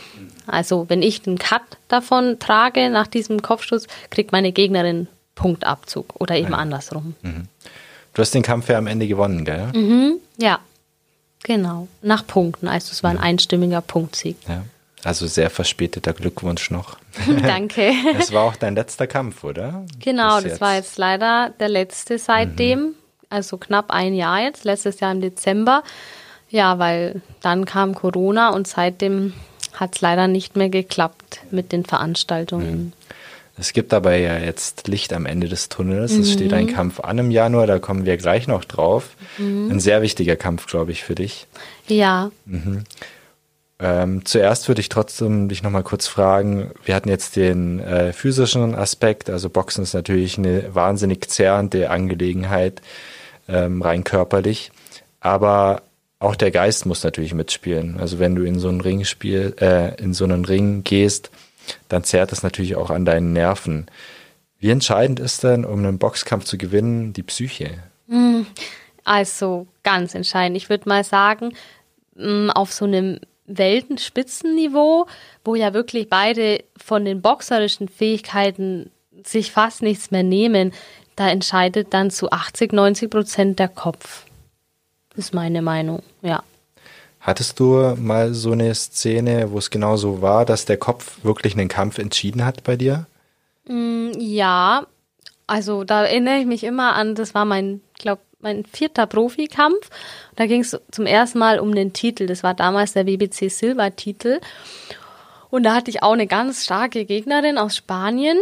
Also 0.46 0.86
wenn 0.90 1.02
ich 1.02 1.26
einen 1.26 1.38
Cut 1.38 1.62
davon 1.88 2.40
trage 2.40 2.90
nach 2.90 3.08
diesem 3.08 3.42
Kopfstoß, 3.42 3.88
kriegt 4.10 4.32
meine 4.32 4.52
Gegnerin 4.52 5.08
Punktabzug 5.36 6.20
oder 6.20 6.36
eben 6.36 6.52
ja. 6.52 6.58
andersrum. 6.58 7.16
Mhm. 7.22 7.48
Du 8.18 8.22
hast 8.22 8.34
den 8.34 8.42
Kampf 8.42 8.68
ja 8.68 8.80
am 8.80 8.88
Ende 8.88 9.08
gewonnen, 9.08 9.46
gell? 9.46 9.68
Mhm, 9.76 10.16
ja, 10.38 10.58
genau. 11.44 11.88
Nach 12.02 12.26
Punkten. 12.26 12.68
Also 12.68 12.92
es 12.92 13.04
war 13.04 13.12
ein 13.12 13.20
einstimmiger 13.20 13.82
Punktsieg. 13.82 14.38
Ja. 14.48 14.64
Also 15.04 15.28
sehr 15.28 15.52
verspäteter 15.52 16.14
Glückwunsch 16.14 16.72
noch. 16.72 16.98
Danke. 17.44 17.92
Es 18.18 18.34
war 18.34 18.46
auch 18.46 18.56
dein 18.56 18.74
letzter 18.74 19.06
Kampf, 19.06 19.44
oder? 19.44 19.86
Genau, 20.00 20.42
das 20.42 20.60
war 20.60 20.74
jetzt 20.74 20.98
leider 20.98 21.54
der 21.60 21.70
letzte 21.70 22.18
seitdem. 22.18 22.80
Mhm. 22.80 22.96
Also 23.30 23.58
knapp 23.58 23.92
ein 23.92 24.16
Jahr 24.16 24.42
jetzt, 24.42 24.64
letztes 24.64 25.00
Jahr 25.00 25.12
im 25.12 25.22
Dezember. 25.22 25.84
Ja, 26.50 26.80
weil 26.80 27.22
dann 27.42 27.66
kam 27.66 27.94
Corona 27.94 28.50
und 28.50 28.68
seitdem 28.68 29.34
hat 29.74 29.96
es 29.96 30.02
leider 30.02 30.28
nicht 30.28 30.56
mehr 30.56 30.70
geklappt 30.70 31.42
mit 31.52 31.72
den 31.72 31.86
Veranstaltungen. 31.86 32.86
Mhm. 32.86 32.94
Es 33.58 33.74
gibt 33.74 33.94
aber 33.94 34.16
ja 34.16 34.38
jetzt 34.38 34.88
Licht 34.88 35.14
am 35.14 35.26
Ende 35.26 35.48
des 35.48 35.70
Tunnels. 35.70 36.14
Mhm. 36.14 36.22
Es 36.22 36.32
steht 36.32 36.54
ein 36.54 36.66
mhm. 36.66 36.74
Kampf 36.74 37.00
an 37.00 37.18
im 37.18 37.32
Januar, 37.32 37.68
da 37.68 37.80
kommen 37.80 38.06
wir 38.06 38.18
gleich 38.18 38.48
noch 38.48 38.64
drauf. 38.64 39.16
Mhm. 39.38 39.72
Ein 39.72 39.80
sehr 39.80 40.02
wichtiger 40.02 40.36
Kampf, 40.36 40.68
glaube 40.68 40.92
ich, 40.92 41.04
für 41.04 41.16
dich. 41.16 41.48
Ja. 41.88 42.32
Mhm. 42.46 42.84
Ähm, 43.80 44.26
zuerst 44.26 44.68
würde 44.68 44.82
ich 44.82 44.90
trotzdem 44.90 45.50
dich 45.50 45.62
nochmal 45.62 45.84
kurz 45.84 46.08
fragen, 46.08 46.72
wir 46.84 46.96
hatten 46.96 47.10
jetzt 47.10 47.36
den 47.36 47.80
äh, 47.80 48.12
physischen 48.12 48.74
Aspekt, 48.74 49.30
also 49.30 49.50
Boxen 49.50 49.84
ist 49.84 49.94
natürlich 49.94 50.40
eine 50.40 50.74
wahnsinnig 50.74 51.30
zerrende 51.30 51.92
Angelegenheit, 51.92 52.82
ähm, 53.48 53.84
rein 53.84 54.04
körperlich, 54.04 54.72
aber 55.20 55.84
auch 56.18 56.36
der 56.36 56.50
Geist 56.50 56.88
muss 56.88 57.04
natürlich 57.04 57.36
mitspielen. 57.36 58.00
Also 58.00 58.18
wenn 58.18 58.34
du 58.34 58.44
in 58.44 58.58
so 58.58 58.70
einen 58.70 58.82
Ring 58.82 59.04
spiel, 59.04 59.56
äh, 59.62 59.94
in 60.02 60.16
so 60.16 60.24
einen 60.24 60.46
Ring 60.46 60.84
gehst, 60.84 61.30
dann 61.90 62.04
zerrt 62.04 62.32
das 62.32 62.44
natürlich 62.44 62.76
auch 62.76 62.90
an 62.90 63.06
deinen 63.06 63.34
Nerven. 63.34 63.88
Wie 64.60 64.70
entscheidend 64.70 65.20
ist 65.20 65.44
denn, 65.44 65.66
um 65.66 65.80
einen 65.80 66.00
Boxkampf 66.00 66.46
zu 66.46 66.58
gewinnen, 66.58 67.14
die 67.14 67.24
Psyche? 67.24 67.84
Hm, 68.08 68.48
also 69.04 69.68
ganz 69.84 70.16
entscheidend. 70.16 70.58
Ich 70.58 70.70
würde 70.70 70.90
mal 70.90 71.04
sagen, 71.04 71.54
hm, 72.16 72.50
auf 72.50 72.74
so 72.74 72.86
einem 72.86 73.20
Weltenspitzenniveau, 73.46 75.08
wo 75.46 75.56
ja 75.56 75.74
wirklich 75.74 76.10
beide 76.10 76.64
von 76.76 77.06
den 77.06 77.22
boxerischen 77.22 77.88
Fähigkeiten 77.88 78.92
sich 79.26 79.52
fast 79.52 79.82
nichts 79.82 80.12
mehr 80.12 80.24
nehmen, 80.24 80.74
da 81.16 81.30
entscheidet 81.30 81.94
dann 81.94 82.12
zu 82.12 82.32
80, 82.32 82.74
90 82.74 83.10
Prozent 83.10 83.60
der 83.60 83.70
Kopf. 83.70 84.26
Ist 85.16 85.34
meine 85.34 85.62
Meinung, 85.62 86.04
ja. 86.22 86.44
Hattest 87.28 87.60
du 87.60 87.94
mal 87.98 88.34
so 88.34 88.54
eine 88.54 88.74
Szene, 88.74 89.52
wo 89.52 89.58
es 89.58 89.70
genau 89.70 89.98
so 89.98 90.22
war, 90.22 90.46
dass 90.46 90.64
der 90.64 90.78
Kopf 90.78 91.26
wirklich 91.26 91.58
einen 91.58 91.68
Kampf 91.68 91.98
entschieden 91.98 92.46
hat 92.46 92.64
bei 92.64 92.78
dir? 92.78 93.06
Mm, 93.68 94.12
ja, 94.18 94.88
also 95.46 95.84
da 95.84 96.06
erinnere 96.06 96.38
ich 96.38 96.46
mich 96.46 96.64
immer 96.64 96.96
an, 96.96 97.16
das 97.16 97.36
war 97.36 97.44
mein, 97.44 97.82
glaube 98.00 98.22
mein 98.40 98.64
vierter 98.64 99.08
Profikampf. 99.08 99.90
Da 100.38 100.46
ging 100.46 100.62
es 100.62 100.80
zum 100.90 101.06
ersten 101.06 101.40
Mal 101.40 101.60
um 101.60 101.76
den 101.76 101.92
Titel. 101.92 102.28
Das 102.28 102.44
war 102.44 102.54
damals 102.54 102.94
der 102.94 103.06
WBC 103.06 103.50
Silber-Titel. 103.50 104.40
Und 105.50 105.64
da 105.64 105.76
hatte 105.76 105.92
ich 105.92 106.04
auch 106.04 106.14
eine 106.14 106.28
ganz 106.28 106.64
starke 106.64 107.04
Gegnerin 107.04 107.58
aus 107.58 107.76
Spanien. 107.76 108.38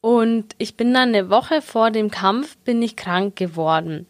Und 0.00 0.54
ich 0.58 0.76
bin 0.76 0.94
dann 0.94 1.08
eine 1.08 1.28
Woche 1.28 1.60
vor 1.60 1.90
dem 1.90 2.08
Kampf 2.08 2.56
bin 2.58 2.80
ich 2.82 2.94
krank 2.94 3.34
geworden. 3.34 4.06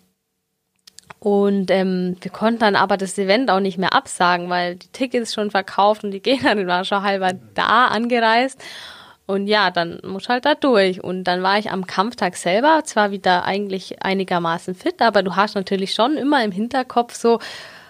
Und 1.20 1.70
ähm, 1.70 2.16
wir 2.20 2.30
konnten 2.30 2.60
dann 2.60 2.76
aber 2.76 2.96
das 2.96 3.18
Event 3.18 3.50
auch 3.50 3.60
nicht 3.60 3.78
mehr 3.78 3.92
absagen, 3.92 4.48
weil 4.50 4.76
die 4.76 4.88
Tickets 4.88 5.34
schon 5.34 5.50
verkauft 5.50 6.04
und 6.04 6.12
die 6.12 6.22
Gegnerin 6.22 6.66
war 6.66 6.84
schon 6.84 7.02
halber 7.02 7.32
da 7.54 7.86
angereist. 7.86 8.62
Und 9.26 9.46
ja, 9.46 9.70
dann 9.70 10.00
muss 10.04 10.28
halt 10.28 10.46
da 10.46 10.54
durch. 10.54 11.04
Und 11.04 11.24
dann 11.24 11.42
war 11.42 11.58
ich 11.58 11.70
am 11.70 11.86
Kampftag 11.86 12.36
selber 12.36 12.82
zwar 12.84 13.10
wieder 13.10 13.44
eigentlich 13.44 14.02
einigermaßen 14.02 14.74
fit, 14.74 15.02
aber 15.02 15.22
du 15.22 15.36
hast 15.36 15.54
natürlich 15.54 15.92
schon 15.92 16.16
immer 16.16 16.42
im 16.42 16.52
Hinterkopf 16.52 17.14
so, 17.14 17.38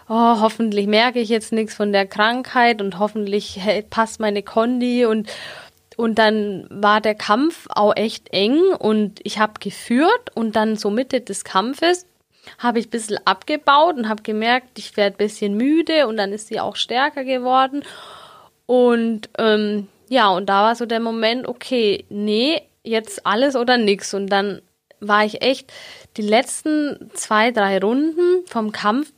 oh, 0.08 0.40
hoffentlich 0.40 0.86
merke 0.86 1.20
ich 1.20 1.28
jetzt 1.28 1.52
nichts 1.52 1.74
von 1.74 1.92
der 1.92 2.06
Krankheit 2.06 2.80
und 2.80 2.98
hoffentlich 2.98 3.60
passt 3.90 4.20
meine 4.20 4.42
Kondi 4.42 5.06
und 5.06 5.28
und 5.96 6.16
dann 6.20 6.64
war 6.70 7.00
der 7.00 7.16
Kampf 7.16 7.66
auch 7.70 7.92
echt 7.96 8.32
eng 8.32 8.60
und 8.78 9.18
ich 9.24 9.40
habe 9.40 9.54
geführt 9.58 10.30
und 10.34 10.54
dann 10.54 10.76
so 10.76 10.90
Mitte 10.90 11.20
des 11.20 11.42
Kampfes 11.42 12.06
habe 12.58 12.78
ich 12.78 12.86
ein 12.86 12.90
bisschen 12.90 13.18
abgebaut 13.26 13.96
und 13.96 14.08
habe 14.08 14.22
gemerkt, 14.22 14.78
ich 14.78 14.96
werde 14.96 15.16
ein 15.16 15.18
bisschen 15.18 15.56
müde 15.56 16.06
und 16.06 16.16
dann 16.16 16.32
ist 16.32 16.48
sie 16.48 16.60
auch 16.60 16.76
stärker 16.76 17.24
geworden. 17.24 17.84
Und 18.66 19.28
ähm, 19.38 19.88
ja, 20.08 20.28
und 20.28 20.46
da 20.46 20.64
war 20.64 20.74
so 20.74 20.86
der 20.86 21.00
Moment, 21.00 21.46
okay, 21.46 22.04
nee, 22.08 22.62
jetzt 22.82 23.26
alles 23.26 23.56
oder 23.56 23.76
nix. 23.76 24.14
Und 24.14 24.28
dann 24.28 24.62
war 25.00 25.24
ich 25.24 25.42
echt 25.42 25.72
die 26.16 26.22
letzten 26.22 27.10
zwei, 27.14 27.50
drei 27.50 27.78
Runden 27.78 28.44
vom 28.46 28.72
Kampf 28.72 29.12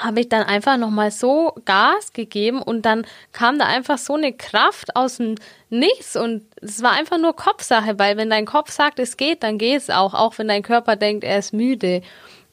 habe 0.00 0.20
ich 0.20 0.28
dann 0.28 0.42
einfach 0.42 0.76
nochmal 0.76 1.10
so 1.10 1.54
Gas 1.64 2.12
gegeben 2.12 2.60
und 2.60 2.82
dann 2.82 3.06
kam 3.32 3.58
da 3.58 3.66
einfach 3.66 3.98
so 3.98 4.14
eine 4.14 4.32
Kraft 4.32 4.96
aus 4.96 5.18
dem 5.18 5.36
Nichts 5.70 6.16
und 6.16 6.42
es 6.60 6.82
war 6.82 6.92
einfach 6.92 7.18
nur 7.18 7.34
Kopfsache, 7.34 7.98
weil 7.98 8.16
wenn 8.16 8.30
dein 8.30 8.46
Kopf 8.46 8.70
sagt, 8.70 8.98
es 8.98 9.16
geht, 9.16 9.42
dann 9.42 9.58
geht 9.58 9.78
es 9.78 9.90
auch, 9.90 10.14
auch 10.14 10.38
wenn 10.38 10.48
dein 10.48 10.62
Körper 10.62 10.96
denkt, 10.96 11.24
er 11.24 11.38
ist 11.38 11.52
müde. 11.52 12.02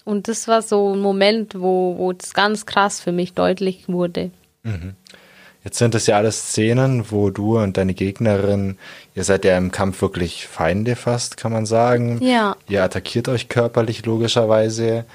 Und 0.03 0.27
das 0.27 0.47
war 0.47 0.61
so 0.61 0.93
ein 0.93 0.99
Moment, 0.99 1.59
wo, 1.59 1.95
wo 1.97 2.11
es 2.11 2.33
ganz 2.33 2.65
krass 2.65 2.99
für 2.99 3.11
mich 3.11 3.33
deutlich 3.33 3.87
wurde. 3.87 4.31
Mhm. 4.63 4.95
Jetzt 5.63 5.77
sind 5.77 5.93
das 5.93 6.07
ja 6.07 6.17
alles 6.17 6.49
Szenen, 6.49 7.11
wo 7.11 7.29
du 7.29 7.59
und 7.59 7.77
deine 7.77 7.93
Gegnerin, 7.93 8.77
ihr 9.13 9.23
seid 9.23 9.45
ja 9.45 9.55
im 9.57 9.71
Kampf 9.71 10.01
wirklich 10.01 10.47
Feinde 10.47 10.95
fast, 10.95 11.37
kann 11.37 11.51
man 11.51 11.67
sagen. 11.67 12.19
Ja. 12.23 12.55
Ihr 12.67 12.83
attackiert 12.83 13.29
euch 13.29 13.47
körperlich 13.47 14.03
logischerweise. 14.05 15.05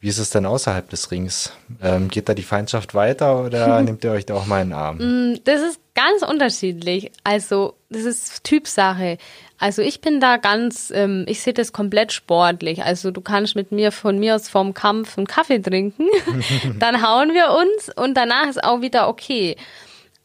Wie 0.00 0.06
ist 0.06 0.18
es 0.18 0.30
denn 0.30 0.46
außerhalb 0.46 0.88
des 0.88 1.10
Rings? 1.10 1.52
Ähm, 1.82 2.06
geht 2.06 2.28
da 2.28 2.34
die 2.34 2.44
Feindschaft 2.44 2.94
weiter 2.94 3.44
oder 3.44 3.82
nehmt 3.82 4.04
ihr 4.04 4.12
euch 4.12 4.24
da 4.24 4.34
auch 4.34 4.46
mal 4.46 4.62
in 4.62 4.68
den 4.68 4.78
Arm? 4.78 4.98
Mm, 4.98 5.40
das 5.42 5.60
ist 5.62 5.80
ganz 5.96 6.22
unterschiedlich. 6.22 7.10
Also, 7.24 7.74
das 7.90 8.04
ist 8.04 8.44
Typsache. 8.44 9.18
Also 9.58 9.82
ich 9.82 10.00
bin 10.00 10.20
da 10.20 10.36
ganz, 10.36 10.92
ähm, 10.94 11.24
ich 11.28 11.40
sehe 11.40 11.52
das 11.52 11.72
komplett 11.72 12.12
sportlich. 12.12 12.84
Also 12.84 13.10
du 13.10 13.20
kannst 13.20 13.56
mit 13.56 13.72
mir 13.72 13.90
von 13.90 14.18
mir 14.18 14.36
aus 14.36 14.48
vorm 14.48 14.72
Kampf 14.72 15.18
einen 15.18 15.26
Kaffee 15.26 15.58
trinken, 15.58 16.06
dann 16.78 17.02
hauen 17.06 17.34
wir 17.34 17.50
uns 17.50 17.90
und 17.96 18.14
danach 18.14 18.48
ist 18.48 18.62
auch 18.62 18.80
wieder 18.80 19.08
okay. 19.08 19.56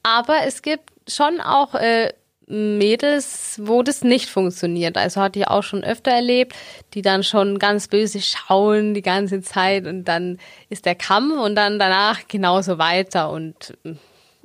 Aber 0.04 0.44
es 0.46 0.62
gibt 0.62 0.92
schon 1.08 1.42
auch 1.42 1.74
äh, 1.76 2.14
Mädels, 2.46 3.60
wo 3.64 3.84
das 3.84 4.04
nicht 4.04 4.30
funktioniert. 4.30 4.98
Also 4.98 5.22
hatte 5.22 5.40
ich 5.40 5.48
auch 5.48 5.64
schon 5.64 5.84
öfter 5.84 6.12
erlebt, 6.12 6.54
die 6.94 7.02
dann 7.02 7.24
schon 7.24 7.58
ganz 7.58 7.88
böse 7.88 8.22
schauen 8.22 8.94
die 8.94 9.02
ganze 9.02 9.42
Zeit 9.42 9.88
und 9.88 10.06
dann 10.06 10.38
ist 10.70 10.86
der 10.86 10.96
Kampf 10.96 11.40
und 11.40 11.56
dann 11.56 11.80
danach 11.80 12.28
genauso 12.28 12.78
weiter 12.78 13.32
und 13.32 13.74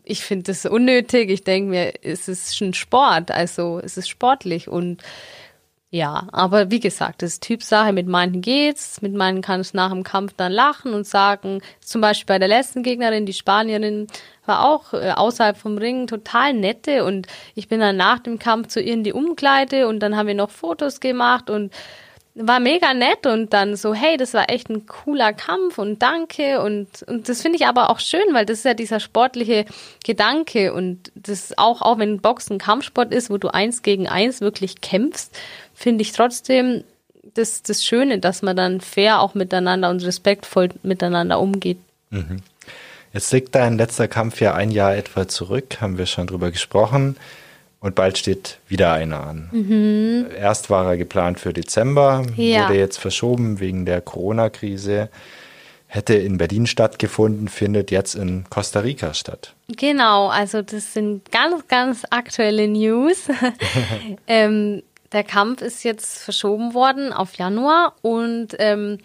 ich 0.09 0.23
finde 0.25 0.45
das 0.45 0.65
unnötig. 0.67 1.31
Ich 1.31 1.45
denke 1.45 1.71
mir, 1.71 1.93
es 2.03 2.29
ist 2.29 2.57
schon 2.57 2.75
Sport, 2.75 3.31
also 3.31 3.81
es 3.83 3.97
ist 3.97 4.09
sportlich. 4.09 4.69
Und 4.69 5.03
Ja, 5.91 6.29
aber 6.33 6.71
wie 6.71 6.81
gesagt, 6.81 7.23
das 7.23 7.35
ist 7.35 7.43
Typsache. 7.45 7.95
Mit 7.95 8.07
manchen 8.09 8.43
geht's, 8.43 9.01
mit 9.01 9.15
manchen 9.15 9.41
kann 9.41 9.63
ich 9.63 9.73
nach 9.73 9.91
dem 9.91 10.03
Kampf 10.03 10.35
dann 10.37 10.53
lachen 10.53 10.93
und 10.93 11.07
sagen, 11.07 11.63
zum 11.81 12.03
Beispiel 12.03 12.27
bei 12.27 12.39
der 12.39 12.49
letzten 12.49 12.83
Gegnerin, 12.83 13.25
die 13.25 13.33
Spanierin, 13.33 14.07
war 14.45 14.67
auch 14.67 14.93
äh, 14.93 15.13
außerhalb 15.13 15.57
vom 15.57 15.79
Ring 15.79 16.07
total 16.07 16.53
nette. 16.53 17.05
Und 17.05 17.27
ich 17.55 17.69
bin 17.69 17.81
dann 17.81 17.97
nach 17.97 18.19
dem 18.19 18.39
Kampf 18.39 18.69
zu 18.69 18.81
ihr 18.83 18.93
in 18.93 19.05
die 19.05 19.15
Umkleide. 19.15 19.89
Und 19.89 20.01
dann 20.01 20.17
haben 20.17 20.27
wir 20.27 20.35
noch 20.35 20.51
Fotos 20.51 21.01
gemacht. 21.01 21.49
Und 21.49 21.73
war 22.41 22.61
mega 22.61 22.95
nett 22.95 23.27
und 23.27 23.53
dann 23.53 23.75
so, 23.77 23.95
hey, 23.95 24.17
das 24.17 24.33
war 24.33 24.49
echt 24.49 24.71
ein 24.71 24.87
cooler 24.87 25.33
Kampf 25.33 25.79
und 25.79 26.01
danke 26.01 26.63
und, 26.63 27.03
und 27.03 27.29
das 27.29 27.43
finde 27.43 27.57
ich 27.57 27.67
aber 27.67 27.91
auch 27.91 27.99
schön, 27.99 28.23
weil 28.33 28.47
das 28.47 28.59
ist 28.59 28.65
ja 28.65 28.75
dieser 28.75 29.01
sportliche 29.01 29.65
Gedanke 30.05 30.73
und 30.73 31.11
das 31.15 31.57
auch, 31.59 31.83
auch 31.83 31.99
wenn 31.99 32.21
Boxen 32.21 32.59
Kampfsport 32.59 33.13
ist, 33.13 33.29
wo 33.29 33.39
du 33.39 33.49
eins 33.49 33.83
gegen 33.83 34.09
eins 34.09 34.41
wirklich 34.41 34.81
kämpfst, 34.81 35.37
finde 35.75 36.03
ich 36.03 36.13
trotzdem 36.13 36.85
das, 37.35 37.63
das 37.63 37.85
Schöne, 37.85 38.19
dass 38.19 38.43
man 38.43 38.57
dann 38.57 38.81
fair 38.81 39.21
auch 39.21 39.35
miteinander 39.35 39.91
und 39.91 40.05
respektvoll 40.05 40.69
miteinander 40.83 41.41
umgeht. 41.41 41.79
Mhm. 42.11 42.43
Jetzt 43.13 43.33
liegt 43.33 43.55
dein 43.55 43.79
letzter 43.79 44.07
Kampf 44.07 44.41
ja 44.41 44.55
ein 44.55 44.71
Jahr 44.71 44.95
etwa 44.95 45.27
zurück, 45.27 45.79
haben 45.81 45.99
wir 45.99 46.07
schon 46.07 46.27
drüber 46.27 46.51
gesprochen. 46.51 47.17
Und 47.81 47.95
bald 47.95 48.19
steht 48.19 48.59
wieder 48.67 48.93
einer 48.93 49.21
an. 49.25 49.49
Mhm. 49.53 50.27
Erst 50.37 50.69
war 50.69 50.87
er 50.87 50.97
geplant 50.97 51.39
für 51.39 51.53
Dezember, 51.53 52.27
ja. 52.37 52.65
wurde 52.65 52.79
jetzt 52.79 52.99
verschoben 52.99 53.61
wegen 53.61 53.87
der 53.87 54.01
Corona-Krise. 54.01 55.09
Hätte 55.87 56.15
in 56.15 56.39
Berlin 56.39 56.67
stattgefunden, 56.67 57.49
findet 57.49 57.91
jetzt 57.91 58.15
in 58.15 58.45
Costa 58.51 58.81
Rica 58.81 59.15
statt. 59.15 59.55
Genau, 59.69 60.27
also 60.27 60.61
das 60.61 60.93
sind 60.93 61.31
ganz, 61.31 61.67
ganz 61.69 62.03
aktuelle 62.11 62.67
News. 62.69 63.29
ähm, 64.27 64.83
der 65.13 65.25
Kampf 65.25 65.63
ist 65.63 65.85
jetzt 65.85 66.19
verschoben 66.19 66.75
worden 66.75 67.13
auf 67.13 67.35
Januar 67.35 67.95
und 68.03 68.49
ähm, 68.59 68.99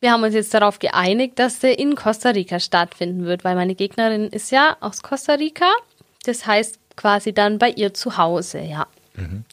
wir 0.00 0.10
haben 0.10 0.24
uns 0.24 0.34
jetzt 0.34 0.52
darauf 0.52 0.78
geeinigt, 0.78 1.38
dass 1.38 1.60
der 1.60 1.78
in 1.78 1.94
Costa 1.94 2.30
Rica 2.30 2.58
stattfinden 2.58 3.24
wird, 3.24 3.44
weil 3.44 3.54
meine 3.54 3.76
Gegnerin 3.76 4.26
ist 4.28 4.50
ja 4.50 4.76
aus 4.80 5.02
Costa 5.02 5.34
Rica. 5.34 5.70
Das 6.24 6.46
heißt, 6.46 6.78
quasi 7.02 7.32
dann 7.32 7.58
bei 7.58 7.70
ihr 7.70 7.92
zu 7.92 8.16
Hause, 8.16 8.60
ja. 8.60 8.86
Mhm. 9.14 9.44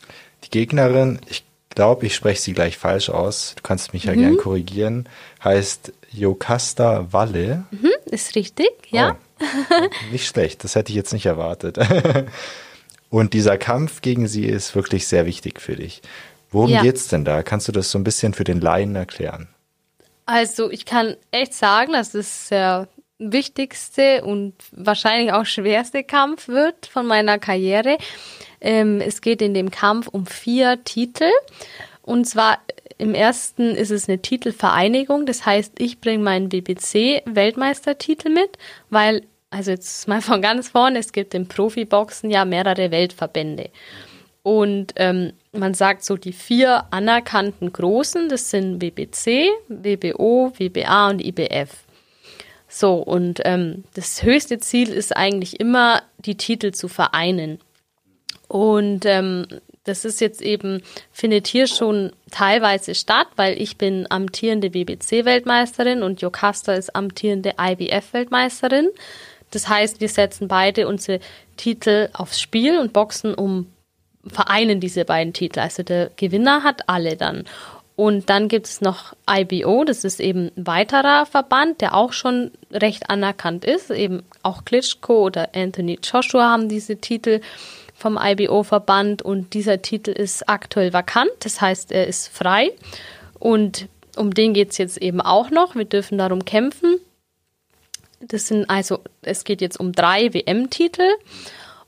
Die 0.43 0.51
Gegnerin, 0.51 1.19
ich 1.27 1.43
glaube, 1.71 2.05
ich 2.05 2.13
spreche 2.13 2.39
sie 2.39 2.53
gleich 2.53 2.77
falsch 2.77 3.09
aus, 3.09 3.55
du 3.55 3.63
kannst 3.63 3.91
mich 3.91 4.03
ja 4.03 4.13
mhm. 4.13 4.19
gern 4.19 4.37
korrigieren, 4.37 5.09
heißt 5.43 5.91
Jocasta 6.11 7.11
Walle. 7.11 7.63
Mhm, 7.71 7.89
ist 8.05 8.35
richtig, 8.35 8.69
ja. 8.89 9.17
Oh, 9.41 9.87
nicht 10.11 10.27
schlecht, 10.27 10.63
das 10.63 10.75
hätte 10.75 10.91
ich 10.91 10.95
jetzt 10.95 11.11
nicht 11.11 11.25
erwartet. 11.25 11.79
Und 13.09 13.33
dieser 13.33 13.57
Kampf 13.57 14.01
gegen 14.01 14.27
sie 14.27 14.45
ist 14.45 14.75
wirklich 14.75 15.07
sehr 15.07 15.25
wichtig 15.25 15.59
für 15.59 15.75
dich. 15.75 16.03
Worum 16.51 16.69
ja. 16.69 16.83
geht's 16.83 17.07
denn 17.07 17.25
da? 17.25 17.41
Kannst 17.41 17.67
du 17.67 17.71
das 17.71 17.89
so 17.89 17.97
ein 17.97 18.03
bisschen 18.03 18.35
für 18.35 18.43
den 18.43 18.61
Laien 18.61 18.95
erklären? 18.95 19.47
Also 20.27 20.69
ich 20.69 20.85
kann 20.85 21.15
echt 21.31 21.55
sagen, 21.55 21.93
dass 21.93 22.13
es 22.13 22.49
sehr 22.49 22.87
wichtigste 23.19 24.23
und 24.23 24.53
wahrscheinlich 24.71 25.33
auch 25.33 25.45
schwerste 25.45 26.03
Kampf 26.03 26.47
wird 26.47 26.85
von 26.87 27.05
meiner 27.05 27.37
Karriere. 27.37 27.97
Ähm, 28.61 29.01
es 29.01 29.21
geht 29.21 29.41
in 29.41 29.53
dem 29.53 29.69
Kampf 29.71 30.07
um 30.07 30.25
vier 30.25 30.83
Titel. 30.83 31.29
Und 32.01 32.25
zwar 32.25 32.59
im 32.97 33.13
ersten 33.13 33.75
ist 33.75 33.91
es 33.91 34.07
eine 34.07 34.21
Titelvereinigung. 34.21 35.25
Das 35.25 35.45
heißt, 35.45 35.73
ich 35.79 35.99
bringe 35.99 36.23
meinen 36.23 36.49
BBC-Weltmeistertitel 36.49 38.29
mit, 38.29 38.57
weil, 38.89 39.23
also 39.49 39.71
jetzt 39.71 40.07
mal 40.07 40.21
von 40.21 40.41
ganz 40.41 40.69
vorne, 40.69 40.99
es 40.99 41.11
gibt 41.11 41.33
im 41.33 41.47
Profiboxen 41.47 42.31
ja 42.31 42.45
mehrere 42.45 42.91
Weltverbände. 42.91 43.69
Und 44.41 44.93
ähm, 44.95 45.33
man 45.51 45.73
sagt 45.73 46.03
so, 46.05 46.15
die 46.15 46.31
vier 46.31 46.85
anerkannten 46.91 47.71
Großen, 47.73 48.29
das 48.29 48.49
sind 48.49 48.81
WBC, 48.81 49.49
WBO, 49.67 50.53
WBA 50.57 51.09
und 51.09 51.23
IBF. 51.23 51.69
So, 52.69 52.95
und 52.95 53.41
ähm, 53.45 53.83
das 53.95 54.21
höchste 54.21 54.59
Ziel 54.59 54.89
ist 54.89 55.17
eigentlich 55.17 55.59
immer, 55.59 56.03
die 56.19 56.35
Titel 56.35 56.71
zu 56.71 56.87
vereinen. 56.87 57.59
Und 58.47 59.05
ähm, 59.05 59.47
das 59.83 60.05
ist 60.05 60.21
jetzt 60.21 60.41
eben, 60.41 60.83
findet 61.11 61.47
hier 61.47 61.65
schon 61.65 62.11
teilweise 62.29 62.93
statt, 62.93 63.27
weil 63.35 63.59
ich 63.59 63.77
bin 63.77 64.05
amtierende 64.09 64.69
BBC-Weltmeisterin 64.69 66.03
und 66.03 66.21
Jocasta 66.21 66.73
ist 66.73 66.95
amtierende 66.95 67.55
IBF-Weltmeisterin. 67.59 68.89
Das 69.49 69.67
heißt, 69.67 69.99
wir 69.99 70.09
setzen 70.09 70.47
beide 70.47 70.87
unsere 70.87 71.19
Titel 71.57 72.09
aufs 72.13 72.39
Spiel 72.39 72.77
und 72.77 72.93
boxen 72.93 73.33
um, 73.33 73.65
vereinen 74.27 74.79
diese 74.79 75.05
beiden 75.05 75.33
Titel. 75.33 75.59
Also 75.59 75.81
der 75.81 76.11
Gewinner 76.15 76.63
hat 76.63 76.87
alle 76.87 77.17
dann. 77.17 77.45
Und 77.99 78.29
dann 78.29 78.47
gibt 78.47 78.65
es 78.65 78.79
noch 78.79 79.13
IBO, 79.29 79.83
das 79.83 80.05
ist 80.05 80.21
eben 80.21 80.51
ein 80.55 80.65
weiterer 80.67 81.25
Verband, 81.25 81.81
der 81.81 81.95
auch 81.95 82.13
schon 82.13 82.49
recht 82.71 83.09
anerkannt 83.09 83.65
ist. 83.65 83.91
Eben 83.91 84.23
auch 84.41 84.63
Klitschko 84.63 85.25
oder 85.25 85.49
Anthony 85.53 85.99
Joshua 86.01 86.49
haben 86.49 86.69
diese 86.69 86.95
Titel 86.95 87.41
vom 87.93 88.17
IBO-Verband 88.17 89.21
und 89.21 89.53
dieser 89.53 89.81
Titel 89.81 90.11
ist 90.11 90.47
aktuell 90.47 90.93
vakant, 90.93 91.31
das 91.41 91.59
heißt, 91.59 91.91
er 91.91 92.07
ist 92.07 92.29
frei. 92.29 92.71
Und 93.37 93.89
um 94.15 94.33
den 94.33 94.53
geht 94.53 94.71
es 94.71 94.77
jetzt 94.77 94.99
eben 94.99 95.19
auch 95.19 95.51
noch. 95.51 95.75
Wir 95.75 95.83
dürfen 95.83 96.17
darum 96.17 96.45
kämpfen. 96.45 97.01
Das 98.21 98.47
sind 98.47 98.69
also, 98.69 98.99
es 99.23 99.43
geht 99.43 99.59
jetzt 99.59 99.77
um 99.77 99.91
drei 99.91 100.33
WM-Titel. 100.33 101.09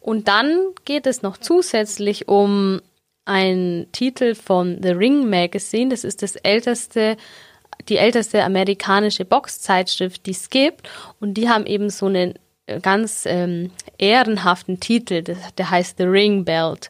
Und 0.02 0.28
dann 0.28 0.60
geht 0.84 1.08
es 1.08 1.22
noch 1.22 1.38
zusätzlich 1.38 2.28
um 2.28 2.82
ein 3.26 3.88
Titel 3.92 4.36
von 4.36 4.80
The 4.82 4.90
Ring 4.90 5.30
Magazine. 5.30 5.90
Das 5.90 6.04
ist 6.04 6.22
das 6.22 6.36
älteste, 6.38 7.18
die 7.90 7.98
älteste 7.98 8.44
amerikanische 8.44 9.26
Boxzeitschrift, 9.26 10.26
die 10.26 10.32
es 10.32 10.50
gibt. 10.50 10.90
Und 11.20 11.36
die 11.36 11.50
haben 11.50 11.66
eben 11.66 11.90
so 11.90 12.08
einen 12.08 12.36
äh, 12.66 12.80
ganz 12.80 13.26
ähm, 13.26 13.72
ehrenhaften 13.98 14.80
Titel, 14.80 15.24
der 15.58 15.70
heißt 15.70 15.98
The 15.98 16.06
Ring 16.06 16.46
Belt. 16.46 16.90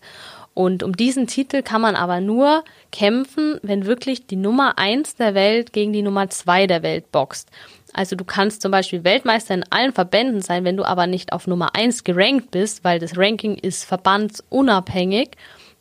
Und 0.53 0.83
um 0.83 0.97
diesen 0.97 1.27
Titel 1.27 1.61
kann 1.61 1.81
man 1.81 1.95
aber 1.95 2.19
nur 2.19 2.63
kämpfen, 2.91 3.57
wenn 3.63 3.85
wirklich 3.85 4.27
die 4.27 4.35
Nummer 4.35 4.77
eins 4.77 5.15
der 5.15 5.33
Welt 5.33 5.71
gegen 5.71 5.93
die 5.93 6.01
Nummer 6.01 6.29
zwei 6.29 6.67
der 6.67 6.83
Welt 6.83 7.09
boxt. 7.11 7.49
Also 7.93 8.15
du 8.15 8.25
kannst 8.25 8.61
zum 8.61 8.71
Beispiel 8.71 9.03
Weltmeister 9.03 9.53
in 9.53 9.65
allen 9.69 9.93
Verbänden 9.93 10.41
sein, 10.41 10.65
wenn 10.65 10.77
du 10.77 10.83
aber 10.83 11.07
nicht 11.07 11.31
auf 11.31 11.47
Nummer 11.47 11.75
eins 11.75 12.03
gerankt 12.03 12.51
bist, 12.51 12.83
weil 12.83 12.99
das 12.99 13.17
Ranking 13.17 13.55
ist 13.55 13.85
verbandsunabhängig 13.85 15.31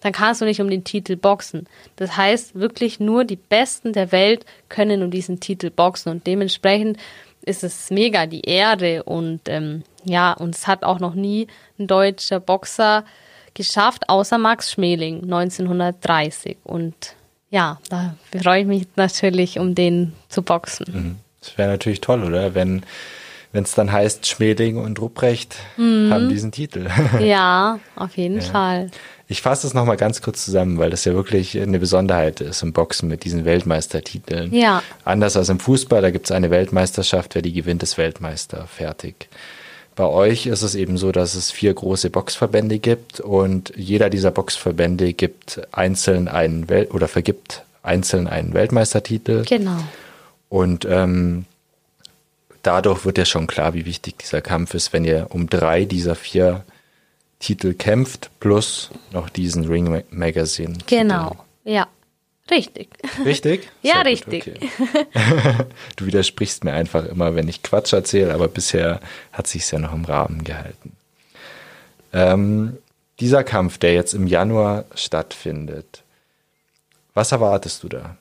dann 0.01 0.12
kannst 0.12 0.40
du 0.40 0.44
nicht 0.44 0.61
um 0.61 0.70
den 0.70 0.84
Titel 0.84 1.16
boxen. 1.16 1.66
Das 1.96 2.16
heißt, 2.16 2.55
wirklich 2.55 3.01
nur 3.01 3.24
die 3.24 3.36
Besten 3.36 3.92
der 3.92 4.12
Welt 4.12 4.44
können 4.68 5.03
um 5.03 5.11
diesen 5.11 5.40
Titel 5.40 5.70
boxen 5.70 6.11
und 6.11 6.26
dementsprechend 6.26 6.98
ist 7.42 7.64
es 7.64 7.90
mega 7.90 8.26
die 8.26 8.42
Ehre 8.42 9.03
und 9.05 9.42
ähm, 9.46 9.82
ja, 10.05 10.32
und 10.32 10.55
es 10.55 10.66
hat 10.66 10.82
auch 10.84 11.01
noch 11.01 11.14
nie 11.14 11.46
ein 11.78 11.86
deutscher 11.86 12.40
Boxer 12.40 13.05
geschafft, 13.55 14.09
außer 14.09 14.38
Max 14.38 14.72
Schmeling 14.72 15.22
1930 15.24 16.59
und 16.64 17.14
ja, 17.51 17.78
da 17.88 18.14
freue 18.42 18.61
ich 18.61 18.66
mich 18.66 18.86
natürlich, 18.96 19.59
um 19.59 19.74
den 19.74 20.12
zu 20.28 20.42
boxen. 20.42 20.86
Mhm. 20.92 21.16
Das 21.40 21.59
wäre 21.59 21.70
natürlich 21.70 22.01
toll, 22.01 22.22
oder? 22.22 22.55
Wenn 22.55 22.84
wenn 23.53 23.64
es 23.64 23.74
dann 23.74 23.90
heißt, 23.90 24.28
Schmeling 24.28 24.76
und 24.76 25.01
Rupprecht 25.01 25.57
mhm. 25.76 26.12
haben 26.12 26.28
diesen 26.28 26.53
Titel. 26.53 26.88
Ja, 27.20 27.80
auf 27.96 28.16
jeden 28.16 28.36
ja. 28.36 28.42
Fall. 28.42 28.90
Ich 29.30 29.42
fasse 29.42 29.64
es 29.64 29.74
nochmal 29.74 29.96
ganz 29.96 30.22
kurz 30.22 30.44
zusammen, 30.44 30.78
weil 30.78 30.90
das 30.90 31.04
ja 31.04 31.14
wirklich 31.14 31.56
eine 31.56 31.78
Besonderheit 31.78 32.40
ist 32.40 32.64
im 32.64 32.72
Boxen 32.72 33.08
mit 33.08 33.22
diesen 33.22 33.44
Weltmeistertiteln. 33.44 34.52
Ja. 34.52 34.82
Anders 35.04 35.36
als 35.36 35.48
im 35.48 35.60
Fußball, 35.60 36.02
da 36.02 36.10
gibt 36.10 36.26
es 36.26 36.32
eine 36.32 36.50
Weltmeisterschaft, 36.50 37.36
wer 37.36 37.42
die 37.42 37.52
gewinnt, 37.52 37.80
ist 37.84 37.96
Weltmeister. 37.96 38.66
Fertig. 38.66 39.28
Bei 39.94 40.06
euch 40.06 40.46
ist 40.46 40.62
es 40.62 40.74
eben 40.74 40.98
so, 40.98 41.12
dass 41.12 41.36
es 41.36 41.52
vier 41.52 41.72
große 41.72 42.10
Boxverbände 42.10 42.80
gibt 42.80 43.20
und 43.20 43.72
jeder 43.76 44.10
dieser 44.10 44.32
Boxverbände 44.32 45.12
gibt 45.12 45.60
einzeln 45.70 46.26
einen 46.26 46.68
Welt 46.68 46.92
oder 46.92 47.06
vergibt 47.06 47.62
einzeln 47.84 48.26
einen 48.26 48.52
Weltmeistertitel. 48.52 49.44
Genau. 49.44 49.78
Und 50.48 50.84
ähm, 50.90 51.44
dadurch 52.64 53.04
wird 53.04 53.16
ja 53.16 53.24
schon 53.24 53.46
klar, 53.46 53.74
wie 53.74 53.86
wichtig 53.86 54.18
dieser 54.18 54.40
Kampf 54.40 54.74
ist, 54.74 54.92
wenn 54.92 55.04
ihr 55.04 55.28
um 55.30 55.48
drei 55.48 55.84
dieser 55.84 56.16
vier 56.16 56.64
Titel 57.41 57.74
kämpft, 57.74 58.30
plus 58.38 58.91
noch 59.12 59.28
diesen 59.28 59.66
Ring 59.66 60.05
Magazine. 60.11 60.78
Genau, 60.86 61.36
ja. 61.64 61.88
Richtig. 62.51 62.91
Richtig? 63.24 63.68
ja, 63.82 64.03
richtig. 64.03 64.49
Okay. 64.49 64.68
du 65.97 66.07
widersprichst 66.07 66.64
mir 66.64 66.72
einfach 66.72 67.05
immer, 67.07 67.34
wenn 67.34 67.49
ich 67.49 67.62
Quatsch 67.62 67.93
erzähle, 67.93 68.34
aber 68.34 68.49
bisher 68.49 69.01
hat 69.32 69.47
sich 69.47 69.70
ja 69.70 69.78
noch 69.78 69.95
im 69.95 70.05
Rahmen 70.05 70.43
gehalten. 70.45 70.93
Ähm, 72.12 72.78
dieser 73.20 73.45
Kampf, 73.45 73.78
der 73.78 73.95
jetzt 73.95 74.14
im 74.14 74.26
Januar 74.26 74.84
stattfindet, 74.95 76.03
was 77.14 77.32
erwartest 77.32 77.82
du 77.84 77.88
da? 77.88 78.16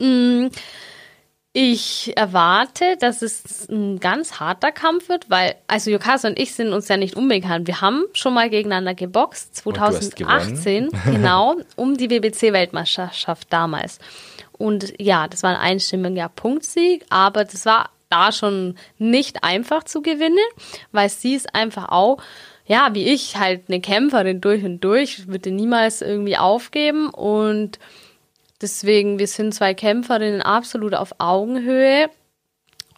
Mm, 0.00 0.48
Ich 1.52 2.12
erwarte, 2.16 2.96
dass 3.00 3.22
es 3.22 3.68
ein 3.68 3.98
ganz 3.98 4.38
harter 4.38 4.70
Kampf 4.70 5.08
wird, 5.08 5.30
weil, 5.30 5.56
also 5.66 5.90
Jokasa 5.90 6.28
und 6.28 6.38
ich 6.38 6.54
sind 6.54 6.72
uns 6.72 6.86
ja 6.86 6.96
nicht 6.96 7.16
unbekannt. 7.16 7.66
Wir 7.66 7.80
haben 7.80 8.04
schon 8.12 8.34
mal 8.34 8.48
gegeneinander 8.48 8.94
geboxt, 8.94 9.56
2018, 9.56 10.90
genau, 11.06 11.56
um 11.74 11.96
die 11.96 12.08
WBC-Weltmeisterschaft 12.08 13.52
damals. 13.52 13.98
Und 14.52 14.94
ja, 15.00 15.26
das 15.26 15.42
war 15.42 15.50
ein 15.50 15.72
einstimmiger 15.72 16.28
Punktsieg, 16.28 17.04
aber 17.08 17.44
das 17.44 17.66
war 17.66 17.90
da 18.10 18.30
schon 18.30 18.76
nicht 18.98 19.42
einfach 19.42 19.82
zu 19.82 20.02
gewinnen, 20.02 20.38
weil 20.92 21.08
sie 21.08 21.34
ist 21.34 21.52
einfach 21.54 21.88
auch, 21.88 22.18
ja, 22.66 22.90
wie 22.92 23.08
ich, 23.08 23.36
halt 23.36 23.62
eine 23.66 23.80
Kämpferin 23.80 24.40
durch 24.40 24.62
und 24.64 24.80
durch, 24.84 25.26
würde 25.26 25.50
niemals 25.50 26.00
irgendwie 26.00 26.36
aufgeben 26.36 27.10
und 27.10 27.80
Deswegen, 28.60 29.18
wir 29.18 29.26
sind 29.26 29.54
zwei 29.54 29.74
Kämpferinnen 29.74 30.42
absolut 30.42 30.94
auf 30.94 31.14
Augenhöhe 31.18 32.10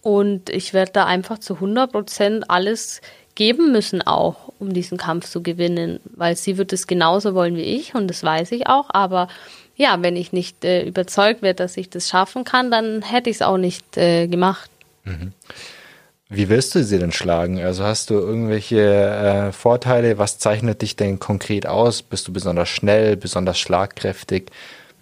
und 0.02 0.50
ich 0.50 0.74
werde 0.74 0.92
da 0.92 1.06
einfach 1.06 1.38
zu 1.38 1.54
100 1.54 1.92
Prozent 1.92 2.50
alles 2.50 3.00
geben 3.34 3.72
müssen 3.72 4.02
auch, 4.02 4.52
um 4.58 4.72
diesen 4.72 4.98
Kampf 4.98 5.28
zu 5.28 5.42
gewinnen, 5.42 6.00
weil 6.16 6.36
sie 6.36 6.58
wird 6.58 6.72
es 6.72 6.86
genauso 6.86 7.34
wollen 7.34 7.56
wie 7.56 7.62
ich 7.62 7.94
und 7.94 8.08
das 8.08 8.22
weiß 8.22 8.52
ich 8.52 8.66
auch, 8.66 8.90
aber 8.92 9.28
ja, 9.74 9.96
wenn 10.02 10.16
ich 10.16 10.32
nicht 10.32 10.64
äh, 10.64 10.84
überzeugt 10.84 11.40
werde, 11.42 11.62
dass 11.62 11.76
ich 11.76 11.88
das 11.88 12.08
schaffen 12.08 12.44
kann, 12.44 12.70
dann 12.70 13.02
hätte 13.02 13.30
ich 13.30 13.36
es 13.36 13.42
auch 13.42 13.56
nicht 13.56 13.96
äh, 13.96 14.26
gemacht. 14.26 14.70
Mhm. 15.04 15.32
Wie 16.28 16.48
willst 16.48 16.74
du 16.74 16.82
sie 16.82 16.98
denn 16.98 17.12
schlagen? 17.12 17.60
Also 17.60 17.84
hast 17.84 18.10
du 18.10 18.14
irgendwelche 18.14 18.80
äh, 18.80 19.52
Vorteile? 19.52 20.18
Was 20.18 20.38
zeichnet 20.38 20.82
dich 20.82 20.96
denn 20.96 21.18
konkret 21.18 21.66
aus? 21.66 22.02
Bist 22.02 22.26
du 22.26 22.32
besonders 22.32 22.68
schnell, 22.68 23.16
besonders 23.16 23.58
schlagkräftig? 23.58 24.50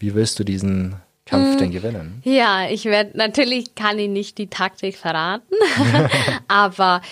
Wie 0.01 0.14
willst 0.14 0.38
du 0.38 0.44
diesen 0.44 0.96
Kampf 1.26 1.59
denn 1.59 1.70
gewinnen? 1.70 2.22
Ja, 2.24 2.68
ich 2.68 2.86
werde 2.86 3.16
natürlich 3.16 3.74
kann 3.74 3.98
ich 3.98 4.09
nicht 4.09 4.38
die 4.38 4.48
Taktik 4.48 4.96
verraten, 4.96 5.55
aber 6.48 7.03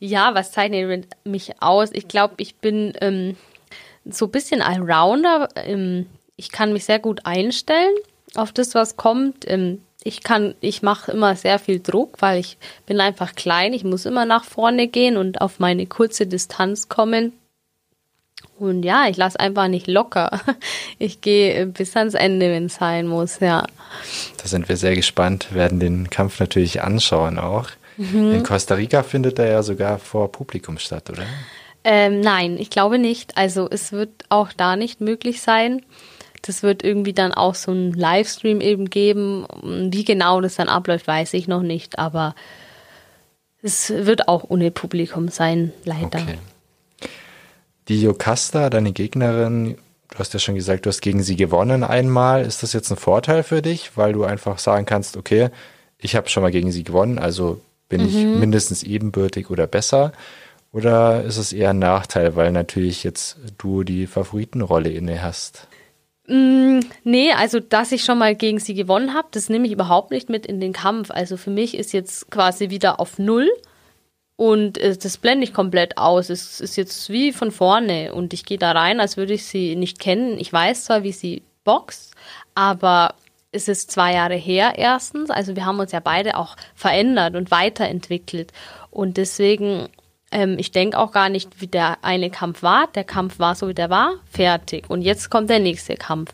ja, 0.00 0.34
was 0.34 0.50
zeichnet 0.50 1.06
mich 1.24 1.62
aus? 1.62 1.90
Ich 1.92 2.08
glaube, 2.08 2.34
ich 2.38 2.56
bin 2.56 2.94
ähm, 3.00 3.36
so 4.04 4.24
ein 4.24 4.30
bisschen 4.30 4.62
Allrounder. 4.62 5.48
Ähm, 5.56 6.06
ich 6.36 6.50
kann 6.50 6.72
mich 6.72 6.86
sehr 6.86 6.98
gut 6.98 7.26
einstellen 7.26 7.94
auf 8.34 8.50
das, 8.50 8.74
was 8.74 8.96
kommt. 8.96 9.44
Ähm, 9.46 9.82
ich 10.02 10.22
kann, 10.22 10.54
ich 10.60 10.82
mache 10.82 11.12
immer 11.12 11.36
sehr 11.36 11.58
viel 11.58 11.80
Druck, 11.80 12.20
weil 12.20 12.40
ich 12.40 12.56
bin 12.86 13.00
einfach 13.00 13.34
klein. 13.34 13.74
Ich 13.74 13.84
muss 13.84 14.06
immer 14.06 14.24
nach 14.24 14.44
vorne 14.44 14.88
gehen 14.88 15.16
und 15.16 15.40
auf 15.40 15.58
meine 15.58 15.86
kurze 15.86 16.26
Distanz 16.26 16.88
kommen. 16.88 17.32
Und 18.58 18.82
ja, 18.82 19.06
ich 19.08 19.16
lasse 19.16 19.38
einfach 19.38 19.68
nicht 19.68 19.86
locker. 19.86 20.40
Ich 21.00 21.20
gehe 21.20 21.66
bis 21.66 21.96
ans 21.96 22.14
Ende, 22.14 22.50
wenn 22.50 22.66
es 22.66 22.74
sein 22.74 23.06
muss, 23.06 23.38
ja. 23.38 23.64
Da 24.42 24.48
sind 24.48 24.68
wir 24.68 24.76
sehr 24.76 24.96
gespannt, 24.96 25.54
werden 25.54 25.78
den 25.78 26.10
Kampf 26.10 26.40
natürlich 26.40 26.82
anschauen 26.82 27.38
auch. 27.38 27.70
Mhm. 27.96 28.32
In 28.32 28.42
Costa 28.42 28.74
Rica 28.74 29.04
findet 29.04 29.38
er 29.38 29.48
ja 29.48 29.62
sogar 29.62 29.98
vor 29.98 30.32
Publikum 30.32 30.78
statt, 30.78 31.08
oder? 31.10 31.22
Ähm, 31.84 32.20
nein, 32.20 32.58
ich 32.58 32.70
glaube 32.70 32.98
nicht. 32.98 33.36
Also 33.36 33.68
es 33.70 33.92
wird 33.92 34.10
auch 34.28 34.52
da 34.52 34.74
nicht 34.74 35.00
möglich 35.00 35.40
sein. 35.40 35.82
Das 36.42 36.62
wird 36.62 36.82
irgendwie 36.82 37.12
dann 37.12 37.32
auch 37.32 37.54
so 37.54 37.72
ein 37.72 37.92
Livestream 37.92 38.60
eben 38.60 38.90
geben. 38.90 39.46
Wie 39.62 40.04
genau 40.04 40.40
das 40.40 40.56
dann 40.56 40.68
abläuft, 40.68 41.06
weiß 41.06 41.34
ich 41.34 41.46
noch 41.46 41.62
nicht, 41.62 41.98
aber 41.98 42.34
es 43.62 43.90
wird 43.90 44.28
auch 44.28 44.44
ohne 44.48 44.70
Publikum 44.70 45.28
sein, 45.28 45.72
leider. 45.84 46.20
Okay. 46.20 46.38
Die 47.88 48.02
Jocasta, 48.02 48.70
deine 48.70 48.92
Gegnerin, 48.92 49.78
du 50.10 50.18
hast 50.18 50.34
ja 50.34 50.40
schon 50.40 50.54
gesagt, 50.54 50.86
du 50.86 50.88
hast 50.88 51.00
gegen 51.00 51.22
sie 51.22 51.36
gewonnen 51.36 51.84
einmal. 51.84 52.44
Ist 52.44 52.62
das 52.62 52.72
jetzt 52.72 52.90
ein 52.90 52.96
Vorteil 52.96 53.42
für 53.42 53.62
dich, 53.62 53.96
weil 53.96 54.12
du 54.12 54.24
einfach 54.24 54.58
sagen 54.58 54.86
kannst, 54.86 55.16
okay, 55.16 55.48
ich 55.98 56.14
habe 56.14 56.28
schon 56.28 56.42
mal 56.42 56.52
gegen 56.52 56.70
sie 56.70 56.84
gewonnen, 56.84 57.18
also 57.18 57.60
bin 57.88 58.02
mhm. 58.02 58.08
ich 58.08 58.14
mindestens 58.14 58.82
ebenbürtig 58.82 59.50
oder 59.50 59.66
besser? 59.66 60.12
Oder 60.72 61.24
ist 61.24 61.38
es 61.38 61.52
eher 61.52 61.70
ein 61.70 61.78
Nachteil, 61.78 62.36
weil 62.36 62.52
natürlich 62.52 63.02
jetzt 63.04 63.38
du 63.56 63.84
die 63.84 64.06
Favoritenrolle 64.06 64.90
inne 64.90 65.22
hast? 65.22 65.66
Mm, 66.26 66.80
nee, 67.04 67.32
also 67.32 67.58
dass 67.58 67.90
ich 67.90 68.04
schon 68.04 68.18
mal 68.18 68.34
gegen 68.34 68.60
sie 68.60 68.74
gewonnen 68.74 69.14
habe, 69.14 69.28
das 69.30 69.48
nehme 69.48 69.66
ich 69.66 69.72
überhaupt 69.72 70.10
nicht 70.10 70.28
mit 70.28 70.44
in 70.44 70.60
den 70.60 70.74
Kampf. 70.74 71.10
Also 71.10 71.38
für 71.38 71.50
mich 71.50 71.74
ist 71.74 71.92
jetzt 71.92 72.30
quasi 72.30 72.68
wieder 72.68 73.00
auf 73.00 73.18
Null. 73.18 73.48
Und 74.38 74.78
äh, 74.78 74.96
das 74.96 75.16
blende 75.16 75.42
ich 75.42 75.52
komplett 75.52 75.98
aus. 75.98 76.30
Es 76.30 76.60
ist 76.60 76.76
jetzt 76.76 77.10
wie 77.10 77.32
von 77.32 77.50
vorne 77.50 78.14
und 78.14 78.32
ich 78.32 78.44
gehe 78.44 78.56
da 78.56 78.70
rein, 78.70 79.00
als 79.00 79.16
würde 79.16 79.34
ich 79.34 79.44
sie 79.44 79.74
nicht 79.74 79.98
kennen. 79.98 80.38
Ich 80.38 80.52
weiß 80.52 80.84
zwar, 80.84 81.02
wie 81.02 81.10
sie 81.10 81.42
boxt, 81.64 82.14
aber 82.54 83.16
es 83.50 83.66
ist 83.66 83.90
zwei 83.90 84.14
Jahre 84.14 84.36
her 84.36 84.74
erstens. 84.76 85.30
Also 85.30 85.56
wir 85.56 85.66
haben 85.66 85.80
uns 85.80 85.90
ja 85.90 85.98
beide 85.98 86.36
auch 86.36 86.54
verändert 86.76 87.34
und 87.34 87.50
weiterentwickelt. 87.50 88.52
Und 88.92 89.16
deswegen, 89.16 89.88
ähm, 90.30 90.54
ich 90.56 90.70
denke 90.70 90.98
auch 90.98 91.10
gar 91.10 91.30
nicht, 91.30 91.60
wie 91.60 91.66
der 91.66 91.98
eine 92.02 92.30
Kampf 92.30 92.62
war. 92.62 92.86
Der 92.94 93.02
Kampf 93.02 93.40
war 93.40 93.56
so, 93.56 93.66
wie 93.66 93.74
der 93.74 93.90
war, 93.90 94.12
fertig. 94.30 94.88
Und 94.88 95.02
jetzt 95.02 95.30
kommt 95.30 95.50
der 95.50 95.58
nächste 95.58 95.96
Kampf. 95.96 96.32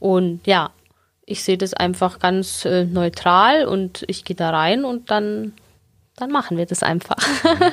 Und 0.00 0.44
ja, 0.48 0.70
ich 1.24 1.44
sehe 1.44 1.58
das 1.58 1.74
einfach 1.74 2.18
ganz 2.18 2.64
äh, 2.64 2.84
neutral 2.86 3.66
und 3.66 4.02
ich 4.08 4.24
gehe 4.24 4.34
da 4.34 4.50
rein 4.50 4.84
und 4.84 5.12
dann 5.12 5.52
dann 6.16 6.30
machen 6.30 6.56
wir 6.56 6.66
das 6.66 6.82
einfach. 6.82 7.16
ja. 7.44 7.72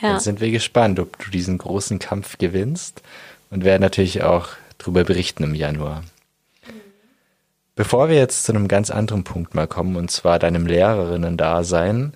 Dann 0.00 0.20
sind 0.20 0.40
wir 0.40 0.50
gespannt, 0.50 0.98
ob 1.00 1.18
du 1.18 1.30
diesen 1.30 1.58
großen 1.58 1.98
Kampf 1.98 2.38
gewinnst 2.38 3.02
und 3.50 3.64
werden 3.64 3.82
natürlich 3.82 4.22
auch 4.22 4.48
darüber 4.78 5.04
berichten 5.04 5.44
im 5.44 5.54
Januar. 5.54 6.02
Bevor 7.74 8.08
wir 8.08 8.16
jetzt 8.16 8.44
zu 8.44 8.52
einem 8.52 8.68
ganz 8.68 8.90
anderen 8.90 9.24
Punkt 9.24 9.54
mal 9.54 9.66
kommen, 9.66 9.96
und 9.96 10.10
zwar 10.10 10.38
deinem 10.38 10.66
Lehrerinnen-Dasein, 10.66 12.12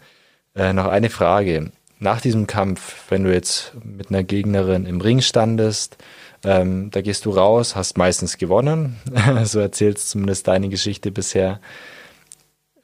äh, 0.55 0.73
noch 0.73 0.87
eine 0.87 1.11
Frage. 1.11 1.73
Nach 1.99 2.21
diesem 2.21 2.47
Kampf, 2.47 3.05
wenn 3.09 3.25
du 3.25 3.33
jetzt 3.33 3.73
mit 3.83 4.11
einer 4.11 4.23
Gegnerin 4.23 4.85
im 4.85 5.01
Ring 5.01 5.23
standest, 5.23 5.97
ähm, 6.45 6.91
da 6.91 7.01
gehst 7.01 7.25
du 7.25 7.31
raus, 7.31 7.75
hast 7.75 7.97
meistens 7.97 8.37
gewonnen, 8.37 8.97
so 9.45 9.59
erzählst 9.59 10.11
zumindest 10.11 10.47
deine 10.47 10.69
Geschichte 10.69 11.11
bisher. 11.11 11.61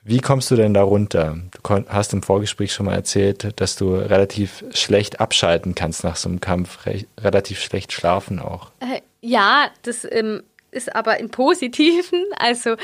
Wie 0.04 0.18
kommst 0.18 0.50
du 0.50 0.56
denn 0.56 0.74
da 0.74 0.82
runter? 0.82 1.38
Du 1.62 1.84
hast 1.88 2.12
im 2.12 2.22
Vorgespräch 2.22 2.72
schon 2.72 2.86
mal 2.86 2.94
erzählt, 2.94 3.60
dass 3.60 3.76
du 3.76 3.94
relativ 3.94 4.64
schlecht 4.72 5.20
abschalten 5.20 5.76
kannst 5.76 6.02
nach 6.02 6.16
so 6.16 6.28
einem 6.28 6.40
Kampf, 6.40 6.86
relativ 7.20 7.60
schlecht 7.60 7.92
schlafen 7.92 8.40
auch. 8.40 8.70
Äh, 8.80 9.00
ja, 9.20 9.70
das 9.82 10.04
ähm, 10.10 10.42
ist 10.72 10.94
aber 10.94 11.20
im 11.20 11.30
Positiven. 11.30 12.24
Also 12.36 12.74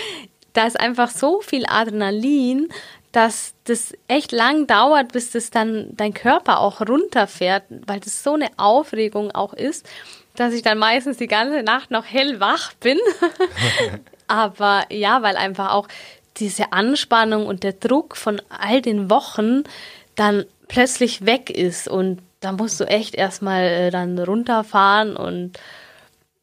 da 0.52 0.66
ist 0.66 0.78
einfach 0.78 1.10
so 1.10 1.40
viel 1.40 1.64
Adrenalin, 1.66 2.68
dass 3.10 3.54
das 3.64 3.92
echt 4.06 4.30
lang 4.30 4.66
dauert, 4.68 5.12
bis 5.12 5.32
das 5.32 5.50
dann 5.50 5.88
dein 5.96 6.14
Körper 6.14 6.60
auch 6.60 6.80
runterfährt, 6.80 7.64
weil 7.86 7.98
das 7.98 8.22
so 8.22 8.34
eine 8.34 8.48
Aufregung 8.56 9.32
auch 9.32 9.52
ist, 9.52 9.88
dass 10.36 10.54
ich 10.54 10.62
dann 10.62 10.78
meistens 10.78 11.16
die 11.16 11.26
ganze 11.26 11.64
Nacht 11.64 11.90
noch 11.90 12.04
hellwach 12.04 12.72
bin. 12.74 12.98
aber 14.28 14.84
ja, 14.90 15.22
weil 15.22 15.36
einfach 15.36 15.72
auch 15.72 15.88
diese 16.40 16.72
Anspannung 16.72 17.46
und 17.46 17.62
der 17.62 17.72
Druck 17.72 18.16
von 18.16 18.40
all 18.48 18.82
den 18.82 19.10
Wochen 19.10 19.64
dann 20.16 20.44
plötzlich 20.68 21.24
weg 21.24 21.50
ist 21.50 21.88
und 21.88 22.20
da 22.40 22.52
musst 22.52 22.78
du 22.80 22.84
echt 22.84 23.14
erstmal 23.14 23.64
äh, 23.64 23.90
dann 23.90 24.18
runterfahren 24.18 25.16
und 25.16 25.58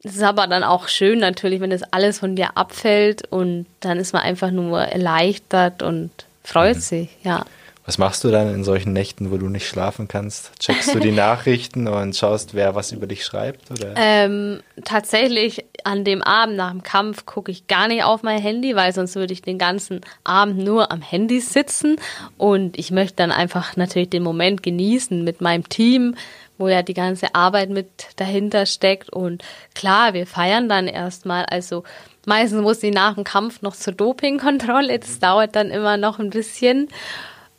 es 0.03 0.15
ist 0.15 0.23
aber 0.23 0.45
dann 0.45 0.63
auch 0.63 0.87
schön 0.87 1.19
natürlich, 1.19 1.61
wenn 1.61 1.71
das 1.71 1.81
alles 1.81 2.19
von 2.19 2.35
dir 2.35 2.57
abfällt 2.57 3.27
und 3.31 3.65
dann 3.79 3.97
ist 3.97 4.13
man 4.13 4.21
einfach 4.21 4.51
nur 4.51 4.81
erleichtert 4.81 5.81
und 5.81 6.11
freut 6.43 6.75
mhm. 6.75 6.81
sich, 6.81 7.09
ja. 7.23 7.45
Was 7.85 7.99
machst 7.99 8.23
du 8.23 8.31
dann 8.31 8.51
in 8.51 8.63
solchen 8.63 8.93
Nächten, 8.93 9.29
wo 9.29 9.37
du 9.37 9.47
nicht 9.47 9.67
schlafen 9.67 10.07
kannst? 10.07 10.51
Checkst 10.59 10.95
du 10.95 10.99
die 10.99 11.11
Nachrichten 11.11 11.87
und 11.87 12.15
schaust, 12.15 12.55
wer 12.55 12.73
was 12.73 12.91
über 12.91 13.05
dich 13.05 13.23
schreibt? 13.23 13.69
Oder? 13.69 13.93
Ähm, 13.95 14.61
tatsächlich 14.83 15.65
an 15.83 16.03
dem 16.03 16.23
Abend 16.23 16.57
nach 16.57 16.71
dem 16.71 16.81
Kampf 16.81 17.27
gucke 17.27 17.51
ich 17.51 17.67
gar 17.67 17.87
nicht 17.87 18.03
auf 18.03 18.23
mein 18.23 18.41
Handy, 18.41 18.75
weil 18.75 18.91
sonst 18.91 19.15
würde 19.15 19.33
ich 19.33 19.43
den 19.43 19.59
ganzen 19.59 20.01
Abend 20.23 20.57
nur 20.57 20.91
am 20.91 21.03
Handy 21.03 21.39
sitzen. 21.39 21.97
Und 22.37 22.79
ich 22.79 22.89
möchte 22.89 23.17
dann 23.17 23.31
einfach 23.31 23.75
natürlich 23.75 24.09
den 24.09 24.23
Moment 24.23 24.63
genießen 24.63 25.23
mit 25.23 25.41
meinem 25.41 25.69
Team, 25.69 26.15
wo 26.57 26.67
ja 26.67 26.81
die 26.81 26.95
ganze 26.95 27.35
Arbeit 27.35 27.69
mit 27.69 27.87
dahinter 28.15 28.65
steckt. 28.65 29.11
Und 29.11 29.43
klar, 29.75 30.15
wir 30.15 30.25
feiern 30.25 30.67
dann 30.67 30.87
erstmal. 30.87 31.45
Also 31.45 31.83
meistens 32.25 32.63
muss 32.63 32.81
ich 32.81 32.95
nach 32.95 33.13
dem 33.13 33.23
Kampf 33.23 33.61
noch 33.61 33.75
zur 33.75 33.93
Dopingkontrolle. 33.93 34.97
Das 34.97 35.19
dauert 35.19 35.55
dann 35.55 35.69
immer 35.69 35.97
noch 35.97 36.17
ein 36.17 36.31
bisschen. 36.31 36.87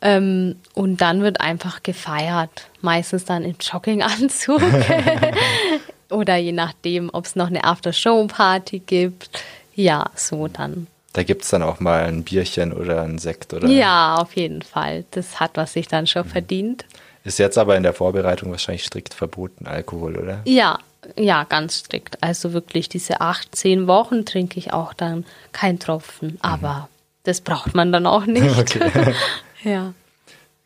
Ähm, 0.01 0.57
und 0.73 1.01
dann 1.01 1.21
wird 1.21 1.41
einfach 1.41 1.83
gefeiert. 1.83 2.67
Meistens 2.81 3.25
dann 3.25 3.43
im 3.43 3.55
Jogginganzug. 3.59 4.61
Oder 6.09 6.37
je 6.37 6.51
nachdem, 6.51 7.09
ob 7.11 7.25
es 7.25 7.35
noch 7.35 7.47
eine 7.47 7.63
After-Show-Party 7.63 8.79
gibt. 8.79 9.29
Ja, 9.75 10.09
so 10.15 10.47
dann. 10.47 10.87
Da 11.13 11.23
gibt 11.23 11.43
es 11.43 11.49
dann 11.49 11.63
auch 11.63 11.79
mal 11.79 12.03
ein 12.03 12.23
Bierchen 12.23 12.71
oder 12.71 13.01
ein 13.01 13.17
Sekt, 13.17 13.53
oder? 13.53 13.67
Ja, 13.67 14.17
auf 14.17 14.35
jeden 14.35 14.61
Fall. 14.61 15.03
Das 15.11 15.39
hat 15.39 15.51
was 15.55 15.73
sich 15.73 15.87
dann 15.87 16.05
schon 16.05 16.25
mhm. 16.27 16.31
verdient. 16.31 16.85
Ist 17.23 17.39
jetzt 17.39 17.57
aber 17.57 17.75
in 17.75 17.83
der 17.83 17.93
Vorbereitung 17.93 18.51
wahrscheinlich 18.51 18.85
strikt 18.85 19.13
verboten, 19.13 19.67
Alkohol, 19.67 20.17
oder? 20.17 20.41
Ja, 20.45 20.79
ja, 21.15 21.43
ganz 21.43 21.79
strikt. 21.79 22.21
Also 22.23 22.53
wirklich 22.53 22.87
diese 22.87 23.21
acht, 23.21 23.55
zehn 23.55 23.87
Wochen 23.87 24.25
trinke 24.25 24.59
ich 24.59 24.73
auch 24.73 24.93
dann 24.93 25.25
kein 25.51 25.79
Tropfen. 25.79 26.33
Mhm. 26.33 26.37
Aber 26.41 26.87
das 27.23 27.41
braucht 27.41 27.75
man 27.75 27.91
dann 27.91 28.05
auch 28.05 28.25
nicht. 28.25 28.43
Okay. 28.57 29.13
ja. 29.63 29.93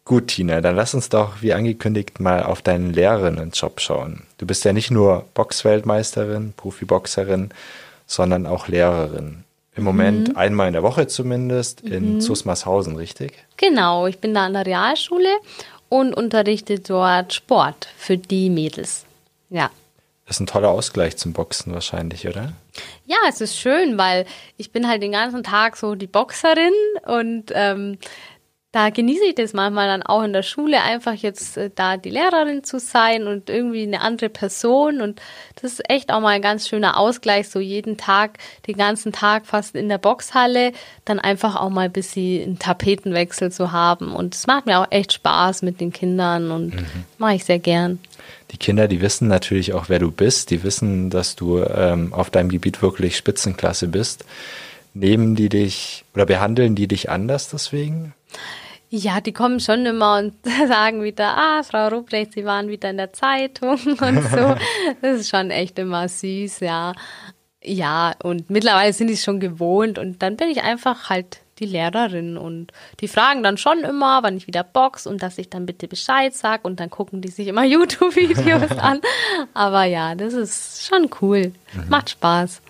Gut, 0.04 0.28
Tina, 0.28 0.62
dann 0.62 0.76
lass 0.76 0.94
uns 0.94 1.10
doch, 1.10 1.42
wie 1.42 1.54
angekündigt, 1.54 2.20
mal 2.20 2.44
auf 2.44 2.62
deinen 2.62 2.92
Lehrerinnenjob 2.92 3.80
schauen. 3.80 4.24
Du 4.38 4.46
bist 4.46 4.66
ja 4.66 4.74
nicht 4.74 4.92
nur 4.92 5.26
Boxweltmeisterin, 5.36 6.54
Profiboxerin, 6.58 7.52
sondern 8.08 8.46
auch 8.46 8.68
Lehrerin. 8.68 9.44
Im 9.76 9.84
Moment 9.84 10.30
mhm. 10.30 10.38
einmal 10.38 10.68
in 10.68 10.74
der 10.74 10.84
Woche 10.84 11.08
zumindest 11.08 11.82
in 11.82 12.16
mhm. 12.16 12.22
Zusmarshausen, 12.22 12.98
richtig? 12.98 13.34
Genau, 13.58 14.08
ich 14.08 14.20
bin 14.20 14.34
da 14.34 14.46
an 14.46 14.54
der 14.54 14.66
Realschule 14.66 15.30
und 15.88 16.14
unterrichte 16.14 16.80
dort 16.80 17.34
Sport 17.34 17.88
für 17.98 18.18
die 18.18 18.50
Mädels. 18.50 19.06
Ja. 19.50 19.70
Das 20.26 20.38
ist 20.38 20.42
ein 20.42 20.48
toller 20.48 20.70
Ausgleich 20.70 21.18
zum 21.18 21.34
Boxen 21.34 21.74
wahrscheinlich, 21.74 22.28
oder? 22.28 22.54
Ja, 23.06 23.18
es 23.28 23.42
ist 23.42 23.58
schön, 23.58 23.98
weil 23.98 24.26
ich 24.58 24.72
bin 24.72 24.88
halt 24.88 25.02
den 25.04 25.12
ganzen 25.12 25.44
Tag 25.44 25.76
so 25.76 25.96
die 25.96 26.08
Boxerin 26.08 26.72
und 27.06 27.52
ähm, 27.54 27.98
da 28.72 28.89
genieße 28.89 29.26
ich 29.26 29.36
das 29.36 29.51
manchmal 29.51 29.88
dann 29.88 30.01
auch 30.01 30.24
in 30.24 30.32
der 30.32 30.43
Schule, 30.43 30.82
einfach 30.82 31.13
jetzt 31.13 31.57
äh, 31.57 31.69
da 31.76 31.97
die 31.97 32.09
Lehrerin 32.09 32.63
zu 32.63 32.80
sein 32.80 33.28
und 33.28 33.49
irgendwie 33.49 33.84
eine 33.84 33.99
andere 33.99 34.30
Person. 34.30 35.01
Und 35.01 35.22
das 35.61 35.74
ist 35.74 35.89
echt 35.89 36.11
auch 36.11 36.22
mal 36.22 36.30
ein 36.30 36.41
ganz 36.41 36.69
schöner 36.69 36.97
Ausgleich, 36.97 37.49
so 37.49 37.59
jeden 37.59 37.97
Tag, 37.97 38.38
den 38.67 38.78
ganzen 38.78 39.11
Tag 39.11 39.45
fast 39.45 39.76
in 39.76 39.89
der 39.89 39.97
Boxhalle, 39.97 40.72
dann 41.03 41.19
einfach 41.19 41.57
auch 41.57 41.69
mal 41.69 41.86
ein 41.86 41.91
bisschen 41.91 42.43
einen 42.43 42.59
Tapetenwechsel 42.59 43.51
zu 43.51 43.74
haben. 43.74 44.15
Und 44.15 44.36
es 44.36 44.47
macht 44.47 44.67
mir 44.67 44.80
auch 44.80 44.88
echt 44.89 45.11
Spaß 45.11 45.63
mit 45.63 45.82
den 45.82 45.91
Kindern 45.91 46.51
und 46.51 46.76
mhm. 46.76 46.86
mache 47.17 47.36
ich 47.36 47.43
sehr 47.43 47.59
gern. 47.59 47.99
Die 48.51 48.57
Kinder, 48.57 48.88
die 48.88 49.01
wissen 49.01 49.28
natürlich 49.28 49.74
auch, 49.74 49.89
wer 49.89 49.99
du 49.99 50.11
bist. 50.11 50.49
Die 50.49 50.63
wissen, 50.63 51.09
dass 51.09 51.36
du 51.36 51.61
ähm, 51.61 52.13
auf 52.13 52.30
deinem 52.30 52.47
Gebiet 52.47 52.82
wirklich 52.82 53.17
Spitzenklasse 53.17 53.89
bist. 53.89 54.24
Nehmen 54.93 55.36
die 55.36 55.49
dich 55.49 56.05
oder 56.13 56.26
behandeln 56.26 56.76
die 56.76 56.88
dich 56.88 57.09
anders 57.09 57.49
deswegen? 57.49 58.13
Ja, 58.93 59.21
die 59.21 59.32
kommen 59.32 59.61
schon 59.61 59.86
immer 59.86 60.17
und 60.17 60.34
sagen 60.67 61.01
wieder, 61.01 61.38
ah, 61.38 61.63
Frau 61.63 61.88
Ruprecht, 61.88 62.34
Sie 62.34 62.43
waren 62.43 62.67
wieder 62.67 62.89
in 62.89 62.97
der 62.97 63.13
Zeitung 63.13 63.79
und 63.86 64.21
so. 64.29 64.55
Das 65.01 65.21
ist 65.21 65.29
schon 65.29 65.49
echt 65.49 65.79
immer 65.79 66.09
süß, 66.09 66.59
ja. 66.59 66.93
Ja, 67.63 68.13
und 68.23 68.49
mittlerweile 68.49 68.91
sind 68.91 69.07
die 69.07 69.13
es 69.13 69.23
schon 69.23 69.39
gewohnt 69.39 69.99
und 69.99 70.21
dann 70.21 70.36
bin 70.36 70.49
ich 70.49 70.63
einfach 70.63 71.09
halt 71.09 71.41
die 71.59 71.67
Lehrerin 71.67 72.38
und 72.38 72.73
die 72.99 73.07
fragen 73.07 73.43
dann 73.43 73.57
schon 73.57 73.79
immer, 73.84 74.23
wann 74.23 74.36
ich 74.36 74.47
wieder 74.47 74.63
box 74.63 75.05
und 75.07 75.21
dass 75.21 75.38
ich 75.38 75.49
dann 75.49 75.67
bitte 75.67 75.88
Bescheid 75.88 76.34
sag 76.34 76.65
und 76.65 76.79
dann 76.79 76.89
gucken 76.89 77.21
die 77.21 77.29
sich 77.29 77.47
immer 77.47 77.63
YouTube-Videos 77.65 78.77
an. 78.77 78.99
Aber 79.53 79.86
ja, 79.86 80.15
das 80.15 80.34
ist 80.34 80.86
schon 80.86 81.09
cool. 81.21 81.53
Mhm. 81.73 81.84
Macht 81.88 82.09
Spaß. 82.09 82.61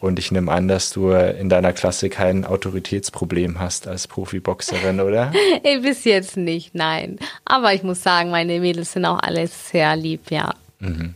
Und 0.00 0.18
ich 0.18 0.30
nehme 0.30 0.52
an, 0.52 0.68
dass 0.68 0.90
du 0.90 1.10
in 1.10 1.48
deiner 1.48 1.72
Klasse 1.72 2.08
kein 2.08 2.44
Autoritätsproblem 2.44 3.58
hast 3.58 3.88
als 3.88 4.06
Profiboxerin, 4.06 5.00
oder? 5.00 5.32
Bis 5.82 6.04
jetzt 6.04 6.36
nicht, 6.36 6.74
nein. 6.74 7.18
Aber 7.44 7.74
ich 7.74 7.82
muss 7.82 8.02
sagen, 8.02 8.30
meine 8.30 8.60
Mädels 8.60 8.92
sind 8.92 9.04
auch 9.04 9.18
alles 9.20 9.70
sehr 9.70 9.96
lieb, 9.96 10.30
ja. 10.30 10.54
Mhm. 10.78 11.14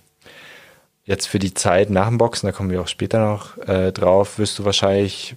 Jetzt 1.05 1.27
für 1.27 1.39
die 1.39 1.55
Zeit 1.55 1.91
nach 1.91 2.09
dem 2.09 2.19
Boxen, 2.19 2.47
da 2.47 2.53
kommen 2.53 2.71
wir 2.71 2.81
auch 2.81 2.89
später 2.89 3.25
noch 3.25 3.59
äh, 3.59 3.93
drauf, 3.93 4.39
wirst 4.39 4.59
du 4.59 4.65
wahrscheinlich 4.65 5.37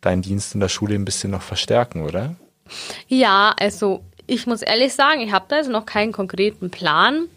deinen 0.00 0.22
Dienst 0.22 0.54
in 0.54 0.60
der 0.60 0.68
Schule 0.68 0.94
ein 0.94 1.04
bisschen 1.04 1.30
noch 1.30 1.42
verstärken, 1.42 2.02
oder? 2.02 2.36
Ja, 3.08 3.54
also 3.58 4.02
ich 4.26 4.46
muss 4.46 4.62
ehrlich 4.62 4.94
sagen, 4.94 5.20
ich 5.20 5.32
habe 5.32 5.46
da 5.48 5.56
jetzt 5.56 5.70
noch 5.70 5.86
keinen 5.86 6.12
konkreten 6.12 6.70
Plan 6.70 7.28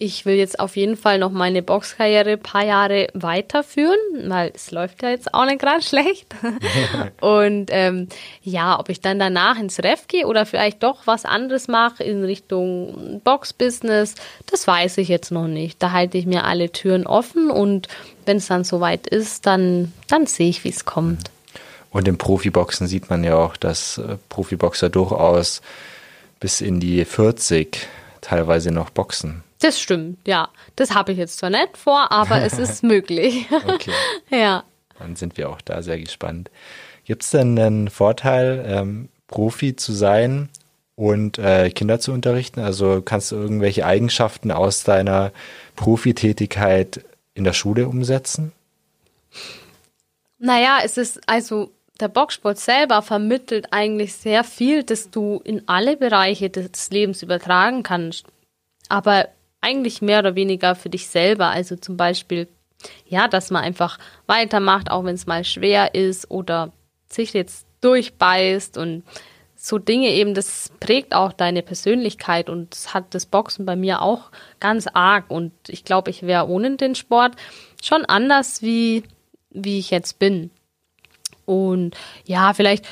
ich 0.00 0.24
will 0.24 0.36
jetzt 0.36 0.58
auf 0.58 0.76
jeden 0.76 0.96
Fall 0.96 1.18
noch 1.18 1.30
meine 1.30 1.62
Boxkarriere 1.62 2.32
ein 2.32 2.42
paar 2.42 2.64
Jahre 2.64 3.08
weiterführen, 3.12 3.98
weil 4.28 4.50
es 4.54 4.70
läuft 4.70 5.02
ja 5.02 5.10
jetzt 5.10 5.34
auch 5.34 5.44
nicht 5.44 5.60
gerade 5.60 5.82
schlecht. 5.86 6.34
und 7.20 7.66
ähm, 7.70 8.08
ja, 8.42 8.80
ob 8.80 8.88
ich 8.88 9.02
dann 9.02 9.18
danach 9.18 9.58
ins 9.58 9.78
Ref 9.80 10.08
gehe 10.08 10.26
oder 10.26 10.46
vielleicht 10.46 10.82
doch 10.82 11.06
was 11.06 11.26
anderes 11.26 11.68
mache 11.68 12.02
in 12.02 12.24
Richtung 12.24 13.20
Boxbusiness, 13.24 14.14
das 14.46 14.66
weiß 14.66 14.96
ich 14.98 15.08
jetzt 15.08 15.32
noch 15.32 15.46
nicht. 15.46 15.82
Da 15.82 15.92
halte 15.92 16.16
ich 16.16 16.24
mir 16.24 16.44
alle 16.44 16.72
Türen 16.72 17.06
offen 17.06 17.50
und 17.50 17.88
wenn 18.24 18.38
es 18.38 18.46
dann 18.46 18.64
soweit 18.64 19.06
ist, 19.06 19.44
dann, 19.44 19.92
dann 20.08 20.24
sehe 20.26 20.48
ich, 20.48 20.64
wie 20.64 20.70
es 20.70 20.86
kommt. 20.86 21.30
Und 21.90 22.08
im 22.08 22.16
Profiboxen 22.16 22.86
sieht 22.86 23.10
man 23.10 23.22
ja 23.22 23.36
auch, 23.36 23.58
dass 23.58 23.98
äh, 23.98 24.16
Profiboxer 24.30 24.88
durchaus 24.88 25.60
bis 26.38 26.62
in 26.62 26.80
die 26.80 27.04
40 27.04 27.86
teilweise 28.22 28.70
noch 28.70 28.88
boxen. 28.88 29.42
Das 29.60 29.78
stimmt, 29.78 30.26
ja. 30.26 30.48
Das 30.76 30.94
habe 30.94 31.12
ich 31.12 31.18
jetzt 31.18 31.38
zwar 31.38 31.50
nicht 31.50 31.76
vor, 31.76 32.10
aber 32.10 32.42
es 32.42 32.58
ist 32.58 32.82
möglich. 32.94 33.46
okay. 33.66 33.92
Ja. 34.30 34.64
Dann 34.98 35.16
sind 35.16 35.36
wir 35.38 35.48
auch 35.48 35.60
da 35.60 35.82
sehr 35.82 35.98
gespannt. 35.98 36.50
Gibt 37.04 37.22
es 37.22 37.30
denn 37.30 37.58
einen 37.58 37.88
Vorteil, 37.88 38.64
ähm, 38.66 39.08
Profi 39.26 39.76
zu 39.76 39.92
sein 39.92 40.48
und 40.94 41.38
äh, 41.38 41.70
Kinder 41.70 42.00
zu 42.00 42.12
unterrichten? 42.12 42.60
Also 42.60 43.00
kannst 43.02 43.32
du 43.32 43.36
irgendwelche 43.36 43.86
Eigenschaften 43.86 44.50
aus 44.50 44.84
deiner 44.84 45.32
Profitätigkeit 45.76 47.04
in 47.34 47.44
der 47.44 47.52
Schule 47.52 47.88
umsetzen? 47.88 48.52
Naja, 50.38 50.78
es 50.84 50.96
ist 50.96 51.20
also 51.26 51.70
der 52.00 52.08
Boxsport 52.08 52.58
selber 52.58 53.02
vermittelt 53.02 53.68
eigentlich 53.72 54.14
sehr 54.14 54.44
viel, 54.44 54.84
dass 54.84 55.10
du 55.10 55.40
in 55.44 55.62
alle 55.68 55.96
Bereiche 55.96 56.50
des 56.50 56.90
Lebens 56.90 57.22
übertragen 57.22 57.82
kannst. 57.82 58.26
Aber 58.88 59.28
eigentlich 59.60 60.02
mehr 60.02 60.20
oder 60.20 60.34
weniger 60.34 60.74
für 60.74 60.90
dich 60.90 61.08
selber. 61.08 61.48
Also 61.48 61.76
zum 61.76 61.96
Beispiel, 61.96 62.48
ja, 63.06 63.28
dass 63.28 63.50
man 63.50 63.62
einfach 63.62 63.98
weitermacht, 64.26 64.90
auch 64.90 65.04
wenn 65.04 65.14
es 65.14 65.26
mal 65.26 65.44
schwer 65.44 65.94
ist 65.94 66.30
oder 66.30 66.72
sich 67.08 67.32
jetzt 67.32 67.66
durchbeißt 67.80 68.78
und 68.78 69.04
so 69.62 69.78
Dinge 69.78 70.08
eben, 70.08 70.32
das 70.32 70.70
prägt 70.80 71.14
auch 71.14 71.34
deine 71.34 71.62
Persönlichkeit 71.62 72.48
und 72.48 72.72
das 72.74 72.94
hat 72.94 73.14
das 73.14 73.26
Boxen 73.26 73.66
bei 73.66 73.76
mir 73.76 74.00
auch 74.00 74.30
ganz 74.58 74.86
arg 74.86 75.30
und 75.30 75.52
ich 75.68 75.84
glaube, 75.84 76.10
ich 76.10 76.22
wäre 76.22 76.48
ohne 76.48 76.76
den 76.76 76.94
Sport 76.94 77.32
schon 77.82 78.06
anders, 78.06 78.62
wie, 78.62 79.02
wie 79.50 79.78
ich 79.78 79.90
jetzt 79.90 80.18
bin. 80.18 80.50
Und 81.44 81.94
ja, 82.24 82.54
vielleicht 82.54 82.86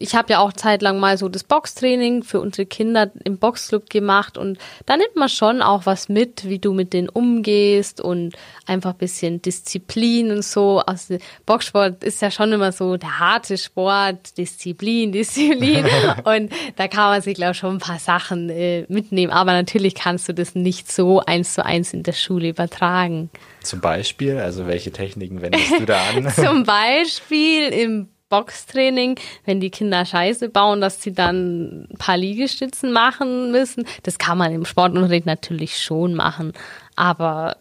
ich 0.00 0.14
habe 0.14 0.32
ja 0.32 0.38
auch 0.38 0.54
zeitlang 0.54 0.98
mal 0.98 1.18
so 1.18 1.28
das 1.28 1.44
Boxtraining 1.44 2.22
für 2.22 2.40
unsere 2.40 2.64
Kinder 2.64 3.10
im 3.24 3.36
Boxclub 3.36 3.90
gemacht 3.90 4.38
und 4.38 4.58
da 4.86 4.96
nimmt 4.96 5.14
man 5.14 5.28
schon 5.28 5.60
auch 5.60 5.84
was 5.84 6.08
mit, 6.08 6.48
wie 6.48 6.58
du 6.58 6.72
mit 6.72 6.94
denen 6.94 7.10
umgehst 7.10 8.00
und 8.00 8.34
einfach 8.66 8.92
ein 8.92 8.98
bisschen 8.98 9.42
Disziplin 9.42 10.30
und 10.30 10.42
so. 10.42 10.78
Also 10.78 11.18
Boxsport 11.44 12.02
ist 12.02 12.22
ja 12.22 12.30
schon 12.30 12.50
immer 12.52 12.72
so 12.72 12.96
der 12.96 13.18
harte 13.18 13.58
Sport, 13.58 14.38
Disziplin, 14.38 15.12
Disziplin 15.12 15.84
und 16.24 16.50
da 16.76 16.88
kann 16.88 17.10
man 17.10 17.20
sich 17.20 17.34
glaube 17.34 17.52
ich 17.52 17.58
schon 17.58 17.76
ein 17.76 17.78
paar 17.78 17.98
Sachen 17.98 18.48
äh, 18.48 18.86
mitnehmen, 18.88 19.32
aber 19.32 19.52
natürlich 19.52 19.94
kannst 19.94 20.30
du 20.30 20.32
das 20.32 20.54
nicht 20.54 20.90
so 20.90 21.20
eins 21.20 21.52
zu 21.52 21.64
eins 21.64 21.92
in 21.92 22.04
der 22.04 22.14
Schule 22.14 22.48
übertragen. 22.48 23.28
Zum 23.62 23.82
Beispiel, 23.82 24.38
also 24.38 24.66
welche 24.66 24.92
Techniken 24.92 25.42
wendest 25.42 25.78
du 25.78 25.84
da 25.84 26.00
an? 26.14 26.30
Zum 26.34 26.64
Beispiel 26.64 27.68
im 27.68 28.08
Boxtraining, 28.30 29.16
wenn 29.44 29.60
die 29.60 29.70
Kinder 29.70 30.06
Scheiße 30.06 30.48
bauen, 30.48 30.80
dass 30.80 31.02
sie 31.02 31.12
dann 31.12 31.82
ein 31.90 31.98
paar 31.98 32.16
Liegestützen 32.16 32.92
machen 32.92 33.50
müssen. 33.50 33.84
Das 34.04 34.18
kann 34.18 34.38
man 34.38 34.52
im 34.52 34.64
Sportunterricht 34.64 35.26
natürlich 35.26 35.76
schon 35.76 36.14
machen. 36.14 36.52
Aber 36.96 37.56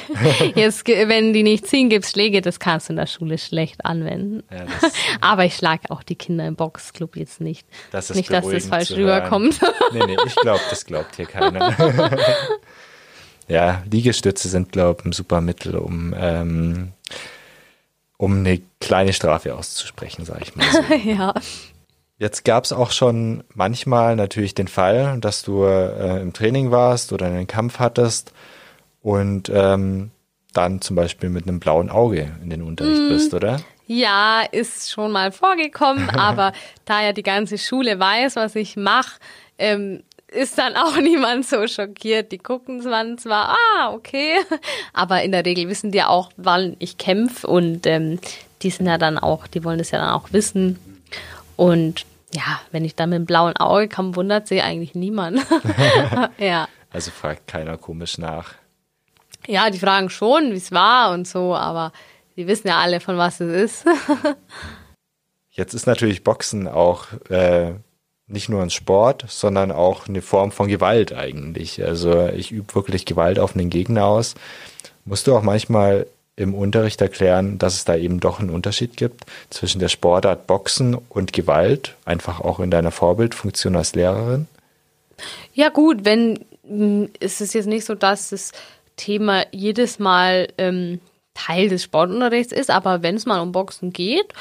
jetzt, 0.54 0.86
wenn 0.86 1.32
die 1.32 1.42
nicht 1.42 1.66
ziehen, 1.66 1.90
gibt's 1.90 2.12
Schläge, 2.12 2.40
das 2.40 2.60
kannst 2.60 2.88
du 2.88 2.92
in 2.92 2.96
der 2.96 3.06
Schule 3.06 3.36
schlecht 3.36 3.84
anwenden. 3.84 4.42
Ja, 4.50 4.66
Aber 5.20 5.44
ich 5.44 5.56
schlage 5.56 5.90
auch 5.90 6.02
die 6.02 6.14
Kinder 6.14 6.46
im 6.46 6.56
Boxclub 6.56 7.16
jetzt 7.16 7.40
nicht. 7.40 7.66
Das 7.90 8.14
nicht, 8.14 8.32
dass 8.32 8.48
das 8.48 8.66
falsch 8.66 8.92
rüberkommt. 8.92 9.60
nee, 9.92 10.06
nee, 10.06 10.16
ich 10.24 10.36
glaube, 10.36 10.60
das 10.70 10.86
glaubt 10.86 11.16
hier 11.16 11.26
keiner. 11.26 11.76
ja, 13.48 13.82
Liegestütze 13.90 14.48
sind, 14.48 14.72
glaube 14.72 15.00
ich, 15.00 15.06
ein 15.06 15.12
super 15.12 15.40
Mittel, 15.40 15.76
um 15.76 16.14
ähm, 16.16 16.92
um 18.16 18.38
eine 18.38 18.60
kleine 18.80 19.12
Strafe 19.12 19.54
auszusprechen, 19.54 20.24
sage 20.24 20.42
ich 20.42 20.56
mal. 20.56 20.66
So. 20.70 20.94
ja. 21.10 21.34
Jetzt 22.18 22.44
gab 22.44 22.64
es 22.64 22.72
auch 22.72 22.92
schon 22.92 23.44
manchmal 23.54 24.16
natürlich 24.16 24.54
den 24.54 24.68
Fall, 24.68 25.18
dass 25.20 25.42
du 25.42 25.64
äh, 25.64 26.20
im 26.22 26.32
Training 26.32 26.70
warst 26.70 27.12
oder 27.12 27.26
einen 27.26 27.46
Kampf 27.46 27.78
hattest 27.78 28.32
und 29.02 29.50
ähm, 29.52 30.10
dann 30.54 30.80
zum 30.80 30.96
Beispiel 30.96 31.28
mit 31.28 31.46
einem 31.46 31.60
blauen 31.60 31.90
Auge 31.90 32.32
in 32.42 32.48
den 32.48 32.62
Unterricht 32.62 33.02
mm. 33.02 33.08
bist, 33.08 33.34
oder? 33.34 33.60
Ja, 33.86 34.42
ist 34.50 34.90
schon 34.90 35.12
mal 35.12 35.30
vorgekommen, 35.30 36.08
aber 36.16 36.52
da 36.86 37.02
ja 37.02 37.12
die 37.12 37.22
ganze 37.22 37.58
Schule 37.58 37.98
weiß, 37.98 38.36
was 38.36 38.56
ich 38.56 38.76
mache, 38.76 39.18
ähm, 39.58 40.02
ist 40.36 40.58
dann 40.58 40.76
auch 40.76 40.96
niemand 41.00 41.46
so 41.46 41.66
schockiert. 41.66 42.32
Die 42.32 42.38
gucken 42.38 42.80
zwar, 42.82 43.16
zwar, 43.16 43.56
ah, 43.56 43.92
okay, 43.92 44.36
aber 44.92 45.22
in 45.22 45.32
der 45.32 45.44
Regel 45.44 45.68
wissen 45.68 45.90
die 45.90 46.02
auch, 46.02 46.30
wann 46.36 46.76
ich 46.78 46.98
kämpfe 46.98 47.46
und 47.46 47.86
ähm, 47.86 48.20
die 48.62 48.70
sind 48.70 48.86
ja 48.86 48.98
dann 48.98 49.18
auch, 49.18 49.46
die 49.46 49.64
wollen 49.64 49.78
das 49.78 49.90
ja 49.90 49.98
dann 49.98 50.10
auch 50.10 50.32
wissen. 50.32 50.78
Und 51.56 52.04
ja, 52.32 52.60
wenn 52.70 52.84
ich 52.84 52.94
dann 52.94 53.10
mit 53.10 53.18
dem 53.18 53.26
blauen 53.26 53.56
Auge 53.56 53.88
komme, 53.88 54.14
wundert 54.16 54.46
sich 54.48 54.62
eigentlich 54.62 54.94
niemand. 54.94 55.44
ja. 56.38 56.68
Also 56.92 57.10
fragt 57.10 57.46
keiner 57.46 57.76
komisch 57.76 58.18
nach. 58.18 58.54
Ja, 59.46 59.70
die 59.70 59.78
fragen 59.78 60.10
schon, 60.10 60.52
wie 60.52 60.56
es 60.56 60.72
war 60.72 61.12
und 61.12 61.28
so, 61.28 61.54
aber 61.54 61.92
die 62.36 62.46
wissen 62.46 62.68
ja 62.68 62.78
alle, 62.78 63.00
von 63.00 63.16
was 63.16 63.40
es 63.40 63.84
ist. 63.84 63.86
Jetzt 65.50 65.72
ist 65.72 65.86
natürlich 65.86 66.24
Boxen 66.24 66.68
auch 66.68 67.06
äh, 67.30 67.74
nicht 68.28 68.48
nur 68.48 68.62
ein 68.62 68.70
Sport, 68.70 69.24
sondern 69.28 69.70
auch 69.70 70.08
eine 70.08 70.22
Form 70.22 70.50
von 70.50 70.68
Gewalt 70.68 71.12
eigentlich. 71.12 71.84
Also 71.84 72.28
ich 72.28 72.50
übe 72.50 72.74
wirklich 72.74 73.04
Gewalt 73.04 73.38
auf 73.38 73.52
den 73.52 73.70
Gegner 73.70 74.06
aus. 74.06 74.34
Musst 75.04 75.26
du 75.26 75.36
auch 75.36 75.42
manchmal 75.42 76.06
im 76.34 76.54
Unterricht 76.54 77.00
erklären, 77.00 77.58
dass 77.58 77.74
es 77.74 77.84
da 77.84 77.96
eben 77.96 78.20
doch 78.20 78.40
einen 78.40 78.50
Unterschied 78.50 78.96
gibt 78.96 79.24
zwischen 79.48 79.78
der 79.78 79.88
Sportart 79.88 80.46
Boxen 80.46 80.96
und 81.08 81.32
Gewalt, 81.32 81.94
einfach 82.04 82.40
auch 82.40 82.60
in 82.60 82.70
deiner 82.70 82.90
Vorbildfunktion 82.90 83.76
als 83.76 83.94
Lehrerin? 83.94 84.46
Ja 85.54 85.70
gut, 85.70 86.04
wenn 86.04 86.44
hm, 86.66 87.10
ist 87.20 87.40
es 87.40 87.54
jetzt 87.54 87.66
nicht 87.66 87.86
so, 87.86 87.94
dass 87.94 88.30
das 88.30 88.52
Thema 88.96 89.44
jedes 89.50 89.98
Mal 89.98 90.48
ähm, 90.58 91.00
Teil 91.32 91.68
des 91.68 91.82
Sportunterrichts 91.82 92.52
ist, 92.52 92.70
aber 92.70 93.02
wenn 93.02 93.14
es 93.14 93.26
mal 93.26 93.40
um 93.40 93.52
Boxen 93.52 93.92
geht, 93.92 94.32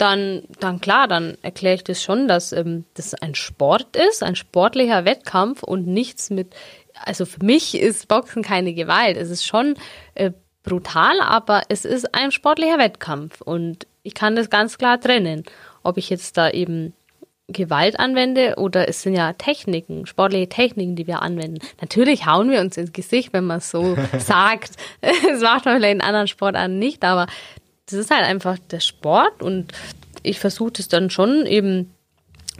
dann, 0.00 0.42
dann 0.60 0.80
klar, 0.80 1.08
dann 1.08 1.36
erkläre 1.42 1.76
ich 1.76 1.84
das 1.84 2.02
schon, 2.02 2.26
dass 2.26 2.52
ähm, 2.52 2.84
das 2.94 3.14
ein 3.14 3.34
Sport 3.34 3.96
ist, 3.96 4.22
ein 4.22 4.36
sportlicher 4.36 5.04
Wettkampf 5.04 5.62
und 5.62 5.86
nichts 5.86 6.30
mit, 6.30 6.54
also 6.94 7.26
für 7.26 7.44
mich 7.44 7.74
ist 7.78 8.08
Boxen 8.08 8.42
keine 8.42 8.72
Gewalt. 8.72 9.16
Es 9.16 9.30
ist 9.30 9.44
schon 9.44 9.74
äh, 10.14 10.30
brutal, 10.62 11.20
aber 11.20 11.62
es 11.68 11.84
ist 11.84 12.14
ein 12.14 12.32
sportlicher 12.32 12.78
Wettkampf 12.78 13.40
und 13.42 13.86
ich 14.02 14.14
kann 14.14 14.36
das 14.36 14.48
ganz 14.48 14.78
klar 14.78 15.00
trennen. 15.00 15.44
Ob 15.82 15.98
ich 15.98 16.08
jetzt 16.08 16.36
da 16.36 16.50
eben 16.50 16.94
Gewalt 17.52 17.98
anwende 17.98 18.54
oder 18.56 18.88
es 18.88 19.02
sind 19.02 19.14
ja 19.14 19.32
Techniken, 19.32 20.06
sportliche 20.06 20.48
Techniken, 20.48 20.96
die 20.96 21.06
wir 21.06 21.22
anwenden. 21.22 21.58
Natürlich 21.80 22.26
hauen 22.26 22.50
wir 22.50 22.60
uns 22.60 22.76
ins 22.76 22.92
Gesicht, 22.92 23.32
wenn 23.32 23.44
man 23.44 23.58
es 23.58 23.70
so 23.70 23.96
sagt. 24.18 24.72
Das 25.00 25.40
macht 25.42 25.64
man 25.64 25.76
vielleicht 25.76 25.94
in 25.94 26.00
anderen 26.00 26.28
Sportarten 26.28 26.78
nicht, 26.78 27.04
aber 27.04 27.26
das 27.90 28.00
ist 28.00 28.10
halt 28.10 28.24
einfach 28.24 28.58
der 28.70 28.80
Sport 28.80 29.42
und 29.42 29.72
ich 30.22 30.38
versuche 30.38 30.72
es 30.78 30.88
dann 30.88 31.10
schon 31.10 31.46
eben 31.46 31.92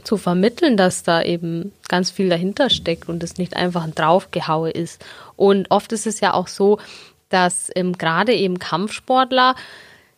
zu 0.03 0.17
vermitteln, 0.17 0.77
dass 0.77 1.03
da 1.03 1.21
eben 1.21 1.71
ganz 1.87 2.11
viel 2.11 2.29
dahinter 2.29 2.69
steckt 2.69 3.09
und 3.09 3.23
es 3.23 3.37
nicht 3.37 3.55
einfach 3.55 3.83
ein 3.83 3.95
Draufgehaue 3.95 4.71
ist. 4.71 5.03
Und 5.35 5.69
oft 5.69 5.91
ist 5.91 6.07
es 6.07 6.19
ja 6.19 6.33
auch 6.33 6.47
so, 6.47 6.79
dass 7.29 7.69
ähm, 7.75 7.97
gerade 7.97 8.33
eben 8.33 8.59
Kampfsportler, 8.59 9.55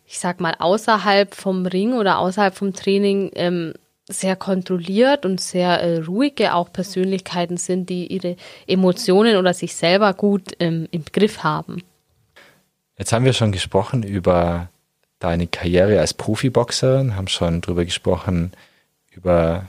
ich 0.06 0.18
sag 0.18 0.40
mal, 0.40 0.54
außerhalb 0.58 1.34
vom 1.34 1.66
Ring 1.66 1.94
oder 1.94 2.18
außerhalb 2.18 2.54
vom 2.54 2.72
Training 2.72 3.30
ähm, 3.34 3.74
sehr 4.06 4.36
kontrolliert 4.36 5.24
und 5.24 5.40
sehr 5.40 5.80
äh, 5.80 5.98
ruhige 5.98 6.54
auch 6.54 6.72
Persönlichkeiten 6.72 7.56
sind, 7.56 7.88
die 7.88 8.06
ihre 8.06 8.36
Emotionen 8.66 9.36
oder 9.36 9.54
sich 9.54 9.76
selber 9.76 10.12
gut 10.12 10.52
ähm, 10.60 10.88
im 10.90 11.04
Griff 11.10 11.42
haben. 11.42 11.82
Jetzt 12.98 13.12
haben 13.12 13.24
wir 13.24 13.32
schon 13.32 13.50
gesprochen 13.50 14.02
über 14.02 14.68
deine 15.24 15.46
Karriere 15.46 16.00
als 16.00 16.12
Profiboxerin, 16.12 17.16
haben 17.16 17.28
schon 17.28 17.62
drüber 17.62 17.86
gesprochen, 17.86 18.52
über 19.10 19.68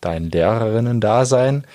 dein 0.00 0.30
Lehrerinnen-Dasein. 0.30 1.66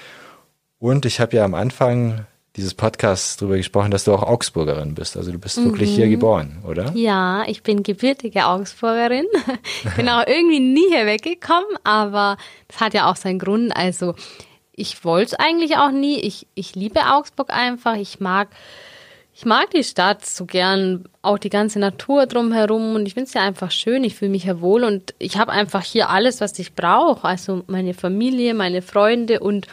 Und 0.79 1.05
ich 1.05 1.19
habe 1.19 1.37
ja 1.37 1.45
am 1.45 1.53
Anfang 1.53 2.25
dieses 2.55 2.73
Podcasts 2.73 3.37
darüber 3.37 3.57
gesprochen, 3.57 3.91
dass 3.91 4.05
du 4.05 4.13
auch 4.13 4.23
Augsburgerin 4.23 4.95
bist. 4.95 5.15
Also 5.15 5.31
du 5.31 5.37
bist 5.37 5.59
mhm. 5.59 5.65
wirklich 5.65 5.91
hier 5.91 6.09
geboren, 6.09 6.63
oder? 6.67 6.91
Ja, 6.95 7.43
ich 7.45 7.61
bin 7.61 7.83
gebürtige 7.83 8.47
Augsburgerin. 8.47 9.25
Ich 9.85 9.95
bin 9.95 10.09
auch 10.09 10.25
irgendwie 10.25 10.59
nie 10.59 10.89
hier 10.89 11.05
weggekommen, 11.05 11.77
aber 11.83 12.37
das 12.67 12.81
hat 12.81 12.93
ja 12.93 13.09
auch 13.09 13.15
seinen 13.15 13.39
Grund. 13.39 13.75
Also 13.75 14.15
ich 14.71 15.05
wollte 15.05 15.27
es 15.27 15.33
eigentlich 15.35 15.77
auch 15.77 15.91
nie. 15.91 16.19
Ich, 16.19 16.47
ich 16.55 16.75
liebe 16.75 17.01
Augsburg 17.13 17.51
einfach. 17.51 17.95
Ich 17.95 18.19
mag 18.19 18.49
ich 19.39 19.45
mag 19.45 19.69
die 19.71 19.85
Stadt 19.85 20.25
so 20.25 20.45
gern, 20.45 21.05
auch 21.21 21.37
die 21.37 21.49
ganze 21.49 21.79
Natur 21.79 22.25
drumherum 22.25 22.95
und 22.95 23.05
ich 23.05 23.13
finde 23.13 23.29
es 23.29 23.33
ja 23.33 23.41
einfach 23.41 23.71
schön, 23.71 24.03
ich 24.03 24.15
fühle 24.15 24.31
mich 24.31 24.43
ja 24.43 24.59
wohl 24.59 24.83
und 24.83 25.13
ich 25.17 25.37
habe 25.37 25.53
einfach 25.53 25.81
hier 25.81 26.09
alles, 26.09 26.41
was 26.41 26.59
ich 26.59 26.75
brauche, 26.75 27.25
also 27.25 27.63
meine 27.67 27.93
Familie, 27.93 28.53
meine 28.53 28.81
Freunde 28.81 29.39
und 29.39 29.67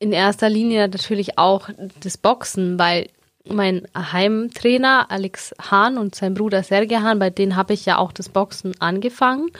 in 0.00 0.10
erster 0.10 0.48
Linie 0.48 0.88
natürlich 0.88 1.38
auch 1.38 1.68
das 2.00 2.18
Boxen, 2.18 2.80
weil 2.80 3.06
mein 3.48 3.86
Heimtrainer 3.96 5.08
Alex 5.08 5.54
Hahn 5.70 5.96
und 5.96 6.16
sein 6.16 6.34
Bruder 6.34 6.64
Sergei 6.64 6.96
Hahn, 6.96 7.20
bei 7.20 7.30
denen 7.30 7.54
habe 7.54 7.74
ich 7.74 7.86
ja 7.86 7.96
auch 7.96 8.10
das 8.10 8.28
Boxen 8.28 8.72
angefangen 8.80 9.52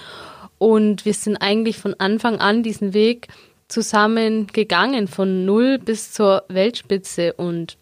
und 0.59 1.05
wir 1.05 1.15
sind 1.15 1.37
eigentlich 1.37 1.79
von 1.79 1.95
Anfang 2.01 2.41
an 2.41 2.65
diesen 2.65 2.95
Weg 2.95 3.29
zusammen 3.69 4.49
gegangen, 4.49 5.07
von 5.07 5.45
null 5.45 5.79
bis 5.79 6.13
zur 6.13 6.43
Weltspitze 6.49 7.35
und 7.35 7.77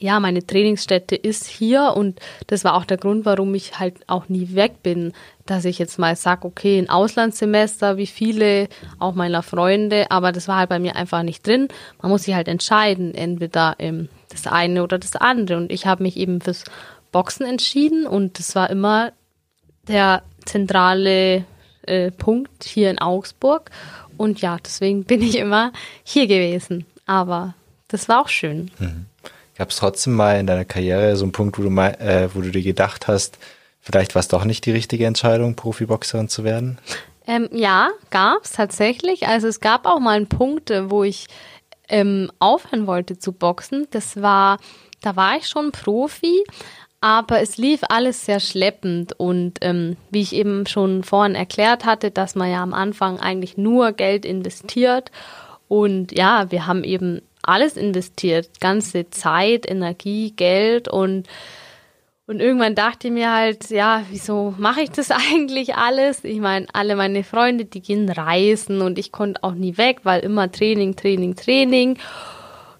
ja, 0.00 0.18
meine 0.18 0.44
Trainingsstätte 0.44 1.14
ist 1.14 1.46
hier 1.46 1.92
und 1.94 2.20
das 2.46 2.64
war 2.64 2.74
auch 2.74 2.86
der 2.86 2.96
Grund, 2.96 3.26
warum 3.26 3.54
ich 3.54 3.78
halt 3.78 3.96
auch 4.06 4.30
nie 4.30 4.54
weg 4.54 4.82
bin, 4.82 5.12
dass 5.44 5.66
ich 5.66 5.78
jetzt 5.78 5.98
mal 5.98 6.16
sage, 6.16 6.46
okay, 6.46 6.78
ein 6.78 6.88
Auslandssemester, 6.88 7.98
wie 7.98 8.06
viele, 8.06 8.68
auch 8.98 9.14
meiner 9.14 9.42
Freunde, 9.42 10.10
aber 10.10 10.32
das 10.32 10.48
war 10.48 10.56
halt 10.56 10.70
bei 10.70 10.78
mir 10.78 10.96
einfach 10.96 11.22
nicht 11.22 11.46
drin. 11.46 11.68
Man 12.00 12.10
muss 12.10 12.22
sich 12.22 12.34
halt 12.34 12.48
entscheiden, 12.48 13.14
entweder 13.14 13.76
ähm, 13.78 14.08
das 14.30 14.46
eine 14.46 14.82
oder 14.82 14.98
das 14.98 15.16
andere 15.16 15.58
und 15.58 15.70
ich 15.70 15.84
habe 15.86 16.02
mich 16.02 16.16
eben 16.16 16.40
fürs 16.40 16.64
Boxen 17.12 17.44
entschieden 17.44 18.06
und 18.06 18.38
das 18.38 18.54
war 18.54 18.70
immer 18.70 19.12
der 19.86 20.22
zentrale 20.46 21.44
äh, 21.82 22.10
Punkt 22.10 22.64
hier 22.64 22.90
in 22.90 22.98
Augsburg 22.98 23.70
und 24.16 24.40
ja, 24.40 24.56
deswegen 24.64 25.04
bin 25.04 25.20
ich 25.20 25.36
immer 25.36 25.72
hier 26.04 26.26
gewesen, 26.26 26.86
aber 27.04 27.54
das 27.88 28.08
war 28.08 28.22
auch 28.22 28.28
schön. 28.28 28.70
Mhm. 28.78 29.09
Gab 29.60 29.68
es 29.68 29.76
trotzdem 29.76 30.14
mal 30.14 30.40
in 30.40 30.46
deiner 30.46 30.64
Karriere 30.64 31.14
so 31.16 31.26
einen 31.26 31.32
Punkt, 31.32 31.58
wo 31.58 31.62
du, 31.62 31.68
mal, 31.68 31.90
äh, 32.00 32.34
wo 32.34 32.40
du 32.40 32.50
dir 32.50 32.62
gedacht 32.62 33.08
hast, 33.08 33.36
vielleicht 33.78 34.14
war 34.14 34.20
es 34.20 34.28
doch 34.28 34.46
nicht 34.46 34.64
die 34.64 34.70
richtige 34.70 35.04
Entscheidung, 35.04 35.54
Profiboxerin 35.54 36.30
zu 36.30 36.44
werden? 36.44 36.78
Ähm, 37.26 37.46
ja, 37.52 37.90
gab 38.08 38.42
es 38.44 38.52
tatsächlich. 38.52 39.28
Also 39.28 39.48
es 39.48 39.60
gab 39.60 39.84
auch 39.84 40.00
mal 40.00 40.16
einen 40.16 40.30
Punkt, 40.30 40.70
äh, 40.70 40.90
wo 40.90 41.04
ich 41.04 41.26
ähm, 41.90 42.32
aufhören 42.38 42.86
wollte 42.86 43.18
zu 43.18 43.32
boxen. 43.32 43.86
Das 43.90 44.22
war, 44.22 44.56
da 45.02 45.14
war 45.16 45.36
ich 45.36 45.46
schon 45.46 45.72
Profi, 45.72 46.42
aber 47.02 47.42
es 47.42 47.58
lief 47.58 47.80
alles 47.90 48.24
sehr 48.24 48.40
schleppend 48.40 49.12
und 49.18 49.58
ähm, 49.60 49.98
wie 50.10 50.22
ich 50.22 50.34
eben 50.34 50.64
schon 50.64 51.04
vorhin 51.04 51.34
erklärt 51.34 51.84
hatte, 51.84 52.10
dass 52.10 52.34
man 52.34 52.50
ja 52.50 52.62
am 52.62 52.72
Anfang 52.72 53.20
eigentlich 53.20 53.58
nur 53.58 53.92
Geld 53.92 54.24
investiert 54.24 55.12
und 55.68 56.16
ja, 56.16 56.50
wir 56.50 56.66
haben 56.66 56.82
eben 56.82 57.20
alles 57.42 57.76
investiert, 57.76 58.60
ganze 58.60 59.10
Zeit, 59.10 59.68
Energie, 59.68 60.32
Geld 60.32 60.88
und 60.88 61.28
und 62.30 62.38
irgendwann 62.38 62.76
dachte 62.76 63.08
ich 63.08 63.12
mir 63.12 63.32
halt, 63.34 63.70
ja, 63.70 64.04
wieso 64.08 64.54
mache 64.56 64.82
ich 64.82 64.90
das 64.92 65.10
eigentlich 65.32 65.74
alles? 65.74 66.22
Ich 66.22 66.38
meine, 66.38 66.68
alle 66.72 66.94
meine 66.94 67.24
Freunde, 67.24 67.64
die 67.64 67.82
gehen 67.82 68.08
reisen 68.08 68.82
und 68.82 69.00
ich 69.00 69.10
konnte 69.10 69.42
auch 69.42 69.54
nie 69.54 69.76
weg, 69.76 70.02
weil 70.04 70.20
immer 70.20 70.50
Training, 70.52 70.94
Training, 70.94 71.34
Training. 71.34 71.98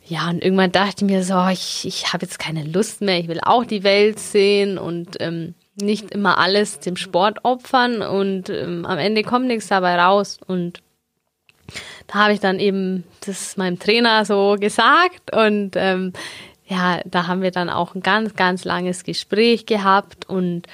Ja, 0.06 0.30
und 0.30 0.40
irgendwann 0.40 0.70
dachte 0.70 1.04
ich 1.04 1.10
mir 1.10 1.24
so, 1.24 1.48
ich, 1.48 1.84
ich 1.84 2.12
habe 2.12 2.26
jetzt 2.26 2.38
keine 2.38 2.62
Lust 2.62 3.00
mehr, 3.00 3.18
ich 3.18 3.26
will 3.26 3.40
auch 3.42 3.64
die 3.64 3.82
Welt 3.82 4.20
sehen 4.20 4.78
und 4.78 5.16
ähm, 5.18 5.54
nicht 5.74 6.12
immer 6.12 6.38
alles 6.38 6.78
dem 6.78 6.94
Sport 6.94 7.44
opfern 7.44 8.02
und 8.02 8.50
ähm, 8.50 8.86
am 8.86 8.98
Ende 8.98 9.24
kommt 9.24 9.48
nichts 9.48 9.66
dabei 9.66 10.00
raus. 10.00 10.38
Und 10.46 10.80
da 12.10 12.24
habe 12.24 12.32
ich 12.32 12.40
dann 12.40 12.58
eben 12.58 13.04
das 13.24 13.56
meinem 13.56 13.78
Trainer 13.78 14.24
so 14.24 14.56
gesagt 14.58 15.34
und 15.34 15.72
ähm, 15.76 16.12
ja, 16.66 17.00
da 17.04 17.26
haben 17.26 17.42
wir 17.42 17.52
dann 17.52 17.70
auch 17.70 17.94
ein 17.94 18.00
ganz, 18.00 18.34
ganz 18.34 18.64
langes 18.64 19.04
Gespräch 19.04 19.66
gehabt 19.66 20.28
und 20.28 20.66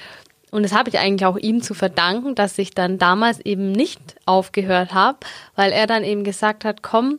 und 0.49 0.63
das 0.63 0.73
habe 0.73 0.89
ich 0.89 0.97
eigentlich 0.97 1.25
auch 1.25 1.37
ihm 1.37 1.61
zu 1.61 1.73
verdanken, 1.73 2.33
dass 2.33 2.57
ich 2.57 2.71
dann 2.71 2.97
damals 2.97 3.41
eben 3.41 3.73
nicht 3.73 3.99
aufgehört 4.25 4.93
habe, 4.93 5.19
weil 5.55 5.73
er 5.73 5.87
dann 5.87 6.05
eben 6.05 6.23
gesagt 6.23 6.63
hat, 6.63 6.81
komm, 6.81 7.17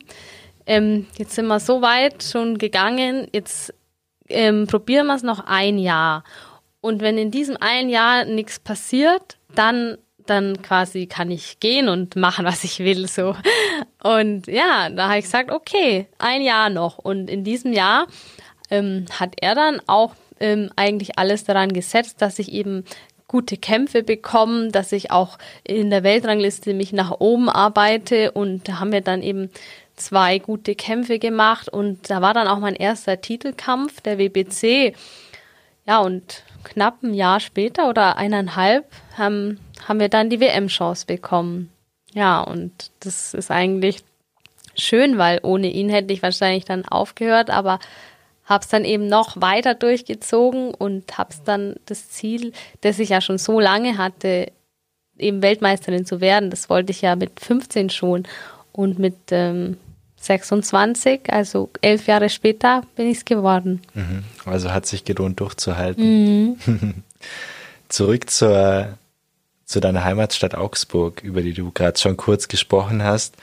ähm, 0.65 1.05
jetzt 1.15 1.35
sind 1.35 1.45
wir 1.45 1.59
so 1.59 1.81
weit 1.83 2.23
schon 2.23 2.57
gegangen, 2.57 3.27
jetzt 3.31 3.71
ähm, 4.29 4.65
probieren 4.65 5.05
wir 5.07 5.15
es 5.15 5.23
noch 5.23 5.45
ein 5.45 5.77
Jahr. 5.77 6.23
Und 6.81 7.01
wenn 7.01 7.19
in 7.19 7.29
diesem 7.29 7.55
ein 7.59 7.87
Jahr 7.87 8.25
nichts 8.25 8.59
passiert, 8.59 9.37
dann 9.53 9.99
dann 10.29 10.61
quasi 10.61 11.07
kann 11.07 11.31
ich 11.31 11.59
gehen 11.59 11.89
und 11.89 12.15
machen, 12.15 12.45
was 12.45 12.63
ich 12.63 12.79
will, 12.79 13.07
so. 13.07 13.35
Und 14.03 14.47
ja, 14.47 14.89
da 14.89 15.09
habe 15.09 15.19
ich 15.19 15.25
gesagt, 15.25 15.51
okay, 15.51 16.07
ein 16.17 16.41
Jahr 16.41 16.69
noch. 16.69 16.97
Und 16.97 17.29
in 17.29 17.43
diesem 17.43 17.73
Jahr 17.73 18.07
ähm, 18.69 19.05
hat 19.19 19.33
er 19.41 19.55
dann 19.55 19.81
auch 19.87 20.15
ähm, 20.39 20.69
eigentlich 20.75 21.17
alles 21.17 21.43
daran 21.43 21.73
gesetzt, 21.73 22.21
dass 22.21 22.39
ich 22.39 22.51
eben 22.51 22.85
gute 23.27 23.57
Kämpfe 23.57 24.03
bekomme, 24.03 24.69
dass 24.69 24.91
ich 24.91 25.11
auch 25.11 25.37
in 25.63 25.89
der 25.89 26.03
Weltrangliste 26.03 26.73
mich 26.73 26.93
nach 26.93 27.19
oben 27.19 27.47
arbeite 27.47 28.31
und 28.31 28.67
da 28.67 28.79
haben 28.79 28.91
wir 28.91 29.01
dann 29.01 29.21
eben 29.21 29.49
zwei 29.95 30.39
gute 30.39 30.75
Kämpfe 30.75 31.19
gemacht 31.19 31.69
und 31.69 32.09
da 32.09 32.21
war 32.21 32.33
dann 32.33 32.47
auch 32.47 32.59
mein 32.59 32.75
erster 32.75 33.21
Titelkampf 33.21 34.01
der 34.01 34.17
WBC. 34.17 34.95
Ja, 35.85 35.99
und 35.99 36.43
knapp 36.63 37.03
ein 37.03 37.13
Jahr 37.13 37.39
später 37.39 37.89
oder 37.89 38.17
eineinhalb 38.17 38.85
haben 39.17 39.59
haben 39.87 39.99
wir 39.99 40.09
dann 40.09 40.29
die 40.29 40.39
WM-Chance 40.39 41.05
bekommen. 41.05 41.71
Ja, 42.13 42.41
und 42.41 42.91
das 42.99 43.33
ist 43.33 43.51
eigentlich 43.51 44.03
schön, 44.75 45.17
weil 45.17 45.39
ohne 45.43 45.71
ihn 45.71 45.89
hätte 45.89 46.13
ich 46.13 46.21
wahrscheinlich 46.21 46.65
dann 46.65 46.85
aufgehört, 46.85 47.49
aber 47.49 47.79
habe 48.45 48.63
es 48.63 48.69
dann 48.69 48.83
eben 48.83 49.07
noch 49.07 49.39
weiter 49.39 49.75
durchgezogen 49.75 50.73
und 50.73 51.17
habe 51.17 51.31
es 51.31 51.43
dann 51.43 51.75
das 51.85 52.09
Ziel, 52.09 52.51
das 52.81 52.97
ich 52.99 53.09
ja 53.09 53.21
schon 53.21 53.37
so 53.37 53.59
lange 53.59 53.97
hatte, 53.97 54.51
eben 55.17 55.41
Weltmeisterin 55.41 56.05
zu 56.05 56.19
werden. 56.19 56.49
Das 56.49 56.69
wollte 56.69 56.91
ich 56.91 57.01
ja 57.01 57.15
mit 57.15 57.39
15 57.39 57.89
schon. 57.89 58.23
Und 58.71 58.97
mit 58.97 59.17
ähm, 59.31 59.77
26, 60.19 61.31
also 61.31 61.69
elf 61.81 62.07
Jahre 62.07 62.29
später, 62.29 62.83
bin 62.95 63.07
ich 63.07 63.19
es 63.19 63.25
geworden. 63.25 63.81
Mhm. 63.93 64.23
Also 64.45 64.71
hat 64.71 64.85
sich 64.85 65.05
gelohnt, 65.05 65.39
durchzuhalten. 65.39 66.57
Mhm. 66.65 66.93
Zurück 67.89 68.29
zur, 68.29 68.97
zu 69.65 69.79
deiner 69.79 70.03
Heimatstadt 70.03 70.55
Augsburg, 70.55 71.23
über 71.23 71.41
die 71.41 71.53
du 71.53 71.71
gerade 71.71 71.97
schon 71.97 72.17
kurz 72.17 72.47
gesprochen 72.47 73.03
hast. 73.03 73.35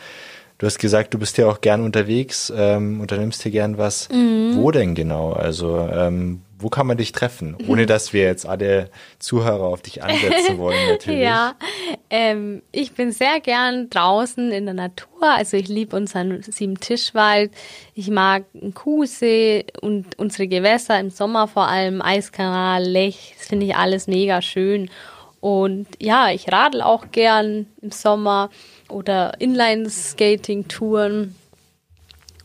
Du 0.58 0.66
hast 0.66 0.78
gesagt, 0.78 1.12
du 1.12 1.18
bist 1.18 1.36
ja 1.36 1.46
auch 1.48 1.60
gern 1.60 1.82
unterwegs, 1.82 2.52
ähm, 2.56 3.00
unternimmst 3.00 3.42
hier 3.42 3.52
gern 3.52 3.76
was. 3.76 4.08
Mhm. 4.08 4.56
Wo 4.56 4.70
denn 4.70 4.94
genau? 4.94 5.32
Also 5.32 5.78
ähm, 5.92 6.42
wo 6.59 6.68
kann 6.70 6.86
man 6.86 6.96
dich 6.96 7.12
treffen? 7.12 7.57
Ohne 7.68 7.86
dass 7.86 8.12
wir 8.12 8.22
jetzt 8.22 8.46
alle 8.46 8.90
Zuhörer 9.18 9.64
auf 9.64 9.82
dich 9.82 10.02
ansetzen 10.02 10.59
wollen, 10.59 10.88
natürlich. 10.88 11.20
ja, 11.20 11.54
ähm, 12.09 12.62
ich 12.72 12.92
bin 12.92 13.12
sehr 13.12 13.40
gern 13.40 13.90
draußen 13.90 14.50
in 14.52 14.64
der 14.64 14.74
Natur. 14.74 15.22
Also 15.22 15.57
ich 15.57 15.68
liebe 15.68 15.94
unseren 15.96 16.42
Sieben-Tischwald. 16.42 17.52
Ich 17.94 18.09
mag 18.09 18.44
Kuhsee 18.74 19.66
und 19.80 20.18
unsere 20.18 20.48
Gewässer 20.48 20.98
im 20.98 21.11
Sommer 21.11 21.46
vor 21.46 21.68
allem, 21.68 22.00
Eiskanal, 22.00 22.84
Lech. 22.84 23.34
Das 23.38 23.48
finde 23.48 23.66
ich 23.66 23.76
alles 23.76 24.07
mega 24.07 24.40
schön. 24.40 24.90
Und 25.40 25.86
ja, 26.00 26.30
ich 26.30 26.50
radel 26.50 26.80
auch 26.82 27.11
gern 27.12 27.66
im 27.82 27.90
Sommer 27.90 28.50
oder 28.88 29.40
Inline-Skating-Touren. 29.40 31.34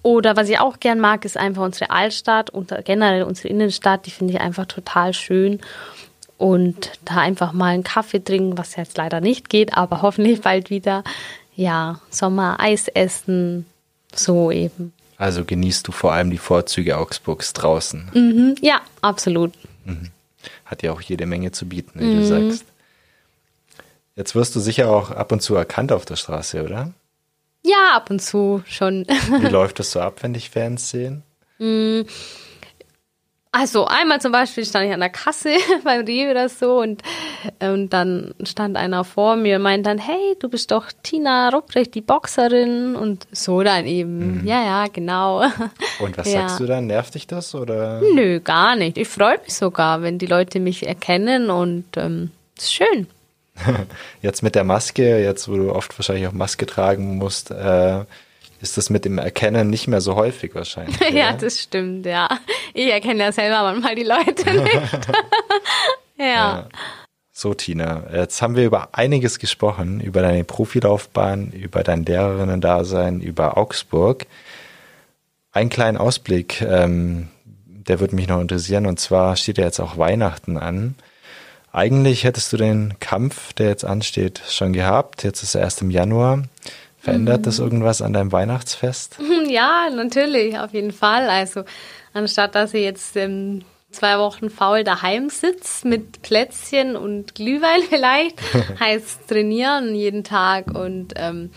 Oder 0.03 0.35
was 0.35 0.49
ich 0.49 0.59
auch 0.59 0.79
gern 0.79 0.99
mag, 0.99 1.25
ist 1.25 1.37
einfach 1.37 1.63
unsere 1.63 1.91
Altstadt 1.91 2.49
und 2.49 2.73
generell 2.85 3.23
unsere 3.23 3.49
Innenstadt. 3.49 4.05
Die 4.05 4.11
finde 4.11 4.33
ich 4.33 4.41
einfach 4.41 4.65
total 4.65 5.13
schön. 5.13 5.59
Und 6.37 6.91
da 7.05 7.17
einfach 7.17 7.53
mal 7.53 7.67
einen 7.67 7.83
Kaffee 7.83 8.23
trinken, 8.23 8.57
was 8.57 8.75
jetzt 8.75 8.97
leider 8.97 9.21
nicht 9.21 9.49
geht, 9.49 9.77
aber 9.77 10.01
hoffentlich 10.01 10.41
bald 10.41 10.69
wieder. 10.69 11.03
Ja, 11.55 11.99
Sommer, 12.09 12.59
Eis 12.59 12.87
essen, 12.87 13.65
so 14.15 14.49
eben. 14.49 14.93
Also 15.17 15.45
genießt 15.45 15.87
du 15.87 15.91
vor 15.91 16.13
allem 16.13 16.31
die 16.31 16.39
Vorzüge 16.39 16.97
Augsburgs 16.97 17.53
draußen. 17.53 18.09
Mhm, 18.13 18.55
ja, 18.61 18.81
absolut. 19.01 19.53
Mhm. 19.85 20.09
Hat 20.65 20.81
ja 20.81 20.91
auch 20.93 21.01
jede 21.01 21.27
Menge 21.27 21.51
zu 21.51 21.67
bieten, 21.67 21.99
wie 21.99 22.05
mhm. 22.05 22.17
du 22.17 22.25
sagst. 22.25 22.65
Jetzt 24.15 24.33
wirst 24.33 24.55
du 24.55 24.59
sicher 24.59 24.89
auch 24.89 25.11
ab 25.11 25.31
und 25.31 25.41
zu 25.41 25.53
erkannt 25.53 25.91
auf 25.91 26.05
der 26.05 26.15
Straße, 26.15 26.63
oder? 26.63 26.91
Ja, 27.63 27.95
ab 27.95 28.09
und 28.09 28.21
zu 28.21 28.63
schon. 28.65 29.05
Wie 29.07 29.47
läuft 29.49 29.79
das 29.79 29.91
so 29.91 29.99
ab, 29.99 30.23
wenn 30.23 30.33
dich 30.33 30.49
Fans 30.49 30.89
sehen? 30.89 31.23
Mm. 31.59 32.01
Also 33.53 33.85
einmal 33.85 34.21
zum 34.21 34.31
Beispiel 34.31 34.63
stand 34.63 34.87
ich 34.87 34.93
an 34.93 35.01
der 35.01 35.09
Kasse 35.09 35.49
beim 35.83 36.05
Rewe 36.05 36.31
oder 36.31 36.47
so 36.47 36.79
und, 36.79 37.01
und 37.59 37.89
dann 37.89 38.33
stand 38.45 38.77
einer 38.77 39.03
vor 39.03 39.35
mir 39.35 39.57
und 39.57 39.63
meint 39.63 39.85
dann, 39.85 39.97
hey, 39.97 40.37
du 40.39 40.47
bist 40.47 40.71
doch 40.71 40.85
Tina 41.03 41.49
Rupprecht, 41.49 41.93
die 41.93 42.01
Boxerin 42.01 42.95
und 42.95 43.27
so 43.33 43.61
dann 43.61 43.85
eben. 43.85 44.39
Mhm. 44.39 44.47
Ja, 44.47 44.63
ja, 44.63 44.87
genau. 44.87 45.41
Und 45.99 46.17
was 46.17 46.31
ja. 46.31 46.47
sagst 46.47 46.61
du 46.61 46.65
dann? 46.65 46.87
Nervt 46.87 47.13
dich 47.13 47.27
das 47.27 47.53
oder? 47.53 48.01
Nö, 48.13 48.39
gar 48.39 48.77
nicht. 48.77 48.97
Ich 48.97 49.09
freue 49.09 49.37
mich 49.39 49.53
sogar, 49.53 50.01
wenn 50.01 50.17
die 50.17 50.25
Leute 50.27 50.61
mich 50.61 50.87
erkennen 50.87 51.49
und 51.49 51.85
ähm, 51.97 52.31
ist 52.57 52.73
schön. 52.73 53.07
Jetzt 54.21 54.43
mit 54.43 54.55
der 54.55 54.63
Maske, 54.63 55.19
jetzt 55.21 55.47
wo 55.47 55.55
du 55.55 55.73
oft 55.73 55.97
wahrscheinlich 55.97 56.27
auch 56.27 56.31
Maske 56.31 56.65
tragen 56.65 57.17
musst, 57.17 57.51
äh, 57.51 58.05
ist 58.61 58.77
das 58.77 58.89
mit 58.89 59.05
dem 59.05 59.17
Erkennen 59.17 59.69
nicht 59.69 59.87
mehr 59.87 60.01
so 60.01 60.15
häufig 60.15 60.53
wahrscheinlich. 60.55 60.99
ja, 61.11 61.33
das 61.33 61.59
stimmt, 61.59 62.05
ja. 62.05 62.29
Ich 62.73 62.91
erkenne 62.91 63.23
ja 63.23 63.31
selber 63.31 63.63
manchmal 63.63 63.95
die 63.95 64.03
Leute 64.03 64.53
nicht. 64.63 65.07
ja. 66.17 66.25
ja. 66.25 66.69
So, 67.33 67.53
Tina, 67.55 68.03
jetzt 68.13 68.41
haben 68.41 68.55
wir 68.55 68.65
über 68.65 68.89
einiges 68.91 69.39
gesprochen, 69.39 69.99
über 69.99 70.21
deine 70.21 70.43
Profilaufbahn, 70.43 71.51
über 71.53 71.81
dein 71.81 72.05
Lehrerinnen-Dasein, 72.05 73.19
über 73.19 73.57
Augsburg. 73.57 74.27
Ein 75.51 75.69
kleinen 75.69 75.97
Ausblick, 75.97 76.61
ähm, 76.61 77.29
der 77.65 77.99
würde 77.99 78.15
mich 78.15 78.27
noch 78.27 78.39
interessieren, 78.39 78.85
und 78.85 78.99
zwar 78.99 79.35
steht 79.37 79.57
ja 79.57 79.63
jetzt 79.63 79.79
auch 79.79 79.97
Weihnachten 79.97 80.57
an. 80.57 80.95
Eigentlich 81.73 82.25
hättest 82.25 82.51
du 82.51 82.57
den 82.57 82.95
Kampf, 82.99 83.53
der 83.53 83.69
jetzt 83.69 83.85
ansteht, 83.85 84.41
schon 84.49 84.73
gehabt. 84.73 85.23
Jetzt 85.23 85.41
ist 85.41 85.55
er 85.55 85.61
erst 85.61 85.81
im 85.81 85.89
Januar. 85.89 86.43
Verändert 86.99 87.39
mhm. 87.39 87.43
das 87.43 87.59
irgendwas 87.59 88.01
an 88.01 88.13
deinem 88.13 88.31
Weihnachtsfest? 88.31 89.17
Ja, 89.47 89.89
natürlich, 89.93 90.57
auf 90.57 90.73
jeden 90.73 90.93
Fall. 90.93 91.29
Also 91.29 91.63
anstatt 92.13 92.55
dass 92.55 92.73
ich 92.73 92.83
jetzt 92.83 93.17
ähm, 93.17 93.63
zwei 93.91 94.17
Wochen 94.17 94.49
faul 94.49 94.85
daheim 94.85 95.29
sitze 95.29 95.87
mit 95.87 96.21
Plätzchen 96.21 96.95
und 96.95 97.35
Glühwein 97.35 97.81
vielleicht, 97.89 98.39
heißt 98.79 99.27
trainieren 99.27 99.95
jeden 99.95 100.23
Tag. 100.23 100.67
Und 100.73 101.13
ähm, 101.17 101.51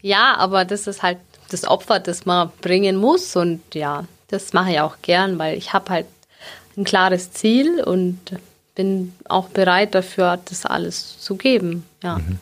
ja, 0.00 0.36
aber 0.36 0.64
das 0.64 0.86
ist 0.86 1.02
halt 1.02 1.18
das 1.50 1.64
Opfer, 1.64 2.00
das 2.00 2.26
man 2.26 2.50
bringen 2.60 2.96
muss. 2.96 3.36
Und 3.36 3.62
ja, 3.74 4.04
das 4.28 4.52
mache 4.52 4.72
ich 4.72 4.80
auch 4.80 4.96
gern, 5.02 5.38
weil 5.38 5.56
ich 5.56 5.72
habe 5.72 5.90
halt 5.90 6.06
ein 6.76 6.84
klares 6.84 7.32
Ziel 7.32 7.82
und 7.82 8.18
bin 8.78 9.12
auch 9.28 9.48
bereit 9.48 9.96
dafür, 9.96 10.38
das 10.44 10.64
alles 10.64 11.18
zu 11.18 11.34
geben. 11.34 11.84
Ja. 12.00 12.18
Mhm. 12.18 12.38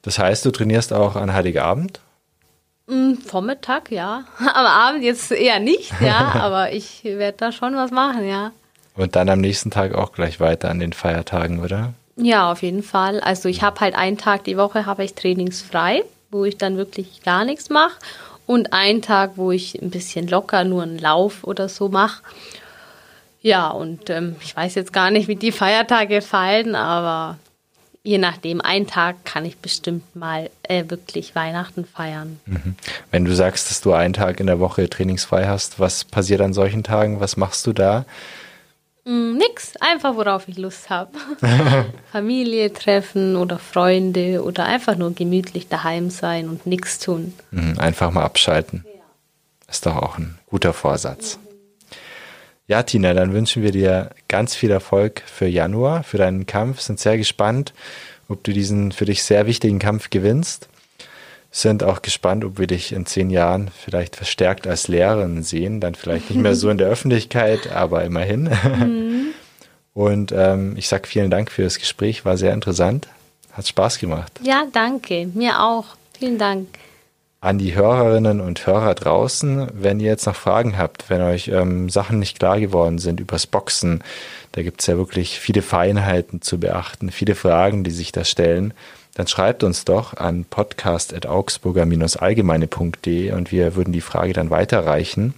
Das 0.00 0.18
heißt, 0.18 0.46
du 0.46 0.50
trainierst 0.50 0.94
auch 0.94 1.16
an 1.16 1.34
Heiligabend? 1.34 2.00
Mm, 2.86 3.16
Vormittag, 3.16 3.90
ja. 3.90 4.24
Am 4.38 4.66
Abend 4.66 5.04
jetzt 5.04 5.30
eher 5.30 5.60
nicht, 5.60 5.92
ja, 6.00 6.34
aber 6.40 6.72
ich 6.72 7.04
werde 7.04 7.36
da 7.36 7.52
schon 7.52 7.76
was 7.76 7.90
machen, 7.90 8.26
ja. 8.26 8.52
Und 8.96 9.16
dann 9.16 9.28
am 9.28 9.40
nächsten 9.40 9.70
Tag 9.70 9.94
auch 9.94 10.12
gleich 10.12 10.40
weiter 10.40 10.70
an 10.70 10.78
den 10.78 10.94
Feiertagen, 10.94 11.60
oder? 11.60 11.92
Ja, 12.16 12.50
auf 12.50 12.62
jeden 12.62 12.82
Fall. 12.82 13.20
Also 13.20 13.50
ich 13.50 13.62
habe 13.62 13.80
halt 13.80 13.94
einen 13.94 14.16
Tag 14.16 14.44
die 14.44 14.56
Woche 14.56 14.86
habe 14.86 15.04
ich 15.04 15.14
trainingsfrei, 15.14 16.04
wo 16.30 16.46
ich 16.46 16.56
dann 16.56 16.78
wirklich 16.78 17.22
gar 17.22 17.44
nichts 17.44 17.68
mache 17.68 17.98
und 18.46 18.72
einen 18.72 19.02
Tag, 19.02 19.32
wo 19.36 19.50
ich 19.50 19.80
ein 19.82 19.90
bisschen 19.90 20.26
locker 20.26 20.64
nur 20.64 20.84
einen 20.84 20.98
Lauf 20.98 21.44
oder 21.44 21.68
so 21.68 21.90
mache. 21.90 22.22
Ja, 23.44 23.68
und 23.68 24.08
ähm, 24.08 24.36
ich 24.40 24.56
weiß 24.56 24.74
jetzt 24.74 24.94
gar 24.94 25.10
nicht, 25.10 25.28
wie 25.28 25.36
die 25.36 25.52
Feiertage 25.52 26.22
fallen, 26.22 26.74
aber 26.74 27.36
je 28.02 28.16
nachdem, 28.16 28.62
einen 28.62 28.86
Tag 28.86 29.26
kann 29.26 29.44
ich 29.44 29.58
bestimmt 29.58 30.16
mal 30.16 30.48
äh, 30.62 30.84
wirklich 30.88 31.34
Weihnachten 31.34 31.84
feiern. 31.84 32.40
Mhm. 32.46 32.74
Wenn 33.10 33.26
du 33.26 33.34
sagst, 33.34 33.68
dass 33.68 33.82
du 33.82 33.92
einen 33.92 34.14
Tag 34.14 34.40
in 34.40 34.46
der 34.46 34.60
Woche 34.60 34.88
trainingsfrei 34.88 35.46
hast, 35.46 35.78
was 35.78 36.04
passiert 36.04 36.40
an 36.40 36.54
solchen 36.54 36.84
Tagen? 36.84 37.20
Was 37.20 37.36
machst 37.36 37.66
du 37.66 37.74
da? 37.74 38.06
Mm, 39.04 39.36
nix, 39.36 39.76
einfach 39.78 40.16
worauf 40.16 40.48
ich 40.48 40.56
Lust 40.56 40.88
habe. 40.88 41.10
Familie 42.12 42.72
treffen 42.72 43.36
oder 43.36 43.58
Freunde 43.58 44.42
oder 44.42 44.64
einfach 44.64 44.96
nur 44.96 45.12
gemütlich 45.14 45.68
daheim 45.68 46.08
sein 46.08 46.48
und 46.48 46.66
nichts 46.66 46.98
tun. 46.98 47.34
Mhm, 47.50 47.78
einfach 47.78 48.10
mal 48.10 48.24
abschalten. 48.24 48.86
Ja. 48.86 49.02
Ist 49.70 49.84
doch 49.84 49.96
auch 49.96 50.16
ein 50.16 50.38
guter 50.46 50.72
Vorsatz. 50.72 51.36
Mhm. 51.36 51.43
Ja, 52.66 52.82
Tina, 52.82 53.12
dann 53.12 53.34
wünschen 53.34 53.62
wir 53.62 53.72
dir 53.72 54.10
ganz 54.26 54.54
viel 54.54 54.70
Erfolg 54.70 55.22
für 55.26 55.46
Januar, 55.46 56.02
für 56.02 56.16
deinen 56.16 56.46
Kampf. 56.46 56.80
Sind 56.80 56.98
sehr 56.98 57.18
gespannt, 57.18 57.74
ob 58.28 58.42
du 58.42 58.52
diesen 58.52 58.90
für 58.92 59.04
dich 59.04 59.22
sehr 59.22 59.46
wichtigen 59.46 59.78
Kampf 59.78 60.08
gewinnst. 60.08 60.68
Sind 61.50 61.84
auch 61.84 62.00
gespannt, 62.00 62.42
ob 62.42 62.58
wir 62.58 62.66
dich 62.66 62.92
in 62.92 63.04
zehn 63.04 63.28
Jahren 63.28 63.70
vielleicht 63.84 64.16
verstärkt 64.16 64.66
als 64.66 64.88
Lehrerin 64.88 65.42
sehen. 65.42 65.80
Dann 65.80 65.94
vielleicht 65.94 66.30
nicht 66.30 66.40
mehr 66.40 66.54
so 66.54 66.70
in 66.70 66.78
der 66.78 66.88
Öffentlichkeit, 66.90 67.70
aber 67.70 68.02
immerhin. 68.02 68.44
Mhm. 68.44 69.26
Und 69.92 70.32
ähm, 70.32 70.74
ich 70.76 70.88
sage 70.88 71.06
vielen 71.06 71.30
Dank 71.30 71.52
für 71.52 71.62
das 71.62 71.78
Gespräch, 71.78 72.24
war 72.24 72.38
sehr 72.38 72.54
interessant. 72.54 73.08
Hat 73.52 73.68
Spaß 73.68 73.98
gemacht. 73.98 74.32
Ja, 74.42 74.64
danke. 74.72 75.28
Mir 75.34 75.62
auch. 75.62 75.84
Vielen 76.18 76.38
Dank 76.38 76.66
an 77.44 77.58
die 77.58 77.74
Hörerinnen 77.74 78.40
und 78.40 78.66
Hörer 78.66 78.94
draußen, 78.94 79.68
wenn 79.74 80.00
ihr 80.00 80.06
jetzt 80.06 80.24
noch 80.24 80.34
Fragen 80.34 80.78
habt, 80.78 81.10
wenn 81.10 81.20
euch 81.20 81.48
ähm, 81.48 81.90
Sachen 81.90 82.18
nicht 82.18 82.38
klar 82.38 82.58
geworden 82.58 82.98
sind 82.98 83.20
übers 83.20 83.46
Boxen, 83.46 84.02
da 84.52 84.62
gibt 84.62 84.80
es 84.80 84.86
ja 84.86 84.96
wirklich 84.96 85.38
viele 85.38 85.60
Feinheiten 85.60 86.40
zu 86.40 86.58
beachten, 86.58 87.10
viele 87.10 87.34
Fragen, 87.34 87.84
die 87.84 87.90
sich 87.90 88.12
da 88.12 88.24
stellen, 88.24 88.72
dann 89.12 89.26
schreibt 89.26 89.62
uns 89.62 89.84
doch 89.84 90.16
an 90.16 90.46
podcast.augsburger-allgemeine.de 90.46 93.32
und 93.32 93.52
wir 93.52 93.76
würden 93.76 93.92
die 93.92 94.00
Frage 94.00 94.32
dann 94.32 94.48
weiterreichen. 94.48 95.34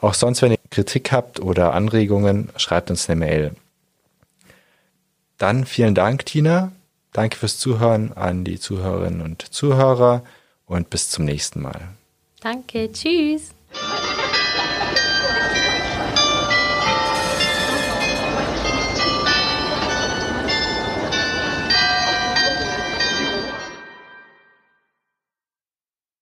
Auch 0.00 0.14
sonst, 0.14 0.40
wenn 0.40 0.52
ihr 0.52 0.58
Kritik 0.70 1.12
habt 1.12 1.40
oder 1.40 1.74
Anregungen, 1.74 2.48
schreibt 2.56 2.88
uns 2.88 3.10
eine 3.10 3.20
Mail. 3.20 3.50
Dann 5.36 5.66
vielen 5.66 5.94
Dank, 5.94 6.24
Tina. 6.24 6.72
Danke 7.12 7.36
fürs 7.36 7.58
Zuhören 7.58 8.14
an 8.14 8.44
die 8.44 8.58
Zuhörerinnen 8.58 9.20
und 9.20 9.42
Zuhörer 9.42 10.22
und 10.66 10.90
bis 10.90 11.10
zum 11.10 11.24
nächsten 11.24 11.60
Mal. 11.60 11.88
Danke, 12.40 12.90
tschüss. 12.92 13.54